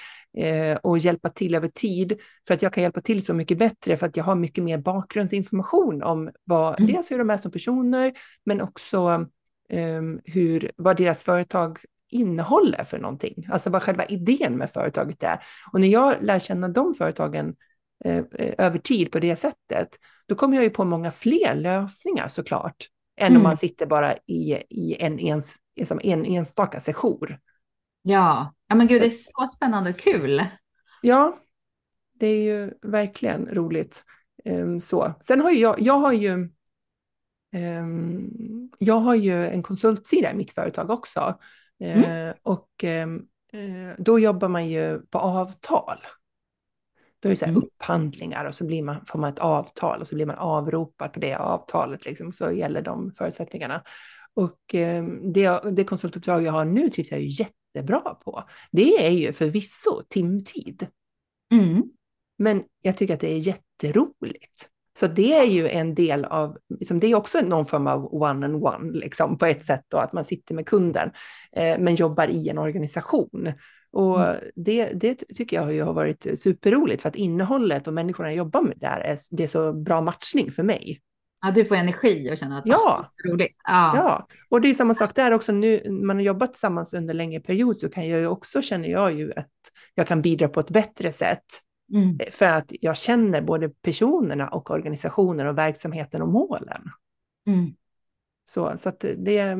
och 0.82 0.98
hjälpa 0.98 1.28
till 1.28 1.54
över 1.54 1.68
tid. 1.68 2.20
För 2.46 2.54
att 2.54 2.62
jag 2.62 2.72
kan 2.72 2.82
hjälpa 2.82 3.00
till 3.00 3.24
så 3.24 3.34
mycket 3.34 3.58
bättre 3.58 3.96
för 3.96 4.06
att 4.06 4.16
jag 4.16 4.24
har 4.24 4.34
mycket 4.34 4.64
mer 4.64 4.78
bakgrundsinformation 4.78 6.02
om 6.02 6.30
vad, 6.44 6.80
mm. 6.80 6.92
dels 6.92 7.10
hur 7.10 7.18
de 7.18 7.30
är 7.30 7.38
som 7.38 7.52
personer, 7.52 8.12
men 8.44 8.60
också 8.60 9.26
eh, 9.70 10.02
hur, 10.24 10.70
vad 10.76 10.96
deras 10.96 11.24
företag 11.24 11.78
innehåller 12.10 12.84
för 12.84 12.98
någonting. 12.98 13.48
Alltså 13.50 13.70
vad 13.70 13.82
själva 13.82 14.04
idén 14.04 14.56
med 14.56 14.70
företaget 14.70 15.22
är. 15.22 15.40
Och 15.72 15.80
när 15.80 15.88
jag 15.88 16.14
lär 16.22 16.38
känna 16.38 16.68
de 16.68 16.94
företagen 16.94 17.54
eh, 18.04 18.16
eh 18.16 18.54
över 18.58 18.78
tid 18.78 19.12
på 19.12 19.18
det 19.18 19.36
sättet, 19.36 19.88
då 20.26 20.34
kommer 20.34 20.56
jag 20.56 20.64
ju 20.64 20.70
på 20.70 20.84
många 20.84 21.10
fler 21.10 21.54
lösningar 21.54 22.28
såklart 22.28 22.88
än 23.18 23.26
mm. 23.26 23.36
om 23.36 23.42
man 23.42 23.56
sitter 23.56 23.86
bara 23.86 24.16
i, 24.16 24.62
i 24.70 24.96
en, 25.00 25.18
ens, 25.18 25.54
liksom 25.76 26.00
en 26.02 26.24
enstaka 26.24 26.80
session. 26.80 27.28
Ja. 28.08 28.54
ja, 28.68 28.74
men 28.74 28.86
gud 28.86 29.00
det 29.00 29.06
är 29.06 29.10
så 29.10 29.48
spännande 29.56 29.90
och 29.90 29.98
kul. 29.98 30.42
Ja, 31.02 31.38
det 32.14 32.26
är 32.26 32.42
ju 32.42 32.72
verkligen 32.82 33.46
roligt. 33.46 34.04
Um, 34.44 34.80
så. 34.80 35.14
Sen 35.20 35.40
har 35.40 35.50
ju 35.50 35.58
jag, 35.60 35.80
jag 35.80 35.98
har 35.98 36.12
ju, 36.12 36.48
um, 37.54 38.70
jag 38.78 38.94
har 38.94 39.14
ju 39.14 39.46
en 39.46 39.62
konsultsida 39.62 40.32
i 40.32 40.36
mitt 40.36 40.52
företag 40.52 40.90
också. 40.90 41.38
Mm. 41.80 42.28
Uh, 42.28 42.34
och 42.42 42.84
um, 42.84 43.26
uh, 43.54 43.92
då 43.98 44.18
jobbar 44.18 44.48
man 44.48 44.68
ju 44.68 45.00
på 45.00 45.18
avtal. 45.18 45.98
Då 47.20 47.28
är 47.28 47.30
det 47.30 47.36
så 47.36 47.44
här 47.44 47.52
mm. 47.52 47.62
upphandlingar 47.62 48.44
och 48.44 48.54
så 48.54 48.66
blir 48.66 48.82
man, 48.82 49.06
får 49.06 49.18
man 49.18 49.32
ett 49.32 49.38
avtal 49.38 50.00
och 50.00 50.08
så 50.08 50.14
blir 50.14 50.26
man 50.26 50.36
avropad 50.38 51.12
på 51.12 51.20
det 51.20 51.34
avtalet, 51.34 52.04
liksom, 52.04 52.32
så 52.32 52.52
gäller 52.52 52.82
de 52.82 53.12
förutsättningarna. 53.18 53.82
Och 54.34 54.74
eh, 54.74 55.04
det, 55.34 55.60
det 55.72 55.84
konsultuppdrag 55.84 56.42
jag 56.42 56.52
har 56.52 56.64
nu 56.64 56.90
trivs 56.90 57.10
jag 57.10 57.20
ju 57.20 57.44
jättebra 57.74 58.00
på. 58.00 58.42
Det 58.70 59.06
är 59.06 59.10
ju 59.10 59.32
förvisso 59.32 60.02
timtid. 60.08 60.86
Mm. 61.52 61.82
Men 62.38 62.62
jag 62.82 62.96
tycker 62.96 63.14
att 63.14 63.20
det 63.20 63.32
är 63.32 63.38
jätteroligt. 63.38 64.68
Så 64.98 65.06
det 65.06 65.34
är 65.34 65.44
ju 65.44 65.68
en 65.68 65.94
del 65.94 66.24
av, 66.24 66.56
liksom, 66.78 67.00
det 67.00 67.06
är 67.06 67.14
också 67.14 67.40
någon 67.40 67.66
form 67.66 67.86
av 67.86 68.14
one-on-one 68.14 68.92
liksom, 68.92 69.38
på 69.38 69.46
ett 69.46 69.64
sätt 69.64 69.84
då, 69.88 69.98
att 69.98 70.12
man 70.12 70.24
sitter 70.24 70.54
med 70.54 70.66
kunden, 70.66 71.10
eh, 71.52 71.78
men 71.78 71.94
jobbar 71.94 72.28
i 72.28 72.48
en 72.48 72.58
organisation. 72.58 73.52
Och 73.92 74.24
mm. 74.24 74.40
det, 74.56 74.92
det 74.94 75.14
tycker 75.14 75.56
jag 75.56 75.86
har 75.86 75.92
varit 75.92 76.40
superroligt 76.40 77.02
för 77.02 77.08
att 77.08 77.16
innehållet 77.16 77.86
och 77.86 77.94
människorna 77.94 78.28
jag 78.28 78.36
jobbar 78.36 78.62
med 78.62 78.78
där 78.78 79.00
är, 79.00 79.18
det 79.30 79.42
är 79.42 79.48
så 79.48 79.72
bra 79.72 80.00
matchning 80.00 80.52
för 80.52 80.62
mig. 80.62 81.00
Ja, 81.40 81.50
du 81.50 81.64
får 81.64 81.74
energi 81.74 82.32
och 82.32 82.38
känner 82.38 82.58
att 82.58 82.66
ja. 82.66 83.08
det 83.22 83.28
är 83.28 83.32
roligt. 83.32 83.56
Ja. 83.64 83.92
ja, 83.96 84.28
och 84.48 84.60
det 84.60 84.68
är 84.68 84.74
samma 84.74 84.94
sak 84.94 85.14
där 85.14 85.32
också. 85.32 85.52
Nu 85.52 85.82
man 85.90 86.16
har 86.16 86.22
jobbat 86.22 86.52
tillsammans 86.52 86.94
under 86.94 87.14
en 87.14 87.16
längre 87.16 87.40
period 87.40 87.76
så 87.76 87.88
kan 87.88 88.08
jag 88.08 88.20
ju 88.20 88.26
också, 88.26 88.62
känner 88.62 88.88
jag 88.88 89.12
ju, 89.12 89.32
att 89.32 89.50
jag 89.94 90.06
kan 90.06 90.22
bidra 90.22 90.48
på 90.48 90.60
ett 90.60 90.70
bättre 90.70 91.12
sätt. 91.12 91.44
Mm. 91.92 92.18
För 92.30 92.46
att 92.46 92.72
jag 92.80 92.96
känner 92.96 93.42
både 93.42 93.68
personerna 93.68 94.48
och 94.48 94.70
organisationen 94.70 95.46
och 95.46 95.58
verksamheten 95.58 96.22
och 96.22 96.28
målen. 96.28 96.82
Mm. 97.46 97.74
Så, 98.48 98.76
så 98.76 98.88
att 98.88 99.04
det, 99.16 99.56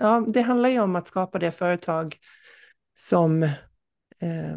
ja, 0.00 0.24
det 0.28 0.40
handlar 0.40 0.68
ju 0.68 0.80
om 0.80 0.96
att 0.96 1.08
skapa 1.08 1.38
det 1.38 1.50
företag 1.50 2.16
som, 2.94 3.42
eh, 3.42 4.56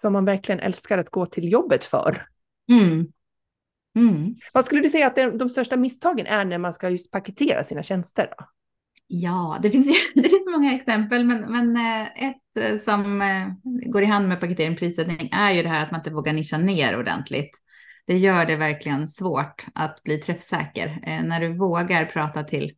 som 0.00 0.12
man 0.12 0.24
verkligen 0.24 0.60
älskar 0.60 0.98
att 0.98 1.10
gå 1.10 1.26
till 1.26 1.52
jobbet 1.52 1.84
för. 1.84 2.26
Mm. 2.70 3.06
Mm. 3.96 4.34
Vad 4.52 4.64
skulle 4.64 4.82
du 4.82 4.90
säga 4.90 5.06
att 5.06 5.16
de, 5.16 5.38
de 5.38 5.48
största 5.48 5.76
misstagen 5.76 6.26
är 6.26 6.44
när 6.44 6.58
man 6.58 6.74
ska 6.74 6.90
just 6.90 7.10
paketera 7.10 7.64
sina 7.64 7.82
tjänster? 7.82 8.28
Då? 8.38 8.44
Ja, 9.06 9.58
det 9.62 9.70
finns, 9.70 9.86
det 10.14 10.28
finns 10.28 10.46
många 10.50 10.74
exempel, 10.74 11.24
men, 11.24 11.52
men 11.52 11.76
eh, 11.76 12.28
ett 12.28 12.56
eh, 12.72 12.76
som 12.76 13.22
eh, 13.22 13.48
går 13.90 14.02
i 14.02 14.06
hand 14.06 14.28
med 14.28 14.40
paketering 14.40 14.76
prissättning 14.76 15.30
är 15.32 15.52
ju 15.52 15.62
det 15.62 15.68
här 15.68 15.82
att 15.82 15.90
man 15.90 16.00
inte 16.00 16.10
vågar 16.10 16.32
nischa 16.32 16.58
ner 16.58 16.98
ordentligt. 16.98 17.50
Det 18.06 18.18
gör 18.18 18.46
det 18.46 18.56
verkligen 18.56 19.08
svårt 19.08 19.66
att 19.74 20.02
bli 20.02 20.18
träffsäker. 20.18 21.00
När 21.24 21.40
du 21.40 21.58
vågar 21.58 22.04
prata 22.04 22.42
till 22.42 22.72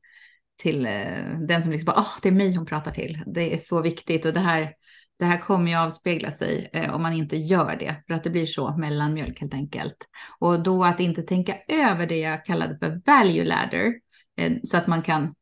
till 0.59 0.87
eh, 0.87 1.39
den 1.49 1.63
som 1.63 1.73
liksom 1.73 1.87
bara, 1.87 2.01
oh, 2.01 2.19
det 2.23 2.29
är 2.29 2.33
mig 2.33 2.55
hon 2.55 2.67
pratar 2.67 2.91
till. 2.91 3.23
Det 3.27 3.55
är 3.55 3.59
så 3.59 3.83
viktigt 3.83 4.25
och 4.25 4.33
det 4.33 4.41
här, 4.41 4.73
det 5.19 5.25
här 5.25 5.39
kommer 5.39 5.71
ju 5.71 5.77
avspegla 5.77 6.33
sig 6.33 6.71
eh, 6.73 6.95
om 6.95 7.03
man 7.03 7.13
inte 7.13 7.37
gör 7.37 7.77
det, 7.77 8.03
för 8.07 8.15
att 8.15 8.25
det 8.25 8.31
blir 8.31 8.47
så 8.47 8.77
mellanmjölk 8.77 9.41
helt 9.41 9.55
enkelt. 9.55 9.97
Och 10.39 10.63
då 10.63 10.85
att 10.85 11.01
inte 11.01 11.23
tänka 11.23 11.57
över 11.69 12.07
det 12.07 12.19
jag 12.19 12.45
kallade 12.45 12.79
för 12.79 13.01
value 13.07 13.45
ladder, 13.45 13.95
eh, 14.37 14.53
så 14.65 14.77
att 14.77 14.87
man 14.87 15.03
kan, 15.03 15.35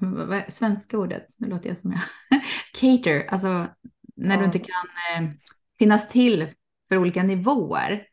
vad 0.00 0.32
är 0.32 0.44
svenska 0.48 0.98
ordet, 0.98 1.26
nu 1.38 1.48
låter 1.48 1.68
jag 1.68 1.76
som 1.76 1.92
jag, 1.92 2.00
cater, 2.80 3.26
alltså 3.30 3.66
när 4.16 4.34
ja. 4.34 4.38
du 4.38 4.44
inte 4.44 4.58
kan 4.58 5.24
eh, 5.24 5.30
finnas 5.78 6.08
till 6.08 6.48
för 6.88 6.96
olika 6.96 7.22
nivåer. 7.22 8.06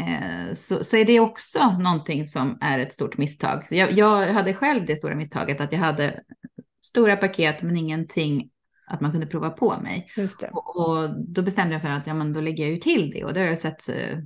Eh, 0.00 0.54
så, 0.54 0.84
så 0.84 0.96
är 0.96 1.04
det 1.04 1.20
också 1.20 1.78
någonting 1.78 2.26
som 2.26 2.58
är 2.60 2.78
ett 2.78 2.92
stort 2.92 3.18
misstag. 3.18 3.64
Jag, 3.70 3.92
jag, 3.92 4.26
hade 4.26 4.54
själv 4.54 4.86
det 4.86 4.96
stora 4.96 5.14
misstaget 5.14 5.60
att 5.60 5.72
jag 5.72 5.78
hade 5.78 6.22
stora 6.86 7.16
paket 7.16 7.62
men 7.62 7.76
ingenting 7.76 8.50
att 8.86 9.00
man 9.00 9.10
kunde 9.10 9.26
prova 9.26 9.50
på 9.50 9.80
mig. 9.80 10.10
Och, 10.52 10.76
och, 10.76 11.24
då 11.28 11.42
bestämde 11.42 11.72
jag 11.72 11.82
för 11.82 11.88
att 11.88 12.06
ja, 12.06 12.14
men 12.14 12.32
då 12.32 12.40
lägger 12.40 12.64
jag 12.64 12.72
ju 12.72 12.78
till 12.78 13.10
det 13.10 13.24
och 13.24 13.34
då 13.34 13.40
har 13.40 13.46
jag 13.46 13.58
sett 13.58 13.88
eh, 13.88 14.18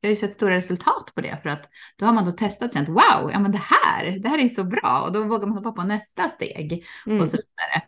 jag 0.00 0.08
har 0.08 0.10
ju 0.10 0.16
sett 0.16 0.32
stora 0.32 0.56
resultat 0.56 1.12
på 1.14 1.20
det 1.20 1.38
för 1.42 1.48
att 1.48 1.68
då 1.96 2.06
har 2.06 2.12
man 2.12 2.24
då 2.24 2.32
testat 2.32 2.68
och 2.68 2.72
känt 2.72 2.88
wow, 2.88 3.30
ja 3.32 3.38
men 3.38 3.52
det 3.52 3.62
här, 3.62 4.18
det 4.18 4.28
här 4.28 4.38
är 4.38 4.48
så 4.48 4.64
bra 4.64 5.04
och 5.06 5.12
då 5.12 5.24
vågar 5.24 5.46
man 5.46 5.56
hoppa 5.56 5.72
på 5.72 5.82
nästa 5.82 6.28
steg 6.28 6.84
mm. 7.06 7.20
och 7.20 7.28
så 7.28 7.36
vidare. 7.36 7.82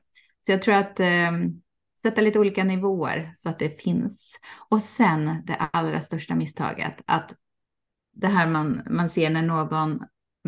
Så 0.47 0.53
jag 0.53 0.63
tror 0.63 0.75
att 0.75 1.01
eh, 1.01 1.33
sätta 2.03 2.21
lite 2.21 2.39
olika 2.39 2.65
nivåer 2.65 3.33
så 3.35 3.49
att 3.49 3.59
det 3.59 3.83
finns. 3.83 4.39
Och 4.69 4.83
sen 4.83 5.43
det 5.45 5.55
allra 5.55 6.01
största 6.01 6.35
misstaget, 6.35 7.03
att 7.07 7.35
det 8.13 8.27
här 8.27 8.47
man, 8.47 8.83
man 8.91 9.11
ser 9.11 9.31
när 9.31 9.43
någon 9.43 10.01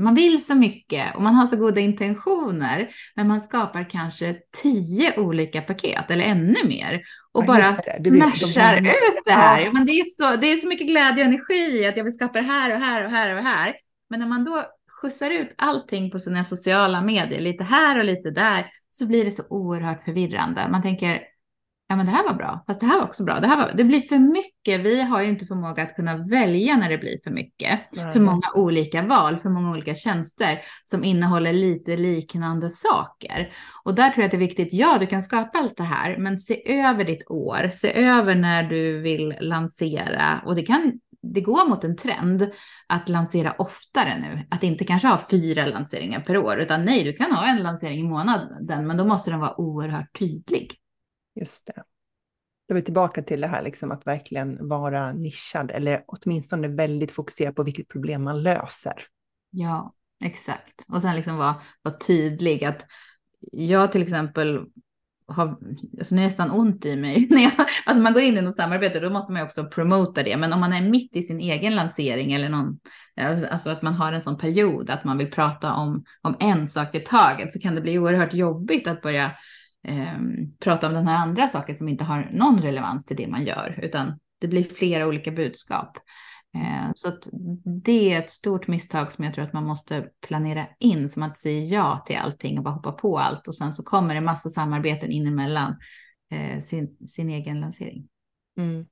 man 0.03 0.15
vill 0.15 0.45
så 0.45 0.55
mycket 0.55 1.17
och 1.17 1.23
man 1.23 1.35
har 1.35 1.47
så 1.47 1.57
goda 1.57 1.81
intentioner, 1.81 2.89
men 3.15 3.29
man 3.29 3.41
skapar 3.41 3.91
kanske 3.91 4.37
tio 4.63 5.21
olika 5.21 5.63
paket 5.63 6.11
eller 6.11 6.25
ännu 6.25 6.57
mer 6.65 7.01
och 7.33 7.43
ja, 7.43 7.47
bara 7.47 7.65
smashar 7.65 8.81
ut 8.81 9.25
det 9.25 9.33
här. 9.33 9.61
Ja. 9.61 9.73
Men 9.73 9.87
det, 9.87 9.93
är 9.93 10.05
så, 10.05 10.37
det 10.37 10.47
är 10.47 10.57
så 10.57 10.67
mycket 10.67 10.87
glädje 10.87 11.25
och 11.25 11.29
energi 11.29 11.87
att 11.87 11.97
jag 11.97 12.05
vill 12.05 12.13
skapa 12.13 12.39
det 12.39 12.47
här 12.47 12.75
och 12.75 12.81
här 12.81 13.05
och 13.05 13.11
här 13.11 13.35
och 13.35 13.43
här. 13.43 13.75
Men 14.11 14.21
när 14.21 14.27
man 14.27 14.45
då 14.45 14.65
skjutsar 15.03 15.31
ut 15.31 15.55
allting 15.59 16.11
på 16.11 16.19
sina 16.19 16.45
sociala 16.45 17.03
medier, 17.03 17.41
lite 17.41 17.65
här 17.65 17.99
och 17.99 18.05
lite 18.05 18.31
där, 18.31 18.67
så 18.91 19.07
blir 19.07 19.25
det 19.25 19.31
så 19.31 19.43
oerhört 19.51 20.05
förvirrande. 20.05 20.69
Man 20.71 20.83
tänker, 20.83 21.21
ja 21.89 21.97
men 21.97 22.07
det 22.07 22.13
här 22.13 22.25
var 22.25 22.35
bra, 22.35 22.65
fast 22.67 22.81
det 22.81 22.87
här 22.87 22.99
var 22.99 23.05
också 23.05 23.25
bra. 23.25 23.41
Det, 23.41 23.47
här 23.47 23.57
var, 23.57 23.73
det 23.75 23.85
blir 23.85 24.01
för 24.01 24.19
mycket. 24.19 24.81
Vi 24.81 25.03
har 25.03 25.23
ju 25.23 25.29
inte 25.29 25.47
förmåga 25.47 25.83
att 25.83 25.97
kunna 25.97 26.17
välja 26.17 26.77
när 26.77 26.89
det 26.89 26.99
blir 26.99 27.19
för 27.25 27.31
mycket. 27.31 27.81
Nej. 27.93 28.13
För 28.13 28.21
många 28.21 28.47
olika 28.55 29.03
val, 29.03 29.39
för 29.39 29.49
många 29.49 29.71
olika 29.71 29.95
tjänster 29.95 30.59
som 30.85 31.05
innehåller 31.05 31.53
lite 31.53 31.97
liknande 31.97 32.71
saker. 32.71 33.53
Och 33.85 33.95
där 33.95 34.11
tror 34.11 34.23
jag 34.23 34.25
att 34.25 34.31
det 34.31 34.37
är 34.37 34.49
viktigt, 34.49 34.73
ja 34.73 34.97
du 35.01 35.07
kan 35.07 35.23
skapa 35.23 35.59
allt 35.59 35.77
det 35.77 35.83
här, 35.83 36.17
men 36.19 36.39
se 36.39 36.81
över 36.81 37.05
ditt 37.05 37.31
år, 37.31 37.69
se 37.73 38.05
över 38.05 38.35
när 38.35 38.63
du 38.63 39.01
vill 39.01 39.35
lansera. 39.41 40.43
Och 40.47 40.55
det 40.55 40.63
kan 40.63 40.93
det 41.23 41.41
går 41.41 41.69
mot 41.69 41.85
en 41.85 41.97
trend 41.97 42.51
att 42.87 43.09
lansera 43.09 43.55
oftare 43.59 44.19
nu. 44.21 44.47
Att 44.51 44.63
inte 44.63 44.85
kanske 44.85 45.09
ha 45.09 45.21
fyra 45.31 45.67
lanseringar 45.67 46.21
per 46.21 46.39
år, 46.39 46.59
utan 46.59 46.85
nej, 46.85 47.05
du 47.05 47.13
kan 47.13 47.33
ha 47.33 47.47
en 47.47 47.63
lansering 47.63 47.99
i 47.99 48.09
månaden, 48.09 48.87
men 48.87 48.97
då 48.97 49.05
måste 49.05 49.31
den 49.31 49.41
vara 49.41 49.61
oerhört 49.61 50.19
tydlig. 50.19 50.73
Just 51.41 51.67
det. 51.67 51.83
Då 52.69 52.73
är 52.73 52.77
vi 52.77 52.83
tillbaka 52.83 53.23
till 53.23 53.41
det 53.41 53.47
här 53.47 53.63
liksom 53.63 53.91
att 53.91 54.07
verkligen 54.07 54.69
vara 54.69 55.13
nischad 55.13 55.71
eller 55.71 56.05
åtminstone 56.07 56.69
väldigt 56.69 57.13
fokuserad 57.13 57.57
på 57.57 57.63
vilket 57.63 57.89
problem 57.89 58.23
man 58.23 58.43
löser. 58.43 59.05
Ja, 59.51 59.95
exakt. 60.25 60.85
Och 60.89 61.03
sen 61.03 61.17
liksom 61.17 61.37
vara, 61.37 61.55
vara 61.83 61.99
tydlig 61.99 62.65
att 62.65 62.87
jag 63.53 63.93
till 63.93 64.03
exempel 64.03 64.67
har 65.29 65.59
alltså 65.99 66.15
nästan 66.15 66.51
ont 66.51 66.85
i 66.85 66.97
mig. 66.97 67.27
När 67.31 67.43
jag, 67.43 67.53
alltså 67.87 68.03
man 68.03 68.13
går 68.13 68.23
in 68.23 68.39
i 68.39 68.41
något 68.41 68.57
samarbete, 68.57 69.01
då 69.01 69.11
måste 69.11 69.33
man 69.33 69.41
ju 69.41 69.47
också 69.47 69.65
promota 69.65 70.23
det. 70.23 70.37
Men 70.37 70.53
om 70.53 70.61
man 70.61 70.73
är 70.73 70.83
mitt 70.83 71.17
i 71.17 71.23
sin 71.23 71.41
egen 71.41 71.75
lansering 71.75 72.33
eller 72.33 72.49
någon, 72.49 72.79
alltså 73.51 73.71
att 73.71 73.83
man 73.83 73.95
har 73.95 74.13
en 74.13 74.21
sån 74.21 74.39
period 74.39 74.91
att 74.91 75.05
man 75.05 75.19
vill 75.19 75.31
prata 75.31 75.73
om, 75.73 76.05
om 76.23 76.37
en 76.41 76.67
sak 76.67 76.95
i 76.95 77.01
taget, 77.01 77.53
så 77.53 77.59
kan 77.59 77.75
det 77.75 77.81
bli 77.81 77.99
oerhört 77.99 78.35
jobbigt 78.35 78.87
att 78.87 79.03
börja 79.03 79.33
eh, 79.89 80.19
prata 80.61 80.87
om 80.87 80.95
den 80.95 81.07
här 81.07 81.19
andra 81.19 81.49
saken 81.49 81.75
som 81.75 81.89
inte 81.89 82.05
har 82.05 82.31
någon 82.33 82.59
relevans 82.59 83.05
till 83.05 83.17
det 83.17 83.27
man 83.27 83.45
gör, 83.45 83.79
utan 83.83 84.19
det 84.41 84.49
blir 84.49 84.65
flera 84.65 85.07
olika 85.07 85.31
budskap. 85.31 85.97
Eh, 86.55 86.91
så 86.95 87.09
att 87.09 87.29
det 87.85 88.13
är 88.13 88.19
ett 88.19 88.31
stort 88.31 88.69
misstag 88.69 89.13
som 89.13 89.25
jag 89.25 89.35
tror 89.35 89.45
att 89.45 89.53
man 89.53 89.65
måste 89.65 90.09
planera 90.27 90.67
in, 90.79 91.09
som 91.09 91.23
att 91.23 91.39
säga 91.39 91.65
ja 91.65 92.05
till 92.07 92.17
allting 92.17 92.59
och 92.59 92.65
bara 92.65 92.75
hoppa 92.75 92.93
på 92.93 93.19
allt 93.19 93.49
och 93.49 93.55
sen 93.55 93.73
så 93.73 93.83
kommer 93.83 94.15
det 94.15 94.21
massa 94.21 94.51
samarbeten 94.51 95.11
in 95.11 95.27
emellan 95.27 95.77
eh, 96.33 96.61
sin, 96.61 96.97
sin 97.07 97.31
egen 97.31 97.61
lansering. 97.61 98.09
Mm. 98.59 98.87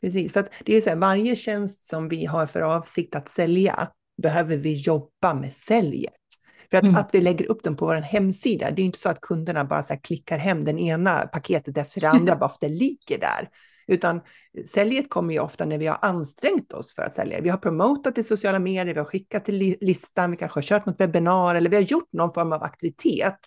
Precis, 0.00 0.32
för 0.32 0.40
att 0.40 0.52
det 0.64 0.76
är 0.76 0.80
så 0.80 0.88
här, 0.88 0.96
varje 0.96 1.36
tjänst 1.36 1.84
som 1.84 2.08
vi 2.08 2.24
har 2.24 2.46
för 2.46 2.60
avsikt 2.60 3.14
att 3.14 3.28
sälja 3.28 3.90
behöver 4.22 4.56
vi 4.56 4.74
jobba 4.74 5.34
med 5.34 5.52
säljet. 5.52 6.23
För 6.70 6.76
att, 6.76 6.84
mm. 6.84 6.96
att 6.96 7.10
vi 7.12 7.20
lägger 7.20 7.50
upp 7.50 7.62
dem 7.62 7.76
på 7.76 7.86
vår 7.86 7.94
hemsida, 7.94 8.70
det 8.70 8.82
är 8.82 8.84
inte 8.84 8.98
så 8.98 9.08
att 9.08 9.20
kunderna 9.20 9.64
bara 9.64 9.82
så 9.82 9.96
klickar 9.96 10.38
hem 10.38 10.64
den 10.64 10.78
ena 10.78 11.18
paketet 11.18 11.78
efter 11.78 12.00
det 12.00 12.08
andra 12.08 12.36
bara 12.36 12.48
för 12.48 12.54
att 12.54 12.60
det 12.60 12.68
ligger 12.68 13.18
där. 13.18 13.48
Utan 13.86 14.20
säljet 14.66 15.10
kommer 15.10 15.34
ju 15.34 15.40
ofta 15.40 15.64
när 15.64 15.78
vi 15.78 15.86
har 15.86 15.98
ansträngt 16.02 16.72
oss 16.72 16.94
för 16.94 17.02
att 17.02 17.14
sälja. 17.14 17.40
Vi 17.40 17.48
har 17.48 17.58
promotat 17.58 18.18
i 18.18 18.24
sociala 18.24 18.58
medier, 18.58 18.94
vi 18.94 19.00
har 19.00 19.06
skickat 19.06 19.44
till 19.44 19.76
listan, 19.80 20.30
vi 20.30 20.36
kanske 20.36 20.56
har 20.56 20.62
kört 20.62 20.86
något 20.86 21.00
webbinar 21.00 21.54
eller 21.54 21.70
vi 21.70 21.76
har 21.76 21.82
gjort 21.82 22.12
någon 22.12 22.32
form 22.32 22.52
av 22.52 22.62
aktivitet 22.62 23.38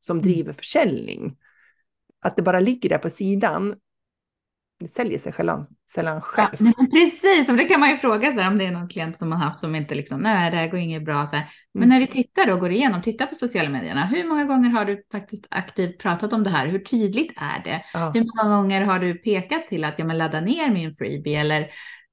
som 0.00 0.18
mm. 0.18 0.22
driver 0.22 0.52
försäljning. 0.52 1.36
Att 2.22 2.36
det 2.36 2.42
bara 2.42 2.60
ligger 2.60 2.88
där 2.88 2.98
på 2.98 3.10
sidan, 3.10 3.74
säljer 4.88 5.18
sig 5.18 5.32
sällan, 5.32 5.66
sällan 5.94 6.20
själv. 6.20 6.56
Ja, 6.58 6.86
precis, 6.92 7.50
och 7.50 7.56
det 7.56 7.64
kan 7.64 7.80
man 7.80 7.90
ju 7.90 7.96
fråga 7.96 8.32
sig 8.32 8.46
om 8.46 8.58
det 8.58 8.66
är 8.66 8.70
någon 8.70 8.88
klient 8.88 9.18
som 9.18 9.28
man 9.28 9.38
haft 9.38 9.60
som 9.60 9.74
inte 9.74 9.94
liksom, 9.94 10.20
nej, 10.20 10.50
det 10.50 10.56
här 10.56 10.68
går 10.68 10.80
inget 10.80 11.04
bra. 11.04 11.26
Så 11.26 11.36
här. 11.36 11.46
Men 11.74 11.82
mm. 11.82 11.88
när 11.88 12.00
vi 12.00 12.12
tittar 12.12 12.52
och 12.52 12.60
går 12.60 12.70
igenom, 12.70 13.02
tittar 13.02 13.26
på 13.26 13.34
sociala 13.34 13.70
medierna, 13.70 14.06
hur 14.06 14.28
många 14.28 14.44
gånger 14.44 14.70
har 14.70 14.84
du 14.84 15.02
faktiskt 15.12 15.46
aktivt 15.50 15.98
pratat 15.98 16.32
om 16.32 16.44
det 16.44 16.50
här? 16.50 16.66
Hur 16.66 16.78
tydligt 16.78 17.32
är 17.36 17.64
det? 17.64 17.82
Ja. 17.94 18.10
Hur 18.14 18.24
många 18.24 18.56
gånger 18.56 18.80
har 18.80 18.98
du 18.98 19.14
pekat 19.14 19.66
till 19.66 19.84
att 19.84 19.98
jag 19.98 20.08
men 20.08 20.18
ladda 20.18 20.40
ner 20.40 20.70
min 20.70 20.96
freebie 20.96 21.40
eller 21.40 21.66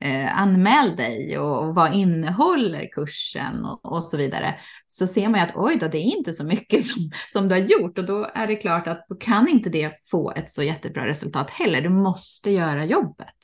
eh, 0.03 0.39
anmäl 0.41 0.95
dig 0.95 1.37
och, 1.37 1.67
och 1.67 1.75
vad 1.75 1.93
innehåller 1.93 2.87
kursen 2.91 3.65
och, 3.65 3.85
och, 3.85 4.03
så 4.03 4.17
vidare. 4.17 4.55
Så 4.87 5.07
ser 5.07 5.29
man 5.29 5.39
ju 5.39 5.45
att 5.45 5.55
oj 5.55 5.77
då, 5.77 5.87
det 5.87 5.97
är 5.97 6.17
inte 6.17 6.33
så 6.33 6.43
mycket 6.43 6.85
som, 6.85 7.01
som 7.29 7.47
du 7.47 7.55
har 7.55 7.61
gjort 7.61 7.97
och 7.97 8.05
då 8.05 8.29
är 8.33 8.47
det 8.47 8.55
klart 8.55 8.87
att 8.87 9.05
då 9.09 9.15
kan 9.15 9.47
inte 9.47 9.69
det 9.69 9.91
få 10.11 10.31
ett 10.31 10.49
så 10.49 10.63
jättebra 10.63 11.07
resultat 11.07 11.49
heller. 11.49 11.81
Du 11.81 11.89
måste 11.89 12.51
göra 12.51 12.85
jobbet. 12.85 13.35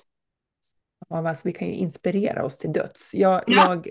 Ja, 1.09 1.29
alltså, 1.29 1.47
vi 1.47 1.53
kan 1.53 1.67
ju 1.67 1.73
inspirera 1.73 2.45
oss 2.45 2.57
till 2.57 2.73
döds. 2.73 3.13
Jag, 3.13 3.43
ja. 3.47 3.67
jag, 3.67 3.87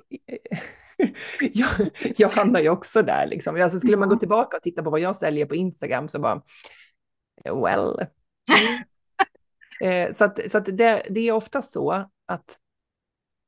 jag, 1.52 1.68
jag 2.16 2.28
hamnar 2.28 2.60
ju 2.60 2.68
också 2.68 3.02
där. 3.02 3.26
Liksom. 3.26 3.62
Alltså, 3.62 3.80
skulle 3.80 3.96
man 3.96 4.08
gå 4.08 4.16
tillbaka 4.16 4.56
och 4.56 4.62
titta 4.62 4.82
på 4.82 4.90
vad 4.90 5.00
jag 5.00 5.16
säljer 5.16 5.46
på 5.46 5.54
Instagram 5.54 6.08
så 6.08 6.18
bara, 6.18 6.42
well. 7.44 8.06
Eh, 9.80 10.14
så 10.14 10.24
att, 10.24 10.50
så 10.50 10.58
att 10.58 10.64
det, 10.64 11.02
det, 11.10 11.28
är 11.28 11.32
ofta 11.32 11.62
så 11.62 11.90
att, 12.26 12.58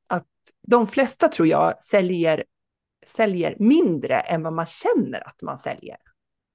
att 0.09 0.27
de 0.67 0.87
flesta 0.87 1.27
tror 1.27 1.47
jag 1.47 1.83
säljer, 1.83 2.43
säljer 3.05 3.55
mindre 3.59 4.19
än 4.19 4.43
vad 4.43 4.53
man 4.53 4.65
känner 4.65 5.27
att 5.27 5.41
man 5.41 5.57
säljer. 5.57 5.97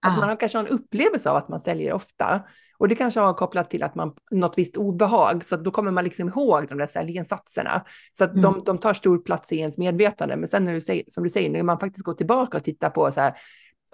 Alltså 0.06 0.20
man 0.20 0.28
har 0.28 0.36
kanske 0.36 0.58
en 0.58 0.66
upplevelse 0.66 1.30
av 1.30 1.36
att 1.36 1.48
man 1.48 1.60
säljer 1.60 1.92
ofta. 1.92 2.42
Och 2.78 2.88
det 2.88 2.94
kanske 2.94 3.20
har 3.20 3.34
kopplat 3.34 3.70
till 3.70 3.82
att 3.82 3.94
man 3.94 4.14
något 4.30 4.58
visst 4.58 4.76
obehag, 4.76 5.44
så 5.44 5.56
då 5.56 5.70
kommer 5.70 5.90
man 5.90 6.04
liksom 6.04 6.28
ihåg 6.28 6.68
de 6.68 6.78
där 6.78 6.86
säljinsatserna. 6.86 7.84
Så 8.12 8.24
att 8.24 8.30
mm. 8.30 8.42
de, 8.42 8.62
de 8.64 8.78
tar 8.78 8.94
stor 8.94 9.18
plats 9.18 9.52
i 9.52 9.58
ens 9.58 9.78
medvetande. 9.78 10.36
Men 10.36 10.48
sen 10.48 10.64
när 10.64 10.72
du 10.72 10.80
säger, 10.80 11.04
som 11.08 11.24
du 11.24 11.30
säger, 11.30 11.50
när 11.50 11.62
man 11.62 11.80
faktiskt 11.80 12.04
går 12.04 12.14
tillbaka 12.14 12.56
och 12.56 12.64
tittar 12.64 12.90
på 12.90 13.12
så 13.12 13.20
här, 13.20 13.34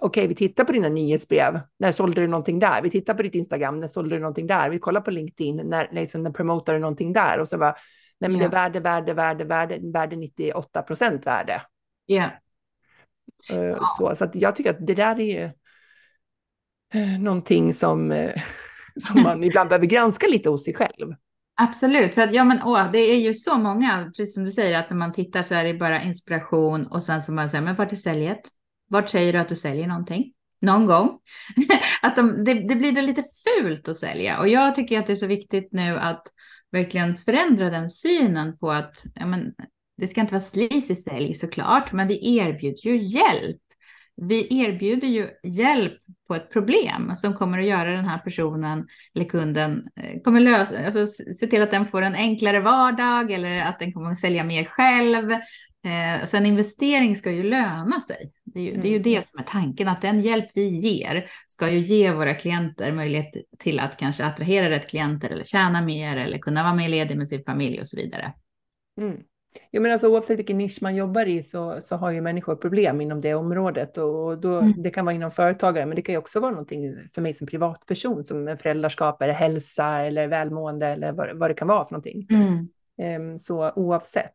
okej, 0.01 0.27
vi 0.27 0.35
tittar 0.35 0.63
på 0.63 0.71
dina 0.71 0.89
nyhetsbrev. 0.89 1.59
När 1.79 1.91
sålde 1.91 2.21
du 2.21 2.27
någonting 2.27 2.59
där? 2.59 2.81
Vi 2.81 2.89
tittar 2.89 3.13
på 3.13 3.23
ditt 3.23 3.35
Instagram. 3.35 3.79
När 3.79 3.87
sålde 3.87 4.15
du 4.15 4.19
någonting 4.19 4.47
där? 4.47 4.69
Vi 4.69 4.79
kollar 4.79 5.01
på 5.01 5.11
LinkedIn. 5.11 5.55
När, 5.55 5.89
liksom, 5.91 6.23
när 6.23 6.31
promotar 6.31 6.73
du 6.73 6.79
någonting 6.79 7.13
där? 7.13 7.39
Och 7.39 7.47
så 7.47 7.57
bara, 7.57 7.75
nej 8.19 8.29
men 8.29 8.39
yeah. 8.39 8.51
det 8.51 8.57
är 8.57 8.61
värde, 8.61 8.79
värde, 8.79 9.13
värde, 9.13 9.45
värde, 9.45 9.79
värde 9.93 10.15
98 10.15 10.81
procent 10.81 11.27
värde. 11.27 11.61
Yeah. 12.07 12.31
Uh, 13.51 13.77
så, 13.97 14.15
så 14.15 14.31
jag 14.33 14.55
tycker 14.55 14.69
att 14.69 14.87
det 14.87 14.95
där 14.95 15.19
är 15.19 15.39
ju 15.41 15.49
uh, 17.01 17.19
någonting 17.19 17.73
som, 17.73 18.11
uh, 18.11 18.31
som 19.07 19.23
man 19.23 19.43
ibland 19.43 19.69
behöver 19.69 19.85
granska 19.85 20.27
lite 20.27 20.49
hos 20.49 20.63
sig 20.63 20.73
själv. 20.73 21.13
Absolut, 21.61 22.13
för 22.13 22.21
att 22.21 22.33
ja, 22.33 22.43
men, 22.43 22.63
åh, 22.63 22.91
det 22.91 22.99
är 22.99 23.17
ju 23.17 23.33
så 23.33 23.57
många, 23.57 24.11
precis 24.17 24.33
som 24.33 24.45
du 24.45 24.51
säger, 24.51 24.79
att 24.79 24.89
när 24.89 24.97
man 24.97 25.13
tittar 25.13 25.43
så 25.43 25.55
är 25.55 25.63
det 25.63 25.73
bara 25.73 26.01
inspiration 26.01 26.87
och 26.87 27.03
sen 27.03 27.21
så 27.21 27.31
man 27.31 27.49
säger, 27.49 27.63
men 27.63 27.75
vart 27.75 27.91
är 27.91 27.95
säljet? 27.95 28.41
Vart 28.93 29.09
säger 29.09 29.33
du 29.33 29.39
att 29.39 29.49
du 29.49 29.55
säljer 29.55 29.87
någonting? 29.87 30.33
Någon 30.61 30.85
gång. 30.85 31.19
att 32.01 32.15
de, 32.15 32.43
det, 32.43 32.53
det, 32.53 32.75
blir 32.75 32.91
då 32.91 33.01
lite 33.01 33.23
fult 33.23 33.87
att 33.87 33.97
sälja. 33.97 34.39
Och 34.39 34.47
jag 34.47 34.75
tycker 34.75 34.99
att 34.99 35.07
det 35.07 35.13
är 35.13 35.17
så 35.17 35.27
viktigt 35.27 35.69
nu 35.71 35.97
att 35.97 36.23
verkligen 36.71 37.17
förändra 37.17 37.69
den 37.69 37.89
synen 37.89 38.57
på 38.57 38.71
att 38.71 39.03
ja, 39.15 39.25
men, 39.25 39.53
det 39.97 40.07
ska 40.07 40.21
inte 40.21 40.33
vara 40.33 40.43
sleazy 40.43 40.95
sälj 40.95 41.35
såklart, 41.35 41.91
men 41.91 42.07
vi 42.07 42.37
erbjuder 42.37 42.89
ju 42.89 43.03
hjälp. 43.03 43.61
Vi 44.15 44.61
erbjuder 44.63 45.07
ju 45.07 45.29
hjälp 45.43 45.93
på 46.27 46.35
ett 46.35 46.51
problem 46.53 47.15
som 47.15 47.33
kommer 47.33 47.59
att 47.59 47.65
göra 47.65 47.91
den 47.91 48.05
här 48.05 48.17
personen 48.17 48.87
eller 49.15 49.25
kunden, 49.25 49.83
eh, 49.95 50.21
kommer 50.21 50.39
lösa, 50.39 50.85
alltså 50.85 51.07
se 51.07 51.47
till 51.47 51.61
att 51.61 51.71
den 51.71 51.85
får 51.85 52.01
en 52.01 52.15
enklare 52.15 52.59
vardag 52.59 53.31
eller 53.31 53.61
att 53.61 53.79
den 53.79 53.93
kommer 53.93 54.11
att 54.11 54.19
sälja 54.19 54.43
mer 54.43 54.63
själv 54.63 55.31
Eh, 55.85 56.25
så 56.25 56.37
en 56.37 56.45
investering 56.45 57.15
ska 57.15 57.31
ju 57.31 57.43
löna 57.43 58.01
sig. 58.01 58.31
Det 58.45 58.59
är 58.59 58.63
ju, 58.63 58.69
mm. 58.69 58.81
det 58.81 58.87
är 58.87 58.89
ju 58.89 58.97
mm. 58.97 59.03
det 59.03 59.27
som 59.27 59.39
är 59.39 59.43
tanken, 59.43 59.87
att 59.87 60.01
den 60.01 60.21
hjälp 60.21 60.49
vi 60.53 60.67
ger 60.67 61.29
ska 61.47 61.69
ju 61.69 61.79
ge 61.79 62.11
våra 62.11 62.33
klienter 62.33 62.91
möjlighet 62.91 63.33
till 63.59 63.79
att 63.79 63.97
kanske 63.97 64.25
attrahera 64.25 64.69
rätt 64.69 64.89
klienter 64.89 65.29
eller 65.29 65.43
tjäna 65.43 65.81
mer 65.81 66.17
eller 66.17 66.37
kunna 66.37 66.63
vara 66.63 66.73
mer 66.73 66.89
ledig 66.89 67.17
med 67.17 67.27
sin 67.27 67.43
familj 67.43 67.79
och 67.79 67.87
så 67.87 67.97
vidare. 67.97 68.33
Mm. 69.01 69.17
Jo, 69.71 69.81
men 69.81 69.91
alltså, 69.91 70.07
oavsett 70.07 70.39
vilken 70.39 70.57
nisch 70.57 70.81
man 70.81 70.95
jobbar 70.95 71.25
i 71.25 71.43
så, 71.43 71.81
så 71.81 71.95
har 71.95 72.11
ju 72.11 72.21
människor 72.21 72.55
problem 72.55 73.01
inom 73.01 73.21
det 73.21 73.33
området. 73.33 73.97
Och 73.97 74.37
då, 74.37 74.59
mm. 74.59 74.73
Det 74.77 74.89
kan 74.89 75.05
vara 75.05 75.15
inom 75.15 75.31
företagare, 75.31 75.85
men 75.85 75.95
det 75.95 76.01
kan 76.01 76.13
ju 76.13 76.19
också 76.19 76.39
vara 76.39 76.51
någonting 76.51 76.95
för 77.15 77.21
mig 77.21 77.33
som 77.33 77.47
privatperson, 77.47 78.23
som 78.23 78.57
föräldraskap 78.61 79.21
eller 79.21 79.33
hälsa 79.33 79.99
eller 79.99 80.27
välmående 80.27 80.87
eller 80.87 81.11
vad, 81.11 81.37
vad 81.37 81.49
det 81.49 81.53
kan 81.53 81.67
vara 81.67 81.85
för 81.85 81.93
någonting. 81.93 82.27
Mm. 82.29 83.31
Um, 83.31 83.39
så 83.39 83.71
oavsett 83.75 84.33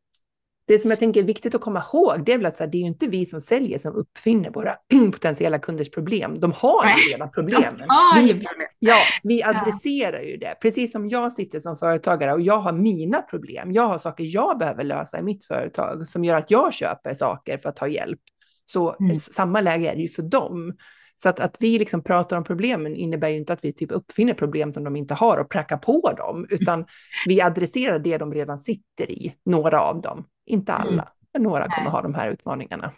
det 0.69 0.79
som 0.79 0.91
jag 0.91 0.99
tänker 1.01 1.21
är 1.21 1.25
viktigt 1.25 1.55
att 1.55 1.61
komma 1.61 1.85
ihåg, 1.93 2.25
det 2.25 2.33
är 2.33 2.39
väl 2.39 2.47
att 2.47 2.59
det 2.59 2.64
är 2.64 2.81
ju 2.81 2.87
inte 2.87 3.07
vi 3.07 3.27
som 3.27 3.41
säljer 3.41 3.79
som 3.79 3.95
uppfinner 3.95 4.51
våra 4.51 4.75
potentiella 5.12 5.59
kunders 5.59 5.91
problem. 5.91 6.41
De 6.41 6.53
har 6.53 6.87
ju 6.87 7.12
redan 7.12 7.31
problemen. 7.31 7.89
Vi, 8.16 8.45
ja, 8.79 8.99
vi 9.23 9.43
adresserar 9.43 10.21
ju 10.21 10.37
det. 10.37 10.55
Precis 10.62 10.93
som 10.93 11.09
jag 11.09 11.33
sitter 11.33 11.61
som 11.61 11.77
företagare 11.77 12.33
och 12.33 12.41
jag 12.41 12.59
har 12.59 12.73
mina 12.73 13.23
problem. 13.23 13.73
Jag 13.73 13.83
har 13.83 13.99
saker 13.99 14.25
jag 14.25 14.59
behöver 14.59 14.85
lösa 14.85 15.19
i 15.19 15.23
mitt 15.23 15.45
företag 15.45 16.09
som 16.09 16.25
gör 16.25 16.39
att 16.39 16.51
jag 16.51 16.75
köper 16.75 17.14
saker 17.14 17.59
för 17.59 17.69
att 17.69 17.79
ha 17.79 17.89
hjälp. 17.89 18.21
Så 18.64 18.97
mm. 19.01 19.16
samma 19.16 19.61
läge 19.61 19.91
är 19.91 19.95
det 19.95 20.03
ju 20.03 20.09
för 20.09 20.23
dem. 20.23 20.77
Så 21.16 21.29
att, 21.29 21.41
att 21.41 21.57
vi 21.61 21.79
liksom 21.79 22.03
pratar 22.03 22.37
om 22.37 22.45
problemen 22.45 22.97
innebär 22.97 23.29
ju 23.29 23.37
inte 23.37 23.53
att 23.53 23.64
vi 23.64 23.73
typ 23.73 23.91
uppfinner 23.91 24.35
problem 24.35 24.73
som 24.73 24.85
de 24.85 24.97
inte 24.97 25.14
har 25.14 25.39
och 25.39 25.51
prackar 25.51 25.77
på 25.77 26.12
dem, 26.16 26.47
utan 26.51 26.85
vi 27.27 27.41
adresserar 27.41 27.99
det 27.99 28.19
de 28.19 28.35
redan 28.35 28.59
sitter 28.59 29.11
i, 29.11 29.35
några 29.45 29.81
av 29.81 30.01
dem. 30.01 30.25
Inte 30.49 30.72
mm. 30.72 30.88
alla, 30.88 31.09
men 31.32 31.42
några 31.42 31.68
kommer 31.68 31.90
ha 31.90 32.03
de 32.03 32.14
här 32.14 32.30
utmaningarna. 32.30 32.92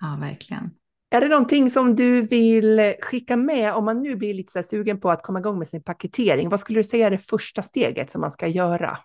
Ja, 0.00 0.16
verkligen. 0.20 0.70
Är 1.10 1.20
det 1.20 1.28
någonting 1.28 1.70
som 1.70 1.96
du 1.96 2.22
vill 2.22 2.94
skicka 3.00 3.36
med 3.36 3.74
om 3.74 3.84
man 3.84 4.02
nu 4.02 4.16
blir 4.16 4.34
lite 4.34 4.52
så 4.52 4.62
sugen 4.62 5.00
på 5.00 5.10
att 5.10 5.22
komma 5.22 5.38
igång 5.38 5.58
med 5.58 5.68
sin 5.68 5.82
paketering? 5.82 6.48
Vad 6.48 6.60
skulle 6.60 6.80
du 6.80 6.84
säga 6.84 7.06
är 7.06 7.10
det 7.10 7.18
första 7.18 7.62
steget 7.62 8.10
som 8.10 8.20
man 8.20 8.32
ska 8.32 8.46
göra? 8.46 8.98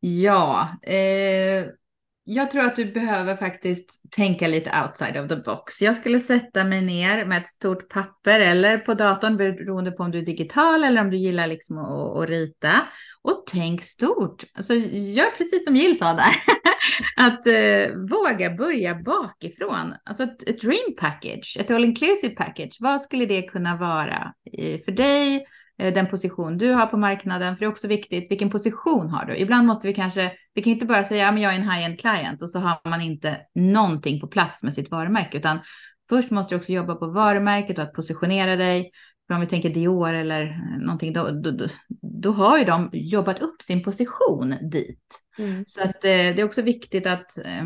Ja, 0.00 0.68
eh, 0.82 1.66
jag 2.28 2.50
tror 2.50 2.62
att 2.62 2.76
du 2.76 2.84
behöver 2.84 3.36
faktiskt 3.36 4.00
tänka 4.10 4.48
lite 4.48 4.70
outside 4.82 5.16
of 5.16 5.28
the 5.28 5.36
box. 5.36 5.82
Jag 5.82 5.96
skulle 5.96 6.18
sätta 6.18 6.64
mig 6.64 6.82
ner 6.82 7.24
med 7.24 7.38
ett 7.38 7.48
stort 7.48 7.88
papper 7.88 8.40
eller 8.40 8.78
på 8.78 8.94
datorn 8.94 9.36
beroende 9.36 9.90
på 9.90 10.02
om 10.02 10.10
du 10.10 10.18
är 10.18 10.22
digital 10.22 10.84
eller 10.84 11.00
om 11.00 11.10
du 11.10 11.16
gillar 11.16 11.46
liksom 11.46 11.78
att, 11.78 12.18
att 12.18 12.28
rita. 12.28 12.72
Och 13.22 13.44
tänk 13.46 13.82
stort. 13.82 14.44
Alltså, 14.54 14.74
gör 14.74 15.36
precis 15.38 15.64
som 15.64 15.76
Jill 15.76 15.98
sa 15.98 16.12
där. 16.12 16.36
att 17.26 17.46
eh, 17.46 17.96
våga 18.10 18.50
börja 18.50 18.94
bakifrån. 18.94 19.94
Alltså 20.04 20.22
ett, 20.22 20.48
ett 20.48 20.60
dream 20.60 20.96
package, 21.00 21.56
ett 21.60 21.70
all 21.70 21.84
inclusive 21.84 22.34
package. 22.34 22.76
Vad 22.80 23.00
skulle 23.00 23.26
det 23.26 23.42
kunna 23.42 23.76
vara 23.76 24.32
eh, 24.52 24.80
för 24.84 24.92
dig? 24.92 25.46
Eh, 25.78 25.94
den 25.94 26.06
position 26.06 26.58
du 26.58 26.72
har 26.72 26.86
på 26.86 26.96
marknaden. 26.96 27.54
För 27.54 27.60
det 27.60 27.66
är 27.66 27.70
också 27.70 27.88
viktigt, 27.88 28.30
vilken 28.30 28.50
position 28.50 29.10
har 29.10 29.24
du? 29.24 29.36
Ibland 29.36 29.66
måste 29.66 29.86
vi 29.86 29.94
kanske, 29.94 30.32
vi 30.54 30.62
kan 30.62 30.72
inte 30.72 30.86
bara 30.86 31.04
säga, 31.04 31.32
men 31.32 31.42
jag 31.42 31.52
är 31.52 31.56
en 31.56 31.70
high-end 31.70 32.00
client 32.00 32.42
och 32.42 32.50
så 32.50 32.58
har 32.58 32.80
man 32.84 33.00
inte 33.00 33.40
någonting 33.54 34.20
på 34.20 34.26
plats 34.26 34.62
med 34.62 34.74
sitt 34.74 34.90
varumärke, 34.90 35.38
utan 35.38 35.58
först 36.08 36.30
måste 36.30 36.54
du 36.54 36.58
också 36.58 36.72
jobba 36.72 36.94
på 36.94 37.06
varumärket 37.06 37.78
och 37.78 37.84
att 37.84 37.92
positionera 37.92 38.56
dig. 38.56 38.90
För 39.26 39.34
om 39.34 39.40
vi 39.40 39.46
tänker 39.46 39.70
Dior 39.70 40.12
eller 40.12 40.56
någonting, 40.78 41.12
då, 41.12 41.30
då, 41.30 41.50
då, 41.50 41.66
då 42.02 42.32
har 42.32 42.58
ju 42.58 42.64
de 42.64 42.90
jobbat 42.92 43.38
upp 43.38 43.62
sin 43.62 43.82
position 43.82 44.54
dit. 44.72 45.22
Mm. 45.38 45.64
Så 45.66 45.82
att 45.82 46.04
eh, 46.04 46.10
det 46.10 46.40
är 46.40 46.44
också 46.44 46.62
viktigt 46.62 47.06
att, 47.06 47.38
eh, 47.38 47.64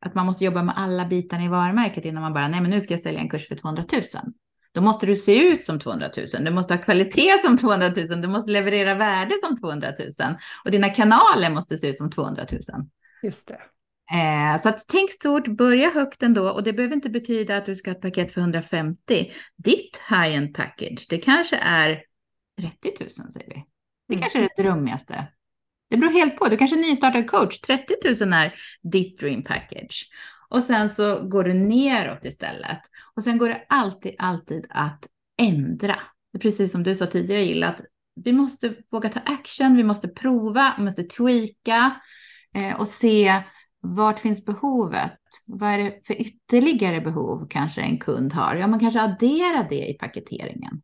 att 0.00 0.14
man 0.14 0.26
måste 0.26 0.44
jobba 0.44 0.62
med 0.62 0.74
alla 0.78 1.06
bitarna 1.06 1.44
i 1.44 1.48
varumärket 1.48 2.04
innan 2.04 2.22
man 2.22 2.32
bara, 2.32 2.48
nej 2.48 2.60
men 2.60 2.70
nu 2.70 2.80
ska 2.80 2.94
jag 2.94 3.00
sälja 3.00 3.20
en 3.20 3.28
kurs 3.28 3.48
för 3.48 3.54
200 3.54 3.84
000. 3.92 4.02
Då 4.76 4.82
måste 4.82 5.06
du 5.06 5.16
se 5.16 5.48
ut 5.48 5.64
som 5.64 5.78
200 5.78 6.10
000. 6.34 6.44
Du 6.44 6.50
måste 6.50 6.74
ha 6.74 6.82
kvalitet 6.82 7.38
som 7.44 7.58
200 7.58 7.88
000. 8.10 8.22
Du 8.22 8.28
måste 8.28 8.52
leverera 8.52 8.94
värde 8.94 9.34
som 9.40 9.60
200 9.60 9.88
000. 9.98 10.34
Och 10.64 10.70
dina 10.70 10.88
kanaler 10.88 11.50
måste 11.50 11.78
se 11.78 11.88
ut 11.88 11.98
som 11.98 12.10
200 12.10 12.46
000. 12.52 12.60
Just 13.22 13.48
det. 13.48 13.58
Eh, 14.16 14.60
så 14.60 14.68
att 14.68 14.84
tänk 14.88 15.12
stort, 15.12 15.48
börja 15.48 15.90
högt 15.90 16.22
ändå. 16.22 16.50
Och 16.50 16.62
det 16.62 16.72
behöver 16.72 16.94
inte 16.94 17.10
betyda 17.10 17.56
att 17.56 17.66
du 17.66 17.74
ska 17.74 17.90
ha 17.90 17.96
ett 17.96 18.02
paket 18.02 18.32
för 18.32 18.40
150. 18.40 19.32
Ditt 19.56 20.02
high-end 20.08 20.54
package, 20.54 21.06
det 21.10 21.18
kanske 21.18 21.56
är 21.56 22.02
30 22.60 22.92
000 23.00 23.10
säger 23.10 23.46
vi. 23.46 23.64
Det 24.08 24.14
mm. 24.14 24.20
kanske 24.20 24.38
är 24.38 24.48
det 24.56 24.62
drömmigaste. 24.62 25.26
Det 25.90 25.96
beror 25.96 26.10
helt 26.10 26.36
på. 26.36 26.48
Du 26.48 26.56
kanske 26.56 26.76
är 26.76 26.82
nystartad 26.82 27.30
coach. 27.30 27.60
30 27.60 28.24
000 28.24 28.32
är 28.32 28.54
ditt 28.82 29.20
dream 29.20 29.42
package. 29.42 30.08
Och 30.48 30.62
sen 30.62 30.90
så 30.90 31.28
går 31.28 31.44
du 31.44 31.54
neråt 31.54 32.24
istället. 32.24 32.80
Och 33.14 33.22
sen 33.22 33.38
går 33.38 33.48
det 33.48 33.66
alltid, 33.68 34.14
alltid 34.18 34.66
att 34.70 35.08
ändra. 35.42 35.96
Precis 36.40 36.72
som 36.72 36.82
du 36.82 36.94
sa 36.94 37.06
tidigare 37.06 37.42
Gilla, 37.42 37.68
att 37.68 37.80
vi 38.24 38.32
måste 38.32 38.74
våga 38.90 39.08
ta 39.08 39.20
action, 39.20 39.76
vi 39.76 39.84
måste 39.84 40.08
prova, 40.08 40.74
vi 40.78 40.84
måste 40.84 41.02
tweaka 41.02 42.00
eh, 42.54 42.80
och 42.80 42.88
se 42.88 43.42
vart 43.80 44.18
finns 44.18 44.44
behovet? 44.44 45.18
Vad 45.46 45.70
är 45.70 45.78
det 45.78 46.06
för 46.06 46.20
ytterligare 46.20 47.00
behov 47.00 47.46
kanske 47.50 47.80
en 47.80 47.98
kund 47.98 48.32
har? 48.32 48.54
Ja, 48.54 48.66
man 48.66 48.80
kanske 48.80 49.00
adderar 49.00 49.66
det 49.68 49.88
i 49.90 49.94
paketeringen. 49.94 50.82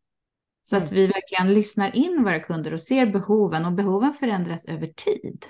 Så 0.63 0.75
mm. 0.75 0.85
att 0.85 0.91
vi 0.91 1.07
verkligen 1.07 1.53
lyssnar 1.53 1.95
in 1.95 2.23
våra 2.23 2.39
kunder 2.39 2.73
och 2.73 2.81
ser 2.81 3.05
behoven 3.05 3.65
och 3.65 3.73
behoven 3.73 4.13
förändras 4.13 4.65
över 4.65 4.87
tid. 4.87 5.45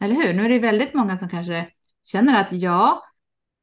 Eller 0.00 0.14
hur? 0.14 0.32
Nu 0.34 0.44
är 0.44 0.48
det 0.48 0.58
väldigt 0.58 0.94
många 0.94 1.16
som 1.16 1.28
kanske 1.28 1.68
känner 2.04 2.40
att 2.40 2.52
ja, 2.52 3.02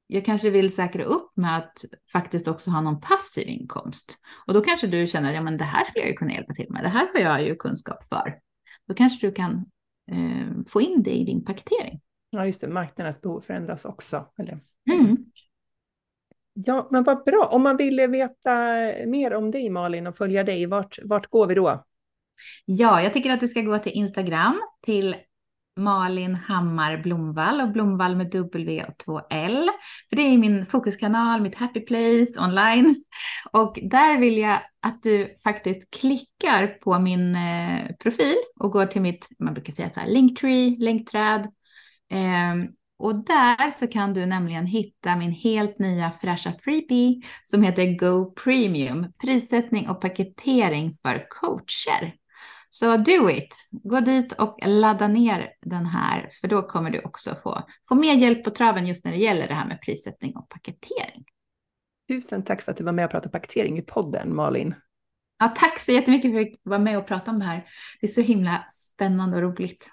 jag 0.08 0.26
kanske 0.26 0.50
vill 0.50 0.76
säkra 0.76 1.04
upp 1.04 1.32
med 1.36 1.58
att 1.58 1.86
faktiskt 2.12 2.48
också 2.48 2.72
ha 2.72 2.82
någon 2.82 3.02
passiv 3.02 3.48
inkomst. 3.48 4.18
Och 4.48 4.54
då 4.54 4.62
kanske 4.62 4.88
du 4.88 5.08
känner, 5.08 5.34
ja 5.34 5.42
men 5.42 5.58
det 5.58 5.64
här 5.64 5.86
skulle 5.86 6.04
jag 6.04 6.10
ju 6.10 6.18
kunna 6.18 6.34
hjälpa 6.34 6.54
till 6.54 6.68
med. 6.70 6.84
Det 6.84 6.90
här 6.90 7.10
har 7.14 7.20
jag 7.20 7.48
ju 7.48 7.56
kunskap 7.56 8.04
för. 8.10 8.40
Då 8.88 8.94
kanske 8.94 9.28
du 9.28 9.34
kan 9.34 9.66
eh, 10.12 10.64
få 10.68 10.82
in 10.82 11.04
det 11.04 11.12
i 11.12 11.24
din 11.26 11.46
paketering. 11.46 12.02
Ja, 12.30 12.46
just 12.46 12.62
det. 12.62 12.68
Marknadens 12.68 13.22
behov 13.22 13.42
förändras 13.42 13.86
också. 13.86 14.26
Eller? 14.38 14.60
Mm. 14.92 15.18
Ja, 16.54 16.88
men 16.92 17.04
vad 17.04 17.24
bra. 17.24 17.50
Om 17.52 17.64
man 17.64 17.78
ville 17.78 18.08
veta 18.08 18.52
mer 19.08 19.34
om 19.34 19.52
dig 19.52 19.70
Malin 19.70 20.08
och 20.08 20.16
följa 20.16 20.44
dig, 20.44 20.66
vart, 20.66 21.00
vart 21.04 21.30
går 21.30 21.48
vi 21.48 21.56
då? 21.56 21.86
Ja, 22.66 23.02
jag 23.04 23.14
tycker 23.14 23.30
att 23.30 23.40
du 23.40 23.48
ska 23.48 23.62
gå 23.62 23.78
till 23.78 23.92
Instagram, 23.92 24.62
till 24.82 25.16
Malin 25.80 26.36
Hammar 26.36 26.98
Blomvall 26.98 27.62
och 27.62 27.72
Blomvall 27.72 28.16
med 28.16 28.32
W 28.32 28.84
och 28.84 28.94
2L. 29.06 29.68
För 30.10 30.16
det 30.16 30.22
är 30.22 30.38
min 30.38 30.66
fokuskanal, 30.66 31.42
mitt 31.42 31.56
happy 31.56 31.80
place 31.80 32.40
online. 32.40 32.96
Och 33.52 33.80
där 33.84 34.18
vill 34.18 34.38
jag 34.38 34.60
att 34.82 35.04
du 35.04 35.38
faktiskt 35.44 36.00
klickar 36.00 36.68
på 36.68 37.00
min 37.00 37.36
eh, 37.36 37.96
profil 38.00 38.36
och 38.60 38.72
går 38.72 38.86
till 38.86 39.02
mitt, 39.02 39.28
man 39.40 39.54
brukar 39.54 39.74
säga 39.74 39.90
så 39.90 40.00
här, 40.00 40.08
linktree, 40.08 40.76
länkträd. 40.80 41.48
Eh, 42.12 42.70
och 43.00 43.16
där 43.16 43.72
så 43.72 43.88
kan 43.88 44.14
du 44.14 44.26
nämligen 44.26 44.66
hitta 44.66 45.16
min 45.16 45.32
helt 45.32 45.80
nya 45.80 46.12
fräscha 46.22 46.54
freebie 46.64 47.22
som 47.44 47.64
heter 47.64 47.98
Go 48.00 48.34
Premium, 48.44 49.14
prissättning 49.22 49.90
och 49.90 50.02
paketering 50.02 50.98
för 51.02 51.26
coacher. 51.30 52.14
Så 52.70 52.98
do 52.98 53.30
it! 53.30 53.56
Gå 53.72 54.00
dit 54.00 54.34
och 54.34 54.60
ladda 54.66 55.08
ner 55.08 55.52
den 55.62 55.86
här, 55.86 56.30
för 56.42 56.48
då 56.48 56.62
kommer 56.62 56.90
du 56.90 57.00
också 57.00 57.36
få, 57.44 57.64
få 57.90 57.96
mer 57.96 58.14
hjälp 58.14 58.44
på 58.44 58.50
traven 58.50 58.88
just 58.88 59.06
när 59.06 59.12
det 59.12 59.18
gäller 59.18 59.48
det 59.48 59.54
här 59.54 59.68
med 59.68 59.82
prissättning 59.82 60.36
och 60.36 60.50
paketering. 60.50 61.26
Tusen 62.10 62.44
tack 62.44 62.62
för 62.62 62.72
att 62.72 62.78
du 62.78 62.84
var 62.84 62.92
med 62.92 63.06
och 63.06 63.12
pratade 63.12 63.32
paketering 63.32 63.78
i 63.78 63.82
podden, 63.82 64.36
Malin. 64.36 64.76
Ja, 65.40 65.48
tack 65.48 65.80
så 65.80 65.92
jättemycket 65.92 66.32
för 66.32 66.40
att 66.40 66.48
du 66.48 66.70
var 66.70 66.80
med 66.80 66.98
och 66.98 67.08
prata 67.08 67.32
om 67.32 67.40
det 67.40 67.46
här. 67.46 67.66
Det 68.02 68.08
är 68.08 68.12
så 68.12 68.22
himla 68.22 68.66
spännande 68.72 69.38
och 69.38 69.44
roligt. 69.44 69.90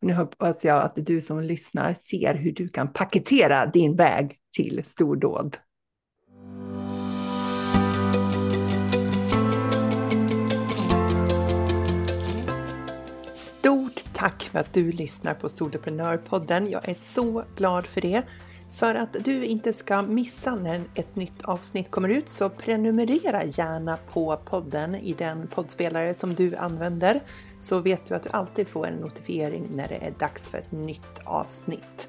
Nu 0.00 0.14
hoppas 0.14 0.64
jag 0.64 0.82
att 0.82 0.92
du 0.96 1.20
som 1.20 1.40
lyssnar 1.40 1.94
ser 1.94 2.34
hur 2.34 2.52
du 2.52 2.68
kan 2.68 2.92
paketera 2.92 3.66
din 3.66 3.96
väg 3.96 4.38
till 4.56 4.84
stordåd. 4.84 5.56
För 14.50 14.58
att 14.58 14.72
du 14.72 14.92
lyssnar 14.92 15.34
på 15.34 15.48
Soloprenörpodden. 15.48 16.70
Jag 16.70 16.88
är 16.88 16.94
så 16.94 17.44
glad 17.56 17.86
för 17.86 18.00
det. 18.00 18.22
För 18.72 18.94
att 18.94 19.24
du 19.24 19.44
inte 19.44 19.72
ska 19.72 20.02
missa 20.02 20.54
när 20.54 20.80
ett 20.94 21.16
nytt 21.16 21.42
avsnitt 21.42 21.90
kommer 21.90 22.08
ut 22.08 22.28
så 22.28 22.48
prenumerera 22.48 23.44
gärna 23.44 23.98
på 24.12 24.36
podden 24.44 24.94
i 24.94 25.12
den 25.12 25.46
poddspelare 25.46 26.14
som 26.14 26.34
du 26.34 26.56
använder 26.56 27.22
så 27.58 27.78
vet 27.78 28.06
du 28.06 28.14
att 28.14 28.22
du 28.22 28.30
alltid 28.30 28.68
får 28.68 28.86
en 28.86 28.94
notifiering 28.94 29.68
när 29.74 29.88
det 29.88 29.96
är 29.96 30.12
dags 30.18 30.48
för 30.48 30.58
ett 30.58 30.72
nytt 30.72 31.20
avsnitt. 31.24 32.08